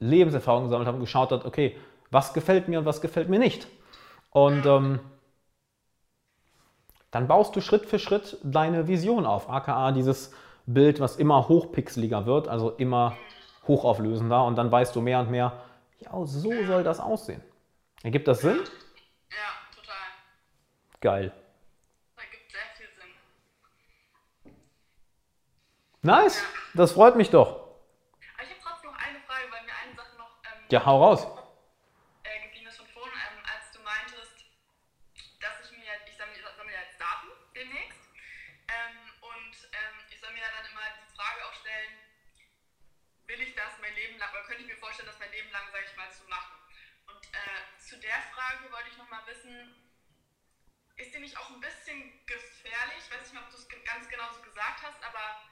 Lebenserfahrung 0.00 0.64
gesammelt 0.64 0.86
habe 0.86 0.96
und 0.96 1.04
geschaut 1.04 1.30
habe, 1.30 1.44
okay, 1.46 1.76
was 2.10 2.34
gefällt 2.34 2.68
mir 2.68 2.78
und 2.80 2.84
was 2.84 3.00
gefällt 3.00 3.28
mir 3.28 3.38
nicht. 3.38 3.66
Und 4.30 4.66
ähm, 4.66 5.00
dann 7.10 7.28
baust 7.28 7.56
du 7.56 7.60
Schritt 7.60 7.86
für 7.86 7.98
Schritt 7.98 8.36
deine 8.42 8.88
Vision 8.88 9.24
auf, 9.24 9.48
aka 9.48 9.92
dieses 9.92 10.34
Bild, 10.66 11.00
was 11.00 11.16
immer 11.16 11.48
hochpixeliger 11.48 12.26
wird, 12.26 12.48
also 12.48 12.70
immer 12.70 13.16
hochauflösender 13.66 14.44
und 14.44 14.56
dann 14.56 14.70
weißt 14.70 14.94
du 14.94 15.00
mehr 15.00 15.20
und 15.20 15.30
mehr, 15.30 15.52
ja, 16.00 16.10
so 16.26 16.52
soll 16.66 16.82
das 16.84 17.00
aussehen. 17.00 17.42
Ergibt 18.02 18.28
das 18.28 18.40
Sinn? 18.40 18.58
Ja, 19.30 19.36
total. 19.74 19.96
Geil. 21.00 21.32
Da 22.16 22.22
gibt 22.30 22.52
sehr 22.52 22.60
viel 22.76 22.86
Sinn. 22.94 24.52
Nice, 26.06 26.38
das 26.74 26.92
freut 26.92 27.16
mich 27.16 27.30
doch. 27.30 27.66
Aber 28.38 28.46
ich 28.46 28.50
habe 28.54 28.62
trotzdem 28.62 28.92
noch 28.92 28.98
eine 29.02 29.18
Frage, 29.26 29.50
weil 29.50 29.66
mir 29.66 29.74
eine 29.74 29.92
Sache 29.98 30.14
noch 30.14 30.38
ähm, 30.46 30.62
Ja, 30.70 30.86
hau 30.86 31.02
raus. 31.02 31.26
äh, 32.22 32.46
geblieben 32.46 32.68
ist 32.70 32.76
von 32.76 32.86
vorhin, 32.86 33.10
ähm, 33.10 33.42
als 33.42 33.74
du 33.74 33.82
meintest, 33.82 34.46
dass 35.42 35.66
ich 35.66 35.74
mir, 35.74 35.90
ich 36.06 36.14
sammle, 36.14 36.38
sammle 36.38 36.72
ja 36.72 36.86
jetzt 36.86 37.00
Daten 37.02 37.26
demnächst 37.58 38.06
ähm, 38.70 38.94
und 39.18 39.54
ähm, 39.74 39.96
ich 40.14 40.20
soll 40.22 40.30
mir 40.30 40.46
ja 40.46 40.50
dann 40.54 40.70
immer 40.70 40.86
die 40.94 41.10
Frage 41.10 41.42
auch 41.42 41.54
stellen, 41.58 41.98
will 43.26 43.40
ich 43.42 43.58
das 43.58 43.74
mein 43.82 43.94
Leben 43.98 44.16
lang, 44.22 44.30
oder 44.30 44.46
könnte 44.46 44.62
ich 44.62 44.70
mir 44.70 44.78
vorstellen, 44.78 45.10
das 45.10 45.18
mein 45.18 45.34
Leben 45.34 45.50
lang, 45.50 45.66
sage 45.74 45.90
ich 45.90 45.96
mal, 45.98 46.06
zu 46.14 46.22
machen? 46.30 46.54
Und 47.10 47.18
äh, 47.34 47.62
zu 47.82 47.98
der 47.98 48.22
Frage 48.30 48.70
wollte 48.70 48.94
ich 48.94 48.98
nochmal 49.02 49.26
wissen, 49.26 49.74
ist 51.02 51.10
die 51.10 51.18
nicht 51.18 51.34
auch 51.34 51.50
ein 51.50 51.58
bisschen 51.58 51.98
gefährlich? 52.30 53.02
Ich 53.02 53.10
weiß 53.10 53.26
nicht 53.26 53.42
ob 53.42 53.50
du 53.50 53.58
es 53.58 53.66
ganz 53.66 54.06
genau 54.06 54.30
so 54.30 54.40
gesagt 54.46 54.86
hast, 54.86 55.02
aber 55.02 55.42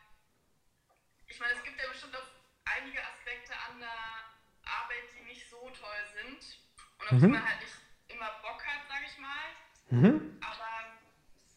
ich 1.28 1.40
meine, 1.40 1.52
es 1.54 1.62
gibt 1.62 1.80
ja 1.80 1.88
bestimmt 1.88 2.16
auch 2.16 2.26
einige 2.64 3.00
Aspekte 3.06 3.52
an 3.68 3.78
der 3.80 4.24
Arbeit, 4.64 5.04
die 5.16 5.24
nicht 5.24 5.48
so 5.48 5.70
toll 5.70 6.02
sind 6.22 6.58
und 7.00 7.12
auf 7.12 7.20
die 7.20 7.26
man 7.26 7.44
halt 7.46 7.60
nicht 7.60 7.74
immer 8.08 8.30
Bock 8.42 8.64
hat, 8.64 8.88
sage 8.88 9.04
ich 9.06 9.18
mal. 9.18 9.44
Mhm. 9.90 10.40
Aber 10.40 10.98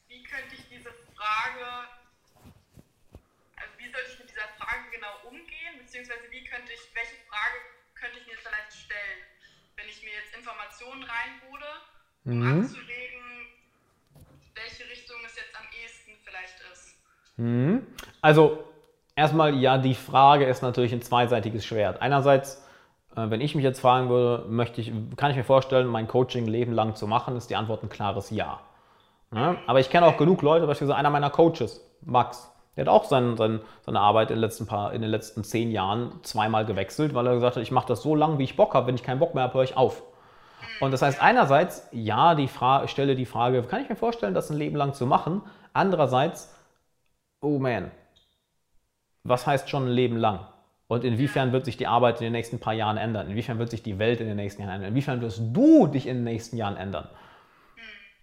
wie 0.08 0.24
könnte 0.24 0.56
ich 0.56 0.68
diese 0.70 0.92
Frage, 1.16 1.88
also 3.56 3.74
wie 3.78 3.92
sollte 3.92 4.12
ich 4.12 4.20
mit 4.20 4.30
dieser 4.30 4.48
Frage 4.60 4.90
genau 4.92 5.20
umgehen, 5.28 5.78
beziehungsweise 5.80 6.30
wie 6.32 6.44
könnte 6.44 6.74
ich, 6.74 6.80
welche 6.94 7.16
Frage 7.28 7.58
könnte 7.96 8.20
ich 8.20 8.28
mir 8.28 8.38
vielleicht 8.38 8.74
stellen, 8.74 9.24
wenn 9.76 9.88
ich 9.88 10.02
mir 10.04 10.14
jetzt 10.14 10.36
Informationen 10.36 11.04
reinhole, 11.04 11.82
um 12.26 12.40
Mhm. 12.40 12.62
abzulegen, 12.64 13.48
welche 14.56 14.88
Richtung 14.90 15.24
es 15.26 15.36
jetzt 15.36 15.56
am 15.56 15.68
ehesten 15.72 16.18
vielleicht 16.24 16.60
ist. 16.72 16.98
Mhm. 17.38 17.96
Also 18.22 18.74
erstmal, 19.18 19.56
ja, 19.56 19.78
die 19.78 19.96
Frage 19.96 20.46
ist 20.46 20.62
natürlich 20.62 20.94
ein 20.94 21.02
zweiseitiges 21.02 21.66
Schwert. 21.66 22.02
Einerseits, 22.02 22.66
äh, 23.18 23.30
wenn 23.30 23.42
ich 23.42 23.56
mich 23.56 23.66
jetzt 23.66 23.82
fragen 23.82 24.08
würde, 24.08 24.46
möchte 24.48 24.80
ich, 24.80 24.94
kann 25.18 25.32
ich 25.32 25.38
mir 25.38 25.44
vorstellen, 25.44 25.88
mein 25.88 26.08
Coaching 26.08 26.46
lebenlang 26.46 26.96
zu 26.96 27.08
machen, 27.08 27.36
ist 27.36 27.50
die 27.50 27.58
Antwort 27.58 27.84
ein 27.84 27.90
klares 27.90 28.30
Ja. 28.30 28.62
Ja, 29.36 29.58
aber 29.68 29.82
ich 29.82 29.90
kenne 29.90 30.06
auch 30.06 30.16
genug 30.16 30.42
Leute, 30.42 30.68
beispielsweise 30.68 30.98
einer 30.98 31.10
meiner 31.10 31.30
Coaches, 31.30 31.86
Max, 32.06 32.50
der 32.78 32.86
hat 32.86 32.90
auch 32.90 33.04
sein, 33.04 33.36
sein, 33.36 33.60
seine 33.82 34.00
Arbeit 34.00 34.30
in 34.30 34.38
den, 34.38 34.42
letzten 34.42 34.68
paar, 34.68 34.94
in 34.94 35.02
den 35.02 35.12
letzten 35.12 35.44
zehn 35.44 35.70
Jahren 35.70 36.12
zweimal 36.24 36.64
gewechselt, 36.64 37.14
weil 37.14 37.28
er 37.28 37.34
gesagt 37.34 37.58
hat, 37.58 37.64
ich 37.64 37.72
mache 37.72 37.88
das 37.88 38.04
so 38.04 38.16
lange, 38.16 38.38
wie 38.38 38.46
ich 38.46 38.56
Bock 38.56 38.74
habe. 38.74 38.88
Wenn 38.88 38.96
ich 38.96 39.04
keinen 39.04 39.20
Bock 39.20 39.36
mehr 39.36 39.44
habe, 39.44 39.56
höre 39.56 39.64
ich 39.64 39.76
auf. 39.76 40.04
Und 40.80 40.92
das 40.92 41.02
heißt, 41.02 41.22
einerseits, 41.22 41.90
ja, 41.92 42.36
die 42.36 42.48
Fra 42.48 42.88
stelle 42.88 43.16
die 43.16 43.26
Frage, 43.26 43.64
kann 43.64 43.82
ich 43.82 43.90
mir 43.90 43.96
vorstellen, 43.98 44.34
das 44.34 44.50
ein 44.50 44.58
Leben 44.58 44.78
lang 44.78 44.94
zu 44.94 45.08
machen? 45.08 45.42
Andererseits, 45.74 46.56
oh 47.42 47.60
man, 47.60 47.92
was 49.28 49.46
heißt 49.46 49.70
schon 49.70 49.86
ein 49.86 49.92
Leben 49.92 50.18
lang? 50.18 50.40
Und 50.88 51.04
inwiefern 51.04 51.52
wird 51.52 51.66
sich 51.66 51.76
die 51.76 51.88
Arbeit 51.88 52.22
in 52.22 52.26
den 52.26 52.34
nächsten 52.34 52.60
paar 52.60 52.74
Jahren 52.74 52.98
ändern? 52.98 53.28
Inwiefern 53.28 53.60
wird 53.60 53.70
sich 53.70 53.84
die 53.84 54.00
Welt 54.00 54.22
in 54.22 54.28
den 54.28 54.38
nächsten 54.38 54.62
Jahren 54.62 54.76
ändern? 54.76 54.90
Inwiefern 54.90 55.22
wirst 55.22 55.42
du 55.52 55.88
dich 55.88 56.08
in 56.08 56.18
den 56.18 56.24
nächsten 56.24 56.56
Jahren 56.56 56.78
ändern? 56.78 57.10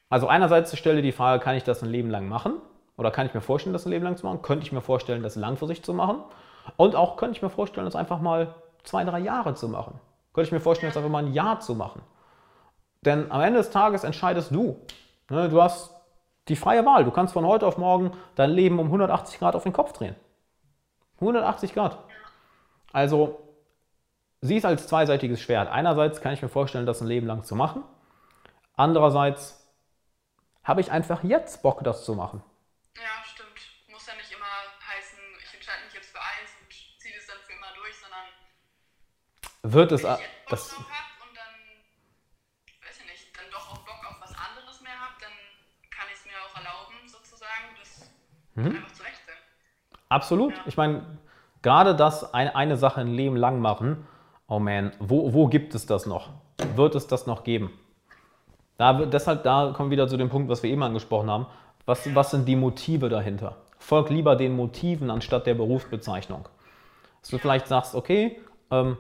Also 0.09 0.28
einerseits 0.28 0.76
stelle 0.76 1.02
die 1.02 1.12
Frage, 1.12 1.42
kann 1.42 1.57
ich 1.57 1.64
das 1.64 1.82
ein 1.82 1.90
Leben 1.90 2.09
lang 2.09 2.28
machen? 2.28 2.55
Oder 2.96 3.11
kann 3.11 3.26
ich 3.26 3.34
mir 3.34 3.40
vorstellen, 3.40 3.72
das 3.72 3.84
ein 3.84 3.90
Leben 3.90 4.05
lang 4.05 4.16
zu 4.16 4.24
machen? 4.24 4.40
Könnte 4.42 4.64
ich 4.64 4.72
mir 4.72 4.80
vorstellen, 4.80 5.22
das 5.22 5.36
langfristig 5.36 5.82
zu 5.82 5.92
machen? 5.92 6.18
Und 6.76 6.94
auch 6.94 7.16
könnte 7.16 7.36
ich 7.36 7.42
mir 7.42 7.50
vorstellen, 7.50 7.84
das 7.84 7.96
einfach 7.96 8.20
mal 8.20 8.55
zwei, 8.84 9.05
drei 9.05 9.18
Jahre 9.18 9.55
zu 9.55 9.68
machen? 9.68 10.00
Könnte 10.32 10.48
ich 10.48 10.52
mir 10.52 10.61
vorstellen, 10.61 10.90
das 10.90 10.96
einfach 10.96 11.11
mal 11.11 11.24
ein 11.24 11.32
Jahr 11.32 11.61
zu 11.61 11.74
machen? 11.74 12.00
Denn 13.02 13.30
am 13.30 13.40
Ende 13.40 13.59
des 13.59 13.70
Tages 13.70 14.05
entscheidest 14.05 14.55
du. 14.55 14.80
Ne, 15.28 15.48
Du 15.48 15.61
hast 15.61 15.94
die 16.48 16.57
freie 16.57 16.86
Wahl. 16.86 17.05
Du 17.05 17.11
kannst 17.11 17.34
von 17.34 17.44
heute 17.44 17.66
auf 17.66 17.76
morgen 17.76 18.12
dein 18.36 18.50
Leben 18.50 18.78
um 18.78 18.86
180 18.86 19.38
Grad 19.38 19.55
auf 19.55 19.64
den 19.64 19.72
Kopf 19.72 19.92
drehen. 19.92 20.14
180 21.21 21.75
Grad. 21.75 21.99
Also, 22.93 23.41
sieh 24.41 24.57
es 24.59 24.65
als 24.65 24.87
zweiseitiges 24.87 25.41
Schwert. 25.41 25.69
Einerseits 25.69 26.21
kann 26.21 26.33
ich 26.33 26.43
mir 26.43 26.49
vorstellen, 26.49 26.87
das 26.87 27.01
ein 27.01 27.07
Leben 27.09 27.27
lang 27.27 27.45
zu 27.45 27.55
machen. 27.57 27.83
Andererseits 28.77 29.61
habe 30.65 30.81
ich 30.81 30.91
einfach 30.91 31.23
jetzt 31.25 31.62
Bock, 31.62 31.83
das 31.85 32.05
zu 32.05 32.15
machen. 32.15 32.43
Ja, 32.97 33.25
stimmt. 33.25 33.49
Muss 33.89 34.07
ja 34.07 34.15
nicht 34.15 34.33
immer 34.33 34.45
heißen, 34.47 35.19
ich 35.43 35.55
entscheide 35.55 35.85
mich 35.85 35.95
jetzt 35.95 36.11
für 36.11 36.19
eins 36.21 36.51
und 36.61 36.73
ziehe 37.01 37.15
das 37.15 37.27
dann 37.27 37.39
für 37.47 37.53
immer 37.53 37.73
durch, 37.77 37.95
sondern 37.99 38.27
Wird 39.75 39.93
es. 39.93 40.03
wenn 40.03 40.15
ich 40.15 40.19
jetzt 40.21 40.45
Bock 40.45 40.51
Das, 40.51 40.69
drauf 40.71 40.91
habe 40.91 41.29
und 41.29 41.37
dann, 41.37 41.55
weiß 42.89 42.97
ich 43.01 43.07
nicht, 43.07 43.37
dann 43.37 43.47
doch 43.51 43.71
auch 43.73 43.79
Bock 43.85 44.01
auf 44.09 44.17
was 44.21 44.35
anderes 44.39 44.81
mehr 44.81 44.99
habe, 44.99 45.15
dann 45.21 45.33
kann 45.91 46.07
ich 46.12 46.19
es 46.19 46.25
mir 46.27 46.39
auch 46.43 46.57
erlauben, 46.57 46.97
sozusagen, 47.09 47.77
das 47.79 48.11
Mhm. 48.57 48.77
einfach. 48.77 48.93
Absolut. 50.15 50.55
Ich 50.67 50.77
meine, 50.77 51.03
gerade 51.61 51.97
das 51.97 52.35
eine, 52.35 52.55
eine 52.55 52.77
Sache 52.77 53.01
ein 53.01 53.09
Leben 53.09 53.35
lang 53.35 53.59
machen, 53.59 54.07
oh 54.47 54.61
man, 54.61 54.93
wo, 55.01 55.35
wo 55.35 55.49
gibt 55.49 55.75
es 55.75 55.87
das 55.87 56.07
noch? 56.07 56.29
Wird 56.77 56.95
es 56.95 57.09
das 57.09 57.27
noch 57.27 57.43
geben? 57.43 57.73
Da, 58.79 58.93
deshalb, 58.93 59.43
da 59.43 59.73
kommen 59.75 59.91
wir 59.91 59.97
wieder 59.97 60.07
zu 60.07 60.17
dem 60.17 60.29
Punkt, 60.29 60.49
was 60.49 60.62
wir 60.62 60.71
eben 60.71 60.85
angesprochen 60.85 61.29
haben. 61.29 61.47
Was, 61.85 62.15
was 62.15 62.31
sind 62.31 62.47
die 62.47 62.55
Motive 62.55 63.09
dahinter? 63.09 63.57
Folg 63.79 64.09
lieber 64.09 64.37
den 64.37 64.55
Motiven 64.55 65.11
anstatt 65.11 65.49
der 65.49 65.55
Berufsbezeichnung. 65.55 66.49
Dass 67.21 67.31
du 67.31 67.39
vielleicht 67.39 67.67
sagst, 67.67 67.97
okay, 67.97 68.39
ähm, 68.71 68.97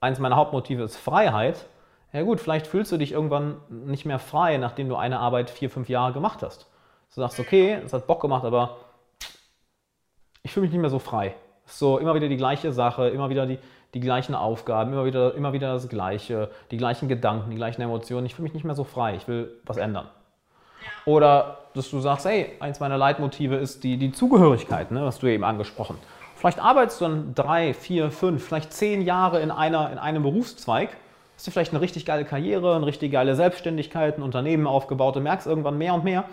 eins 0.00 0.18
meiner 0.18 0.34
Hauptmotive 0.34 0.82
ist 0.82 0.96
Freiheit. 0.96 1.64
Ja 2.12 2.22
gut, 2.22 2.40
vielleicht 2.40 2.66
fühlst 2.66 2.90
du 2.90 2.96
dich 2.96 3.12
irgendwann 3.12 3.58
nicht 3.68 4.04
mehr 4.04 4.18
frei, 4.18 4.56
nachdem 4.56 4.88
du 4.88 4.96
eine 4.96 5.20
Arbeit 5.20 5.48
vier, 5.48 5.70
fünf 5.70 5.88
Jahre 5.88 6.12
gemacht 6.12 6.42
hast. 6.42 6.68
Du 7.14 7.20
sagst, 7.20 7.38
okay, 7.38 7.74
es 7.84 7.92
hat 7.92 8.08
Bock 8.08 8.20
gemacht, 8.20 8.44
aber 8.44 8.78
ich 10.46 10.52
fühle 10.52 10.62
mich 10.62 10.72
nicht 10.72 10.80
mehr 10.80 10.90
so 10.90 11.00
frei. 11.00 11.34
So 11.66 11.98
immer 11.98 12.14
wieder 12.14 12.28
die 12.28 12.36
gleiche 12.36 12.70
Sache, 12.70 13.08
immer 13.08 13.30
wieder 13.30 13.46
die, 13.46 13.58
die 13.94 14.00
gleichen 14.00 14.36
Aufgaben, 14.36 14.92
immer 14.92 15.04
wieder, 15.04 15.34
immer 15.34 15.52
wieder 15.52 15.72
das 15.72 15.88
Gleiche, 15.88 16.50
die 16.70 16.76
gleichen 16.76 17.08
Gedanken, 17.08 17.50
die 17.50 17.56
gleichen 17.56 17.82
Emotionen. 17.82 18.26
Ich 18.26 18.36
fühle 18.36 18.44
mich 18.44 18.54
nicht 18.54 18.64
mehr 18.64 18.76
so 18.76 18.84
frei. 18.84 19.16
Ich 19.16 19.26
will 19.26 19.50
was 19.64 19.76
ändern. 19.76 20.06
Oder 21.04 21.58
dass 21.74 21.90
du 21.90 21.98
sagst, 21.98 22.26
hey, 22.26 22.52
eins 22.60 22.78
meiner 22.78 22.96
Leitmotive 22.96 23.56
ist 23.56 23.82
die, 23.82 23.96
die 23.96 24.12
Zugehörigkeit, 24.12 24.92
ne, 24.92 25.04
was 25.04 25.18
du 25.18 25.26
eben 25.26 25.42
angesprochen. 25.42 25.98
Vielleicht 26.36 26.60
arbeitest 26.60 27.00
du 27.00 27.06
dann 27.06 27.34
drei, 27.34 27.74
vier, 27.74 28.12
fünf, 28.12 28.44
vielleicht 28.44 28.72
zehn 28.72 29.02
Jahre 29.02 29.40
in, 29.40 29.50
einer, 29.50 29.90
in 29.90 29.98
einem 29.98 30.22
Berufszweig, 30.22 30.90
hast 31.34 31.44
du 31.44 31.50
vielleicht 31.50 31.72
eine 31.72 31.80
richtig 31.80 32.06
geile 32.06 32.24
Karriere, 32.24 32.76
eine 32.76 32.86
richtig 32.86 33.10
geile 33.10 33.34
Selbstständigkeit, 33.34 34.16
ein 34.16 34.22
Unternehmen 34.22 34.68
aufgebaut 34.68 35.16
und 35.16 35.24
merkst 35.24 35.48
irgendwann 35.48 35.76
mehr 35.76 35.94
und 35.94 36.04
mehr, 36.04 36.24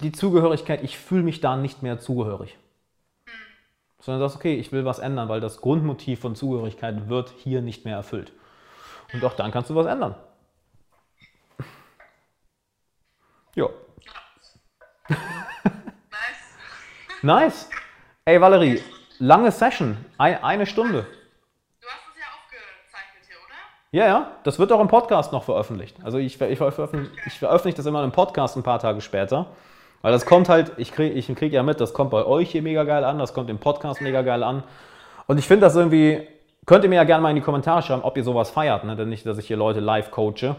die 0.00 0.12
Zugehörigkeit, 0.12 0.82
ich 0.82 0.98
fühle 0.98 1.22
mich 1.22 1.40
da 1.40 1.56
nicht 1.56 1.82
mehr 1.82 1.98
zugehörig. 1.98 2.56
Sondern 4.00 4.20
sagst, 4.20 4.36
okay, 4.36 4.54
ich 4.54 4.70
will 4.70 4.84
was 4.84 5.00
ändern, 5.00 5.28
weil 5.28 5.40
das 5.40 5.60
Grundmotiv 5.60 6.20
von 6.20 6.36
Zugehörigkeit 6.36 7.08
wird 7.08 7.32
hier 7.36 7.62
nicht 7.62 7.84
mehr 7.84 7.96
erfüllt. 7.96 8.32
Und 9.12 9.24
auch 9.24 9.34
dann 9.34 9.50
kannst 9.50 9.70
du 9.70 9.74
was 9.74 9.86
ändern. 9.86 10.14
Ja. 13.54 13.68
Nice. 15.08 15.20
Nice. 17.22 17.68
Ey, 18.24 18.40
Valerie, 18.40 18.80
lange 19.18 19.50
Session. 19.50 19.96
Ein, 20.16 20.40
eine 20.44 20.66
Stunde. 20.66 21.04
Du 21.80 21.88
hast 21.88 22.02
es 22.12 22.20
ja 22.20 22.26
aufgezeichnet 22.36 23.24
hier, 23.26 23.36
oder? 23.44 23.56
Ja, 23.90 24.06
ja, 24.06 24.30
das 24.44 24.60
wird 24.60 24.70
auch 24.70 24.80
im 24.80 24.86
Podcast 24.86 25.32
noch 25.32 25.42
veröffentlicht. 25.42 25.96
Also 26.04 26.18
ich, 26.18 26.40
ich, 26.40 26.58
veröffentliche, 26.58 27.10
ich 27.26 27.40
veröffentliche 27.40 27.78
das 27.78 27.86
immer 27.86 28.04
im 28.04 28.12
Podcast 28.12 28.56
ein 28.56 28.62
paar 28.62 28.78
Tage 28.78 29.00
später. 29.00 29.50
Weil 30.02 30.12
das 30.12 30.26
kommt 30.26 30.48
halt, 30.48 30.72
ich 30.76 30.92
kriege 30.92 31.14
ich 31.14 31.26
krieg 31.34 31.52
ja 31.52 31.62
mit, 31.62 31.80
das 31.80 31.92
kommt 31.92 32.10
bei 32.10 32.24
euch 32.24 32.50
hier 32.50 32.62
mega 32.62 32.84
geil 32.84 33.04
an, 33.04 33.18
das 33.18 33.34
kommt 33.34 33.50
im 33.50 33.58
Podcast 33.58 34.00
mega 34.00 34.22
geil 34.22 34.42
an. 34.42 34.62
Und 35.26 35.38
ich 35.38 35.46
finde 35.46 35.66
das 35.66 35.74
irgendwie, 35.74 36.26
könnt 36.66 36.84
ihr 36.84 36.90
mir 36.90 36.96
ja 36.96 37.04
gerne 37.04 37.22
mal 37.22 37.30
in 37.30 37.36
die 37.36 37.42
Kommentare 37.42 37.82
schreiben, 37.82 38.02
ob 38.02 38.16
ihr 38.16 38.24
sowas 38.24 38.50
feiert. 38.50 38.84
Ne? 38.84 38.96
Denn 38.96 39.08
nicht, 39.08 39.26
dass 39.26 39.38
ich 39.38 39.46
hier 39.46 39.56
Leute 39.56 39.80
live 39.80 40.10
coache. 40.10 40.56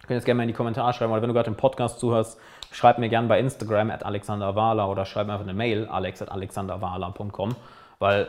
Könnt 0.00 0.10
ihr 0.10 0.16
jetzt 0.16 0.24
gerne 0.24 0.38
mal 0.38 0.42
in 0.42 0.48
die 0.48 0.54
Kommentare 0.54 0.92
schreiben, 0.92 1.12
oder 1.12 1.22
wenn 1.22 1.28
du 1.28 1.34
gerade 1.34 1.48
im 1.48 1.56
Podcast 1.56 2.00
zuhörst, 2.00 2.38
schreib 2.72 2.98
mir 2.98 3.08
gerne 3.08 3.28
bei 3.28 3.38
Instagram 3.38 3.90
at 3.90 4.04
alexanderwala 4.04 4.86
oder 4.86 5.04
schreib 5.04 5.28
mir 5.28 5.34
einfach 5.34 5.46
eine 5.46 5.54
Mail, 5.54 5.86
alex 5.86 6.20
at 6.20 6.30
alexanderwala.com, 6.30 7.54
weil 8.00 8.26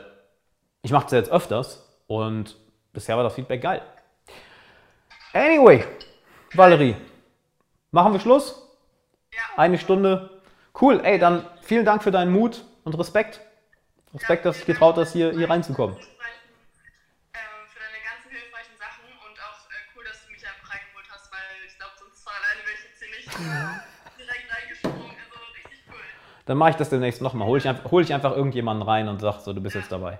ich 0.83 0.91
mache 0.91 1.05
das 1.05 1.13
jetzt 1.13 1.31
öfters 1.31 1.83
und 2.07 2.57
bisher 2.91 3.17
war 3.17 3.23
das 3.23 3.33
Feedback 3.33 3.61
geil. 3.61 3.81
Anyway, 5.33 5.83
Valerie, 6.53 6.95
machen 7.89 8.13
wir 8.13 8.19
Schluss? 8.19 8.62
Eine 9.57 9.77
Stunde. 9.77 10.41
Cool, 10.79 11.01
ey, 11.03 11.19
dann 11.19 11.45
vielen 11.61 11.85
Dank 11.85 12.01
für 12.03 12.11
deinen 12.11 12.31
Mut 12.31 12.63
und 12.83 12.97
Respekt. 12.97 13.39
Respekt, 14.13 14.45
dass 14.45 14.55
du 14.55 14.65
dich 14.65 14.73
getraut 14.73 14.97
hast, 14.97 15.13
hier, 15.13 15.31
hier 15.31 15.49
reinzukommen. 15.49 15.95
Für 15.95 16.03
deine 16.03 17.97
ganzen 18.03 18.29
hilfreichen 18.31 18.75
Sachen 18.77 19.05
und 19.05 19.39
auch 19.39 19.57
cool, 19.95 20.03
dass 20.03 20.23
du 20.25 20.31
mich 20.31 20.43
einfach 20.45 20.69
reingeholt 20.71 21.05
hast, 21.11 21.31
weil 21.31 21.39
ich 21.67 21.75
glaube, 21.77 21.93
sonst 21.99 22.23
zwar 22.23 22.33
alleine 22.33 22.61
wäre 22.65 22.73
ich 22.77 22.83
jetzt 22.89 22.99
hier 23.01 23.09
nicht 23.15 23.29
direkt 24.17 24.51
reingesprungen. 24.55 25.09
Richtig 25.55 25.79
cool. 25.89 25.95
Dann 26.45 26.57
mache 26.57 26.69
ich 26.71 26.75
das 26.75 26.89
demnächst 26.89 27.21
nochmal. 27.21 27.47
Hol 27.47 27.57
ich, 27.57 27.67
einfach- 27.67 27.89
hol 27.91 28.01
ich 28.03 28.13
einfach 28.13 28.35
irgendjemanden 28.35 28.87
rein 28.87 29.07
und 29.07 29.19
sag 29.19 29.39
so, 29.41 29.53
du 29.53 29.61
bist 29.61 29.75
jetzt 29.75 29.91
dabei. 29.91 30.19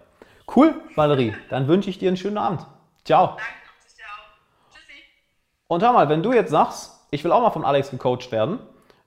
Cool, 0.55 0.75
Valerie. 0.95 1.35
Dann 1.49 1.67
wünsche 1.67 1.89
ich 1.89 1.97
dir 1.99 2.07
einen 2.09 2.17
schönen 2.17 2.37
Abend. 2.37 2.65
Ciao. 3.05 3.27
Danke, 3.27 3.41
wünsche 3.41 3.87
ich 3.87 3.95
dir 3.95 4.05
auch. 4.05 4.73
Tschüssi. 4.75 5.03
Und 5.67 5.83
hör 5.83 5.93
mal, 5.93 6.09
wenn 6.09 6.21
du 6.23 6.33
jetzt 6.33 6.51
sagst, 6.51 6.99
ich 7.11 7.23
will 7.23 7.31
auch 7.31 7.41
mal 7.41 7.51
von 7.51 7.63
Alex 7.65 7.89
gecoacht 7.91 8.31
werden, 8.31 8.59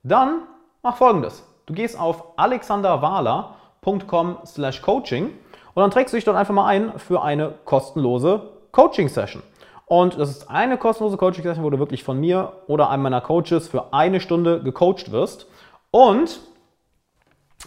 dann 0.07 0.41
mach 0.81 0.97
folgendes. 0.97 1.43
Du 1.65 1.73
gehst 1.73 1.99
auf 1.99 2.23
alexanderwahler.com 2.37 4.37
slash 4.45 4.81
coaching 4.81 5.33
und 5.73 5.81
dann 5.81 5.91
trägst 5.91 6.13
du 6.13 6.17
dich 6.17 6.25
dort 6.25 6.37
einfach 6.37 6.53
mal 6.53 6.65
ein 6.65 6.97
für 6.97 7.21
eine 7.21 7.53
kostenlose 7.65 8.49
Coaching-Session. 8.71 9.43
Und 9.85 10.19
das 10.19 10.29
ist 10.29 10.49
eine 10.49 10.77
kostenlose 10.77 11.17
Coaching-Session, 11.17 11.63
wo 11.63 11.69
du 11.69 11.79
wirklich 11.79 12.03
von 12.03 12.19
mir 12.19 12.53
oder 12.67 12.89
einem 12.89 13.03
meiner 13.03 13.21
Coaches 13.21 13.67
für 13.67 13.93
eine 13.93 14.19
Stunde 14.19 14.61
gecoacht 14.61 15.11
wirst. 15.11 15.47
Und 15.91 16.41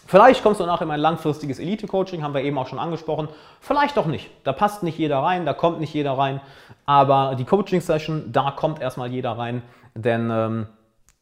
Vielleicht 0.07 0.43
kommst 0.43 0.61
du 0.61 0.66
nachher 0.66 0.82
in 0.82 0.88
mein 0.88 1.01
langfristiges 1.01 1.59
Elite-Coaching, 1.59 2.22
haben 2.22 2.32
wir 2.32 2.43
eben 2.43 2.59
auch 2.59 2.68
schon 2.68 2.78
angesprochen. 2.78 3.28
Vielleicht 3.61 3.99
auch 3.99 4.07
nicht. 4.07 4.30
Da 4.45 4.53
passt 4.53 4.84
nicht 4.84 4.99
jeder 4.99 5.18
rein, 5.18 5.47
da 5.47 5.53
kommt 5.53 5.80
nicht 5.80 5.93
jeder 5.93 6.12
rein. 6.12 6.41
Aber 6.86 7.34
die 7.34 7.45
Coaching-Session, 7.45 8.32
da 8.32 8.53
kommt 8.53 8.80
erstmal 8.80 9.11
jeder 9.11 9.36
rein. 9.36 9.62
Denn 9.95 10.30
ähm, 10.30 10.66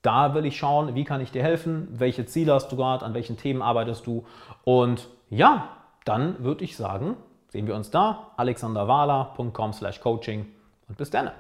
da 0.03 0.35
will 0.35 0.45
ich 0.45 0.57
schauen, 0.57 0.95
wie 0.95 1.05
kann 1.05 1.21
ich 1.21 1.33
dir 1.33 1.43
helfen, 1.43 1.89
welche 1.91 2.27
Ziele 2.27 2.55
hast 2.55 2.71
du 2.71 2.77
gerade, 2.77 3.05
an 3.05 3.15
welchen 3.15 3.37
Themen 3.37 3.63
arbeitest 3.63 4.07
du. 4.07 4.25
Und 4.65 5.09
ja, 5.29 5.69
dann 6.05 6.43
würde 6.43 6.65
ich 6.65 6.77
sagen, 6.77 7.17
sehen 7.49 7.67
wir 7.67 7.75
uns 7.75 7.91
da, 7.91 8.33
alexanderwala.com 8.37 9.73
slash 9.73 10.01
coaching 10.01 10.47
und 10.89 10.97
bis 10.97 11.11
dann. 11.11 11.31